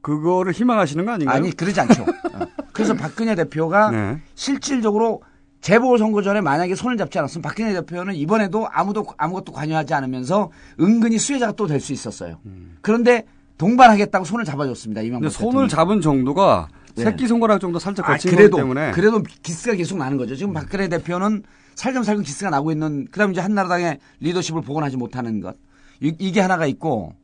그거를 0.00 0.52
희망하시는 0.52 1.04
거 1.06 1.12
아닌가요? 1.12 1.36
아니 1.36 1.50
그러지 1.52 1.80
않죠. 1.80 2.02
어. 2.34 2.40
그래서 2.72 2.94
박근혜 2.94 3.34
대표가 3.34 3.90
네. 3.90 4.18
실질적으로 4.34 5.22
재보궐선거 5.62 6.20
전에 6.20 6.42
만약에 6.42 6.74
손을 6.74 6.98
잡지 6.98 7.18
않았으면 7.18 7.42
박근혜 7.42 7.72
대표는 7.72 8.14
이번에도 8.14 8.68
아무도 8.70 9.06
아무것도 9.16 9.52
관여하지 9.52 9.94
않으면서 9.94 10.50
은근히 10.78 11.18
수혜자가 11.18 11.52
또 11.52 11.66
될 11.66 11.80
수 11.80 11.92
있었어요. 11.94 12.38
그런데 12.82 13.24
동반하겠다고 13.56 14.26
손을 14.26 14.44
잡아줬습니다. 14.44 15.00
이명박 15.00 15.30
손을. 15.30 15.68
잡은 15.68 16.02
정도가 16.02 16.68
네. 16.96 17.04
새끼 17.04 17.26
손가락 17.26 17.60
정도 17.60 17.78
살짝 17.78 18.08
아, 18.08 18.12
거친 18.12 18.30
그래도 18.30 18.56
거기 18.56 18.62
때문에 18.62 18.92
그래도 18.92 19.22
기스가 19.42 19.74
계속 19.74 19.98
나는 19.98 20.16
거죠. 20.16 20.36
지금 20.36 20.52
박근혜 20.52 20.88
대표는 20.88 21.42
살금살금 21.74 22.22
기스가 22.22 22.50
나고 22.50 22.70
있는 22.70 23.06
그다음 23.10 23.32
이제 23.32 23.40
한나라당의 23.40 23.98
리더십을 24.20 24.62
복원하지 24.62 24.96
못하는 24.96 25.40
것 25.40 25.56
이, 26.00 26.32
게 26.32 26.40
하나가 26.40 26.66
있고 26.66 27.14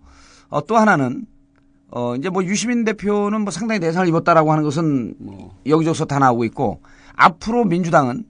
어, 0.49 0.65
또 0.67 0.77
하나는 0.77 1.25
어 1.93 2.15
이제 2.17 2.31
뭐 2.31 2.45
유시민 2.45 2.85
대표는 2.85 3.43
뭐 3.43 3.51
상당히 3.51 3.81
내상을 3.81 4.07
입었다라고 4.09 4.53
하는 4.53 4.65
것은 4.65 5.15
뭐. 5.19 5.57
여기저기서 5.67 6.05
다 6.05 6.19
나오고 6.19 6.45
있고 6.45 6.81
앞으로 7.15 7.65
민주당은 7.65 8.25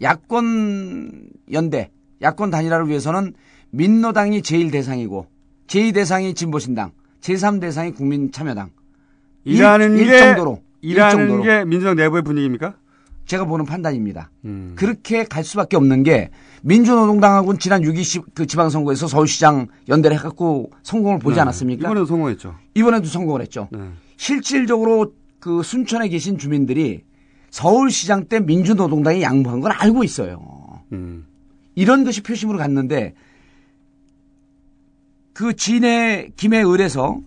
야권 0.00 1.28
연대 1.52 1.90
야권 2.22 2.50
단일화를 2.50 2.88
위해서는 2.88 3.34
민노당이 3.70 4.42
제일 4.42 4.70
대상이고 4.70 5.26
제2 5.66 5.94
대상이 5.94 6.34
진보신당 6.34 6.92
제3 7.20 7.60
대상이 7.60 7.92
국민참여당 7.92 8.70
일하는 9.44 9.96
일, 9.96 10.06
게 10.06 10.18
정도로 10.18 10.62
일 10.82 10.92
일하는. 10.92 11.42
게 11.42 11.64
민주당 11.64 11.96
내부의 11.96 12.22
분위기입니까? 12.22 12.74
제가 13.26 13.44
보는 13.44 13.64
판단입니다. 13.64 14.30
음. 14.44 14.72
그렇게 14.74 15.24
갈 15.24 15.44
수밖에 15.44 15.76
없는 15.76 16.02
게 16.02 16.30
민주노동당하고는 16.62 17.60
지난 17.60 17.82
6.20 17.82 18.34
그 18.34 18.46
지방선거에서 18.46 19.06
서울시장 19.06 19.68
연대를 19.88 20.16
해갖고 20.18 20.70
성공을 20.82 21.20
보지 21.20 21.36
네. 21.36 21.42
않았습니까? 21.42 21.86
이번에도 21.88 22.06
성공했죠. 22.06 22.56
이번에도 22.74 23.06
성공을 23.06 23.40
했죠. 23.42 23.68
네. 23.70 23.78
실질적으로 24.16 25.12
그 25.38 25.62
순천에 25.62 26.08
계신 26.08 26.38
주민들이 26.38 27.04
서울시장 27.50 28.26
때 28.26 28.40
민주노동당이 28.40 29.22
양보한 29.22 29.60
걸 29.60 29.72
알고 29.72 30.02
있어요. 30.04 30.82
음. 30.92 31.24
이런 31.74 32.04
것이 32.04 32.22
표심으로 32.22 32.58
갔는데 32.58 33.14
그 35.32 35.54
진해 35.54 36.30
김해을에서 36.36 37.20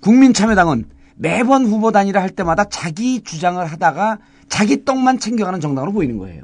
국민참여당은 0.00 0.84
매번 1.18 1.66
후보 1.66 1.90
단일화 1.90 2.22
할 2.22 2.30
때마다 2.30 2.64
자기 2.64 3.22
주장을 3.22 3.64
하다가 3.64 4.18
자기 4.48 4.84
떡만 4.84 5.18
챙겨가는 5.18 5.60
정당으로 5.60 5.92
보이는 5.92 6.16
거예요. 6.16 6.42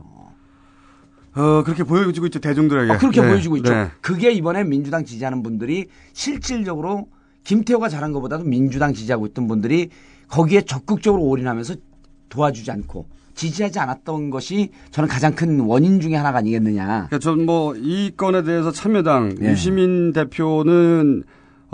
어, 1.36 1.62
그렇게 1.64 1.82
보여지고 1.82 2.26
있죠, 2.26 2.38
대중들에게. 2.40 2.92
어, 2.92 2.98
그렇게 2.98 3.20
네, 3.20 3.28
보여지고 3.28 3.56
있죠. 3.58 3.72
네. 3.72 3.90
그게 4.00 4.30
이번에 4.32 4.64
민주당 4.64 5.04
지지하는 5.04 5.42
분들이 5.42 5.86
실질적으로 6.12 7.08
김태호가 7.44 7.88
잘한 7.88 8.12
것보다도 8.12 8.44
민주당 8.44 8.92
지지하고 8.92 9.26
있던 9.26 9.48
분들이 9.48 9.90
거기에 10.28 10.62
적극적으로 10.62 11.22
올인하면서 11.24 11.74
도와주지 12.28 12.70
않고 12.70 13.06
지지하지 13.34 13.78
않았던 13.80 14.30
것이 14.30 14.70
저는 14.90 15.08
가장 15.08 15.34
큰 15.34 15.60
원인 15.60 16.00
중에 16.00 16.14
하나가 16.14 16.38
아니겠느냐. 16.38 17.08
그러니까 17.08 17.18
전뭐 17.18 17.74
이 17.76 18.12
건에 18.16 18.42
대해서 18.42 18.70
참여당 18.70 19.36
예. 19.42 19.50
유시민 19.50 20.12
대표는 20.12 21.24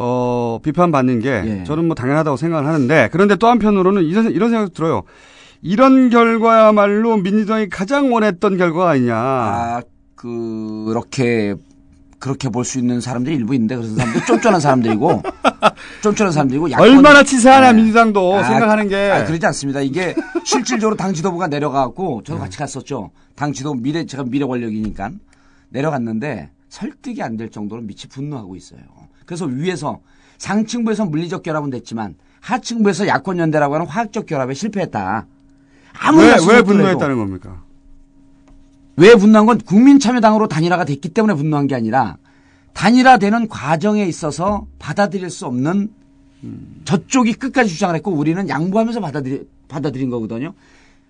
어, 0.02 0.58
비판받는 0.62 1.20
게 1.20 1.28
예. 1.60 1.64
저는 1.64 1.84
뭐 1.84 1.94
당연하다고 1.94 2.38
생각을 2.38 2.66
하는데 2.66 3.08
그런데 3.12 3.36
또 3.36 3.48
한편으로는 3.48 4.02
이런, 4.04 4.30
이런 4.32 4.48
생각도 4.50 4.72
들어요. 4.72 5.02
이런 5.60 6.08
결과야말로 6.08 7.18
민주당이 7.18 7.68
가장 7.68 8.10
원했던 8.12 8.56
결과가 8.56 8.90
아니냐. 8.90 9.14
아, 9.14 9.82
그렇게 10.14 11.54
그렇게 12.18 12.48
볼 12.50 12.64
수 12.64 12.78
있는 12.78 13.00
사람들이 13.00 13.34
일부 13.36 13.54
있는데 13.54 13.76
그런 13.76 13.94
사람들 13.94 14.24
쫀쫀한 14.26 14.60
사람들이고 14.60 15.22
쫀쫀한 16.02 16.32
사람들이고 16.32 16.68
야권- 16.70 16.80
얼마나 16.80 17.22
치사하냐 17.22 17.72
네. 17.72 17.76
민주당도 17.78 18.36
아, 18.38 18.42
생각하는 18.44 18.88
게. 18.88 18.96
아, 19.10 19.24
그러지 19.24 19.44
않습니다. 19.46 19.80
이게 19.80 20.14
실질적으로 20.44 20.96
당 20.96 21.12
지도부가 21.14 21.46
내려가고 21.48 22.22
저도 22.24 22.38
같이 22.40 22.56
갔었죠. 22.58 23.10
당 23.34 23.52
지도 23.52 23.74
미래 23.74 24.04
제가 24.06 24.24
미래 24.24 24.46
권력이니까 24.46 25.10
내려갔는데 25.70 26.50
설득이 26.70 27.22
안 27.22 27.36
될 27.36 27.50
정도로 27.50 27.82
미치 27.82 28.06
분노하고 28.08 28.54
있어요. 28.56 28.80
그래서 29.30 29.44
위에서 29.46 30.00
상층부에서 30.38 31.04
물리적 31.04 31.44
결합은 31.44 31.70
됐지만 31.70 32.16
하층부에서 32.40 33.06
야권 33.06 33.38
연대라고 33.38 33.76
하는 33.76 33.86
화학적 33.86 34.26
결합에 34.26 34.54
실패했다. 34.54 35.24
아무리 36.00 36.26
왜, 36.26 36.32
왜 36.48 36.62
분노했다는 36.62 37.16
겁니까? 37.16 37.62
왜 38.96 39.14
분노한 39.14 39.46
건 39.46 39.58
국민참여당으로 39.58 40.48
단일화가 40.48 40.84
됐기 40.84 41.10
때문에 41.10 41.34
분노한 41.34 41.68
게 41.68 41.76
아니라 41.76 42.16
단일화되는 42.72 43.46
과정에 43.46 44.04
있어서 44.04 44.66
받아들일 44.80 45.30
수 45.30 45.46
없는 45.46 45.90
저쪽이 46.84 47.34
끝까지 47.34 47.70
주장을 47.70 47.94
했고 47.94 48.10
우리는 48.10 48.48
양보하면서 48.48 48.98
받아들이, 49.00 49.46
받아들인 49.68 50.10
거거든요. 50.10 50.54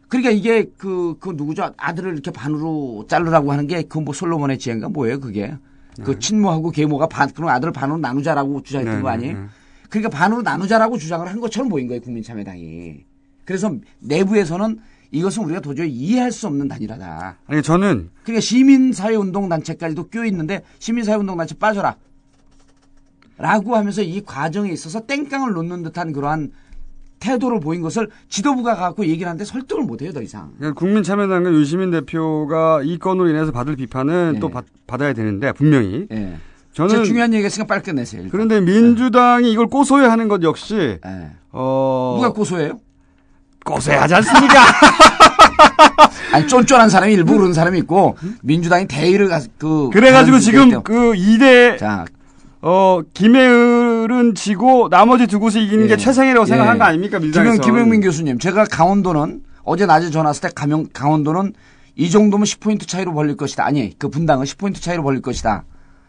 그러니까 0.09 0.31
이게 0.31 0.71
그, 0.77 1.17
그 1.21 1.31
누구죠? 1.31 1.73
아들을 1.79 2.13
이렇게 2.13 2.31
반으로 2.33 3.07
자르라고 3.09 3.51
하는 3.51 3.67
게 3.67 3.83
그 3.85 4.01
뭐 4.01 4.13
솔로몬의 4.13 4.59
지혜인가 4.59 4.91
뭐예요 4.91 5.21
그게. 5.21 5.55
그 6.03 6.19
친모하고 6.19 6.71
계모가 6.71 7.09
반, 7.09 7.31
그럼 7.31 7.51
아들을 7.51 7.73
반으로 7.73 7.99
나누자라고 7.99 8.63
주장했던 8.63 8.97
네, 8.97 9.03
거 9.03 9.09
네, 9.09 9.15
아니에요? 9.15 9.39
네. 9.39 9.47
그러니까 9.89 10.09
반으로 10.17 10.43
나누자라고 10.43 10.99
주장을 10.99 11.27
한 11.27 11.41
것처럼 11.41 11.69
보인 11.69 11.89
거예요 11.89 12.01
국민참여당이. 12.01 13.05
그래서 13.45 13.75
내부에서는 13.99 14.79
이것은 15.11 15.45
우리가 15.45 15.61
도저히 15.61 15.91
이해할 15.91 16.31
수 16.31 16.47
없는 16.47 16.69
단일화다. 16.69 17.39
아니, 17.47 17.63
저는 17.63 18.11
그러니까 18.23 18.41
시민사회운동단체까지도 18.41 20.09
껴 20.09 20.25
있는데 20.25 20.63
시민사회운동단체 20.79 21.57
빠져라. 21.57 21.97
라고 23.37 23.75
하면서 23.75 24.03
이 24.03 24.21
과정에 24.21 24.71
있어서 24.71 25.01
땡깡을 25.01 25.53
놓는 25.53 25.83
듯한 25.83 26.13
그러한 26.13 26.53
태도를 27.21 27.61
보인 27.61 27.83
것을 27.83 28.09
지도부가 28.29 28.75
갖고 28.77 29.05
얘기를 29.07 29.29
하는데 29.29 29.45
설득을 29.45 29.85
못 29.85 30.03
해요, 30.03 30.13
더 30.13 30.21
이상. 30.23 30.51
그러니까 30.59 30.79
국민참여당과 30.79 31.53
유시민 31.53 31.91
대표가 31.91 32.81
이 32.83 32.99
건으로 32.99 33.29
인해서 33.29 33.53
받을 33.53 33.77
비판은 33.77 34.33
네. 34.35 34.41
또 34.41 34.49
받, 34.49 34.65
받아야 34.87 35.13
되는데 35.13 35.53
분명히 35.53 36.07
예. 36.11 36.37
저는 36.73 37.05
중요한 37.05 37.33
얘기했으니까 37.35 37.67
빨리 37.73 37.83
끝내세요. 37.83 38.23
일단. 38.23 38.31
그런데 38.31 38.61
민주당이 38.61 39.53
이걸 39.53 39.67
고소해야 39.67 40.11
하는 40.11 40.29
것 40.29 40.43
역시 40.43 40.99
예. 41.05 41.31
어 41.53 42.15
누가 42.17 42.33
고소해요? 42.33 42.79
고소해야지 43.65 44.15
않습니까? 44.15 44.55
아니, 46.33 46.47
쫀쫀한 46.49 46.89
사람이 46.89 47.13
일부 47.13 47.37
그런 47.37 47.53
사람이 47.53 47.79
있고, 47.81 48.17
민주당이 48.43 48.87
대의를, 48.87 49.29
가- 49.29 49.41
그. 49.59 49.91
그래가지고 49.93 50.39
지금. 50.39 50.83
그 50.83 51.13
2대 51.13 51.77
자, 51.79 52.05
어 52.63 53.01
김해을의 53.15 53.80
곳들은 54.11 54.35
지고 54.35 54.89
나머지 54.89 55.27
두 55.29 55.39
곳이 55.39 55.63
이기는 55.63 55.87
게 55.87 55.93
예. 55.93 55.97
최상이라고 55.97 56.45
생각한 56.45 56.75
예. 56.75 56.79
거 56.79 56.85
아닙니까 56.85 57.19
김영, 57.19 57.33
민주당에서? 57.33 57.63
김영민 57.63 58.01
교수님, 58.01 58.39
제가 58.39 58.65
강원도는 58.65 59.43
어제 59.63 59.87
낮에 59.87 60.11
전화 60.11 60.29
왔을 60.29 60.43
때 60.43 60.49
가명, 60.55 60.87
강원도는 60.93 61.55
이 61.95 62.11
정도면 62.11 62.45
10포인트 62.45 62.87
차이로 62.87 63.15
벌릴 63.15 63.37
것이다. 63.37 63.65
아니, 63.65 63.97
그 63.99 64.09
분당은 64.09 64.45
10포인트 64.45 64.81
차이로 64.83 65.03
벌릴 65.03 65.23
것이다. 65.23 65.65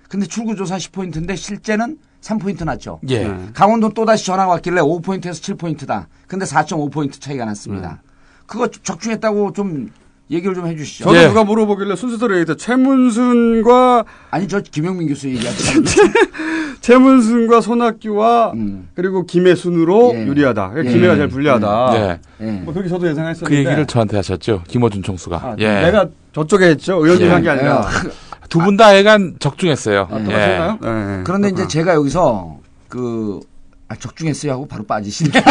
근데 0.10 0.26
출구조사 0.26 0.78
10포인트인데 0.78 1.38
실제는 1.38 1.98
3포인트 2.22 2.66
났죠. 2.66 3.00
예. 3.08 3.28
네. 3.28 3.50
강원도 3.54 3.90
또다시 3.90 4.26
전화가 4.26 4.52
왔길래 4.54 4.82
5포인트에서 4.82 5.58
7포인트다. 5.58 6.06
근데 6.28 6.46
4.5포인트 6.46 7.22
차이가 7.22 7.46
났습니다. 7.46 8.02
그거 8.46 8.68
적중했다고 8.68 9.54
좀 9.54 9.90
얘기를 10.30 10.56
좀 10.56 10.68
해주시죠. 10.68 11.06
저도 11.06 11.18
예. 11.18 11.28
누가 11.28 11.44
물어보길래 11.44 11.96
순서대로 11.96 12.36
얘기했죠. 12.40 12.56
최문순과 12.56 14.06
아니, 14.32 14.48
저 14.48 14.62
김영민 14.62 15.08
교수 15.08 15.30
얘기하시는 15.30 15.86
최문순과 16.82 17.62
손학규와 17.62 18.52
음. 18.56 18.90
그리고 18.96 19.26
김혜순으로 19.26 20.14
예. 20.16 20.26
유리하다. 20.26 20.74
예. 20.78 20.84
김혜가 20.84 21.16
제일 21.16 21.28
불리하다. 21.30 21.92
예. 21.96 22.20
예. 22.42 22.52
뭐 22.64 22.74
그렇게 22.74 22.90
저도 22.90 23.08
예상했었는데. 23.08 23.46
그 23.46 23.56
얘기를 23.56 23.86
저한테 23.86 24.18
하셨죠. 24.18 24.64
김어준 24.68 25.04
총수가. 25.04 25.38
아, 25.38 25.56
예. 25.60 25.82
내가 25.82 26.08
저쪽에 26.34 26.66
했죠. 26.66 26.96
의원님 26.96 27.28
예. 27.28 27.32
한게 27.32 27.50
아니라. 27.50 27.88
두 28.50 28.60
분다 28.60 28.96
애간 28.96 29.36
적중했어요. 29.40 30.08
아, 30.12 30.20
예. 30.28 30.34
예, 30.34 31.20
예. 31.20 31.24
그런데 31.24 31.50
이제 31.50 31.64
아. 31.64 31.68
제가 31.68 31.94
여기서 31.94 32.58
그, 32.90 33.40
아, 33.88 33.96
적중했어요 33.96 34.52
하고 34.52 34.68
바로 34.68 34.84
빠지시네. 34.84 35.32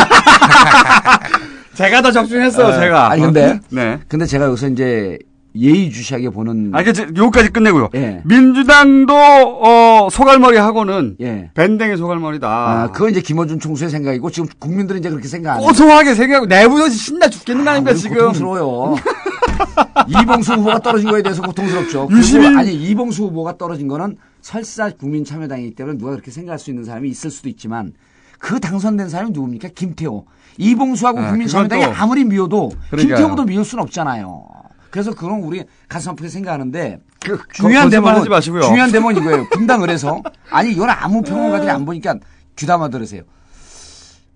제가 1.75 2.03
더 2.03 2.11
적중했어요, 2.11 2.67
아, 2.67 2.81
제가. 2.81 3.11
아니, 3.11 3.23
근데 3.23 3.59
네. 3.71 4.01
근데 4.09 4.27
제가 4.27 4.47
여기서 4.47 4.69
이제 4.69 5.17
예의주시하게 5.55 6.31
보는 6.31 6.71
아, 6.75 6.83
그, 6.83 6.93
요까지 7.17 7.51
끝내고요. 7.51 7.89
예. 7.95 8.23
민주당도, 8.25 9.15
어, 9.15 10.09
소갈머리 10.11 10.57
하고는 10.59 11.17
예. 11.21 11.51
밴댕의 11.55 11.97
소갈머리다. 11.97 12.49
아, 12.49 12.91
그거 12.93 13.09
이제 13.09 13.21
김어준 13.21 13.59
총수의 13.61 13.91
생각이고 13.91 14.31
지금 14.31 14.49
국민들은 14.59 15.01
이제 15.01 15.11
그렇게 15.11 15.27
생각 15.29 15.53
안 15.55 15.59
해요. 15.61 15.67
고소하게 15.67 16.15
생각하고 16.15 16.47
내부에서 16.47 16.91
신나 16.91 17.29
죽겠는 17.29 17.65
거 17.65 17.71
아닙니까, 17.71 17.93
우리 17.93 17.99
지금. 18.01 18.17
고통스러워요. 18.17 18.97
이봉수 20.09 20.55
후보가 20.55 20.79
떨어진 20.81 21.11
거에 21.11 21.23
대해서 21.23 21.43
고통스럽죠. 21.43 22.07
그리고 22.07 22.19
유시민- 22.21 22.57
아니 22.59 22.73
이봉수 22.75 23.25
후보가 23.25 23.57
떨어진 23.59 23.89
거는 23.89 24.17
설사 24.41 24.91
국민참여당이기 24.91 25.75
때문에 25.75 25.99
누가 25.99 26.13
그렇게 26.13 26.31
생각할 26.31 26.59
수 26.59 26.71
있는 26.71 26.85
사람이 26.85 27.09
있을 27.09 27.31
수도 27.31 27.49
있지만 27.49 27.93
그 28.39 28.59
당선된 28.59 29.09
사람이 29.09 29.33
누굽니까? 29.33 29.69
김태호. 29.75 30.25
이봉수하고 30.57 31.21
아, 31.21 31.31
국민참여당이 31.31 31.83
그건 31.83 31.95
또- 31.97 32.03
아무리 32.03 32.25
미워도 32.25 32.71
그러니까요. 32.91 33.17
김태호보다 33.17 33.45
미울 33.45 33.65
수는 33.65 33.83
없잖아요. 33.85 34.45
그래서 34.91 35.15
그건 35.15 35.41
우리 35.43 35.65
가슴 35.89 36.13
아프게 36.13 36.29
생각하는데 36.29 37.01
그, 37.21 37.39
중요한 37.53 37.91
대목은 37.91 38.15
하지 38.17 38.29
마시고요. 38.29 38.63
중요한 38.63 38.91
대목은 38.91 39.17
이거예요. 39.17 39.49
분당을 39.53 39.91
해서 39.91 40.23
아니 40.51 40.73
이건 40.73 40.91
아무 40.91 41.23
평론가들이 41.23 41.71
안 41.71 41.85
보니까 41.85 42.17
귀담아 42.57 42.89
들으세요. 42.89 43.23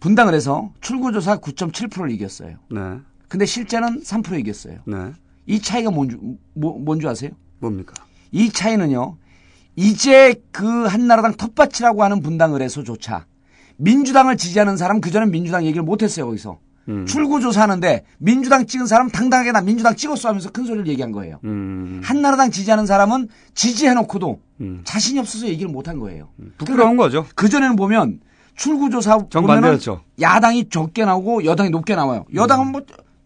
분당을 0.01 0.35
해서 0.35 0.71
출구조사 0.81 1.39
9.7%를 1.39 2.11
이겼어요. 2.11 2.57
네. 2.71 2.81
근데 3.29 3.47
실제는 3.47 4.03
3% 4.03 4.39
이겼어요. 4.39 4.79
네. 4.85 5.13
이 5.47 5.61
차이가 5.61 5.91
뭔지 5.91 6.17
뭐, 6.55 6.79
뭔지 6.79 7.07
아세요? 7.09 7.31
뭡니까? 7.59 7.95
이 8.31 8.51
차이는요. 8.51 9.17
이제 9.77 10.41
그 10.53 10.85
한나라당 10.85 11.35
텃밭이라고 11.35 12.05
하는 12.05 12.21
분당 12.21 12.55
을해서조차 12.55 13.27
민주당을 13.77 14.37
지지하는 14.37 14.77
사람 14.77 15.01
그전엔 15.01 15.31
민주당 15.31 15.65
얘기를 15.65 15.83
못했어요 15.83 16.27
거기서 16.27 16.59
음. 16.89 17.07
출구 17.07 17.41
조사하는데 17.41 18.05
민주당 18.19 18.67
찍은 18.67 18.87
사람 18.87 19.09
당당하게 19.09 19.53
나 19.53 19.61
민주당 19.61 19.97
찍었어 19.97 20.29
하면서 20.29 20.51
큰 20.51 20.65
소리를 20.65 20.87
얘기한 20.89 21.13
거예요. 21.13 21.41
음. 21.45 22.01
한나라당 22.05 22.51
지지하는 22.51 22.87
사람은 22.87 23.29
지지해놓고도 23.55 24.41
음. 24.61 24.81
자신이 24.85 25.19
없어서 25.19 25.47
얘기를 25.47 25.71
못한 25.71 25.99
거예요. 25.99 26.29
부끄러운 26.59 26.97
거죠. 26.97 27.27
그 27.35 27.49
전에는 27.49 27.77
보면 27.77 28.21
출구 28.57 28.91
조사 28.91 29.17
보면은 29.17 29.31
정반대였죠. 29.31 30.03
야당이 30.21 30.69
적게 30.69 31.05
나오고 31.05 31.45
여당이 31.45 31.71
높게 31.71 31.95
나와요. 31.95 32.25
여당은 32.35 32.73
뭐 32.73 32.83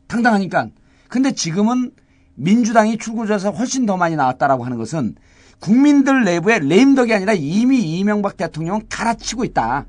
당당하니까. 0.07 0.69
근데 1.09 1.33
지금은 1.33 1.91
민주당이 2.37 2.99
출구 2.99 3.27
조사 3.27 3.51
훨씬 3.51 3.87
더 3.87 3.97
많이 3.97 4.17
나왔다라고 4.17 4.65
하는 4.65 4.79
것은 4.79 5.17
국민들 5.59 6.25
내부의 6.25 6.61
레임덕이 6.69 7.13
아니라 7.13 7.33
이미 7.33 7.99
이명박 7.99 8.37
대통령은 8.37 8.83
갈아치고 8.89 9.45
있다. 9.45 9.87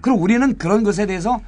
그리고 0.00 0.18
우리는 0.18 0.58
그런 0.58 0.82
것에 0.82 1.06
대해서 1.06 1.40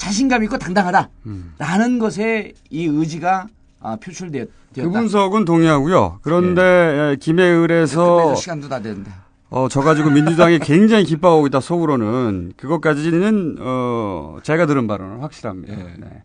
자신감 0.00 0.42
있고 0.44 0.56
당당하다라는 0.56 1.98
것에 1.98 2.54
이 2.70 2.86
의지가 2.86 3.48
아, 3.82 3.96
표출되었다. 3.96 4.50
그 4.74 4.90
분석은 4.90 5.44
동의하고요. 5.44 6.20
그런데 6.22 6.62
예, 6.62 7.16
김해을에서 7.20 8.16
끝내줄 8.16 8.36
시간도 8.36 8.68
다 8.68 8.80
됐는데. 8.80 9.10
어, 9.50 9.68
저 9.68 9.82
가지고 9.82 10.10
민주당이 10.10 10.60
굉장히 10.60 11.04
기뻐하고 11.04 11.46
있다 11.48 11.60
속으로는 11.60 12.54
그것까지는 12.56 13.56
어, 13.60 14.38
제가 14.42 14.64
들은 14.66 14.86
바로는 14.86 15.20
확실합니다. 15.20 15.76
네. 15.76 16.22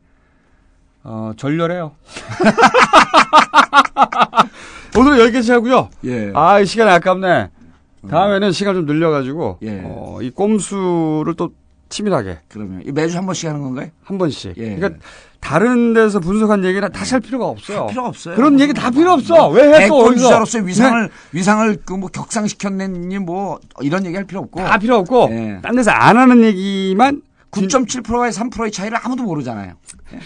어, 1.03 1.33
절렬해요. 1.35 1.91
오늘 4.97 5.19
여기까지 5.19 5.51
하고요. 5.51 5.89
예. 6.05 6.31
아, 6.33 6.61
이 6.61 6.65
시간이 6.65 6.89
아깝네. 6.91 7.49
다음에는 8.09 8.53
시간 8.53 8.75
좀 8.75 8.85
늘려가지고 8.85 9.57
예. 9.63 9.81
어, 9.83 10.19
이 10.21 10.29
꼼수를 10.29 11.33
또 11.35 11.51
치밀하게 11.89 12.39
그러면 12.49 12.81
이 12.85 12.91
매주 12.91 13.17
한 13.17 13.25
번씩 13.25 13.47
하는 13.49 13.61
건가요? 13.61 13.89
한 14.03 14.17
번씩. 14.17 14.53
예. 14.57 14.75
그러니까 14.75 14.99
다른 15.39 15.93
데서 15.93 16.19
분석한 16.19 16.63
얘기는 16.65 16.91
다시 16.91 17.13
할 17.13 17.21
필요가 17.21 17.45
없어요. 17.45 17.81
할 17.81 17.87
필요가 17.87 18.09
없어요. 18.09 18.35
그런 18.35 18.59
얘기 18.59 18.73
다 18.73 18.89
필요 18.89 19.11
없어. 19.13 19.49
왜 19.49 19.79
해 19.81 19.87
또? 19.87 20.05
어디서? 20.05 20.23
주자로서의 20.25 20.67
위상을 20.67 21.01
네. 21.03 21.09
위상을 21.31 21.77
그 21.85 21.93
뭐 21.95 22.09
격상시켰느니 22.09 23.19
뭐 23.19 23.59
이런 23.81 24.05
얘기 24.05 24.15
할 24.15 24.25
필요 24.25 24.41
없고 24.41 24.61
다 24.63 24.77
필요 24.79 24.97
없고 24.97 25.27
예. 25.31 25.59
딴 25.61 25.75
데서 25.75 25.91
안 25.91 26.17
하는 26.17 26.43
얘기만 26.43 27.21
9.7%와 27.51 28.29
3%의 28.29 28.71
차이를 28.71 28.97
아무도 29.01 29.23
모르잖아요. 29.23 29.73
예. 30.13 30.19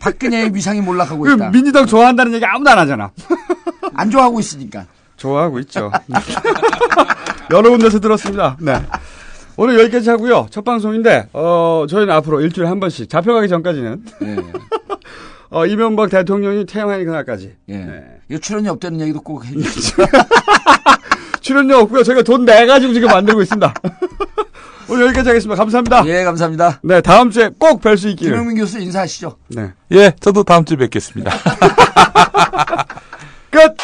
박근혜의 0.00 0.50
위상이 0.54 0.80
몰락하고 0.80 1.22
그 1.22 1.32
있다. 1.34 1.50
민주당 1.50 1.86
좋아한다는 1.86 2.34
얘기 2.34 2.44
아무도 2.44 2.70
안 2.70 2.78
하잖아. 2.78 3.10
안 3.94 4.10
좋아하고 4.10 4.38
있으니까. 4.40 4.86
좋아하고 5.16 5.58
있죠. 5.60 5.90
여러 7.50 7.70
군데서 7.70 7.98
들었습니다. 7.98 8.56
네. 8.60 8.80
오늘 9.60 9.78
여기까지 9.80 10.08
하고요. 10.08 10.46
첫 10.50 10.64
방송인데 10.64 11.28
어 11.32 11.84
저희는 11.90 12.14
앞으로 12.14 12.40
일주일에 12.40 12.68
한 12.68 12.78
번씩 12.78 13.08
잡혀가기 13.10 13.48
전까지는 13.48 14.04
예. 14.22 14.36
어 15.50 15.66
이명박 15.66 16.10
대통령이 16.10 16.64
퇴임하는 16.64 17.04
그날까지 17.04 17.56
예. 17.68 17.76
네. 17.76 18.04
이거 18.30 18.38
출연료 18.38 18.70
없다는 18.72 19.00
얘기도 19.00 19.20
꼭 19.20 19.44
해주시죠. 19.44 20.04
출연료 21.42 21.78
없고요. 21.78 22.04
저희가 22.04 22.22
돈 22.22 22.44
내가지고 22.44 22.92
지금 22.92 23.08
만들고 23.08 23.42
있습니다. 23.42 23.74
오늘 24.90 25.06
여기까지 25.06 25.28
하겠습니다. 25.30 25.56
감사합니다. 25.60 26.06
예, 26.06 26.22
감사합니다. 26.22 26.78
네, 26.82 27.00
다음 27.00 27.30
주에 27.30 27.50
꼭 27.58 27.80
뵐 27.80 27.98
수 27.98 28.08
있기를. 28.10 28.32
김영민 28.32 28.56
교수 28.58 28.78
인사하시죠. 28.78 29.36
네. 29.48 29.72
예, 29.92 30.12
저도 30.20 30.44
다음 30.44 30.64
주에 30.64 30.76
뵙겠습니다. 30.76 31.32
끝! 33.50 33.76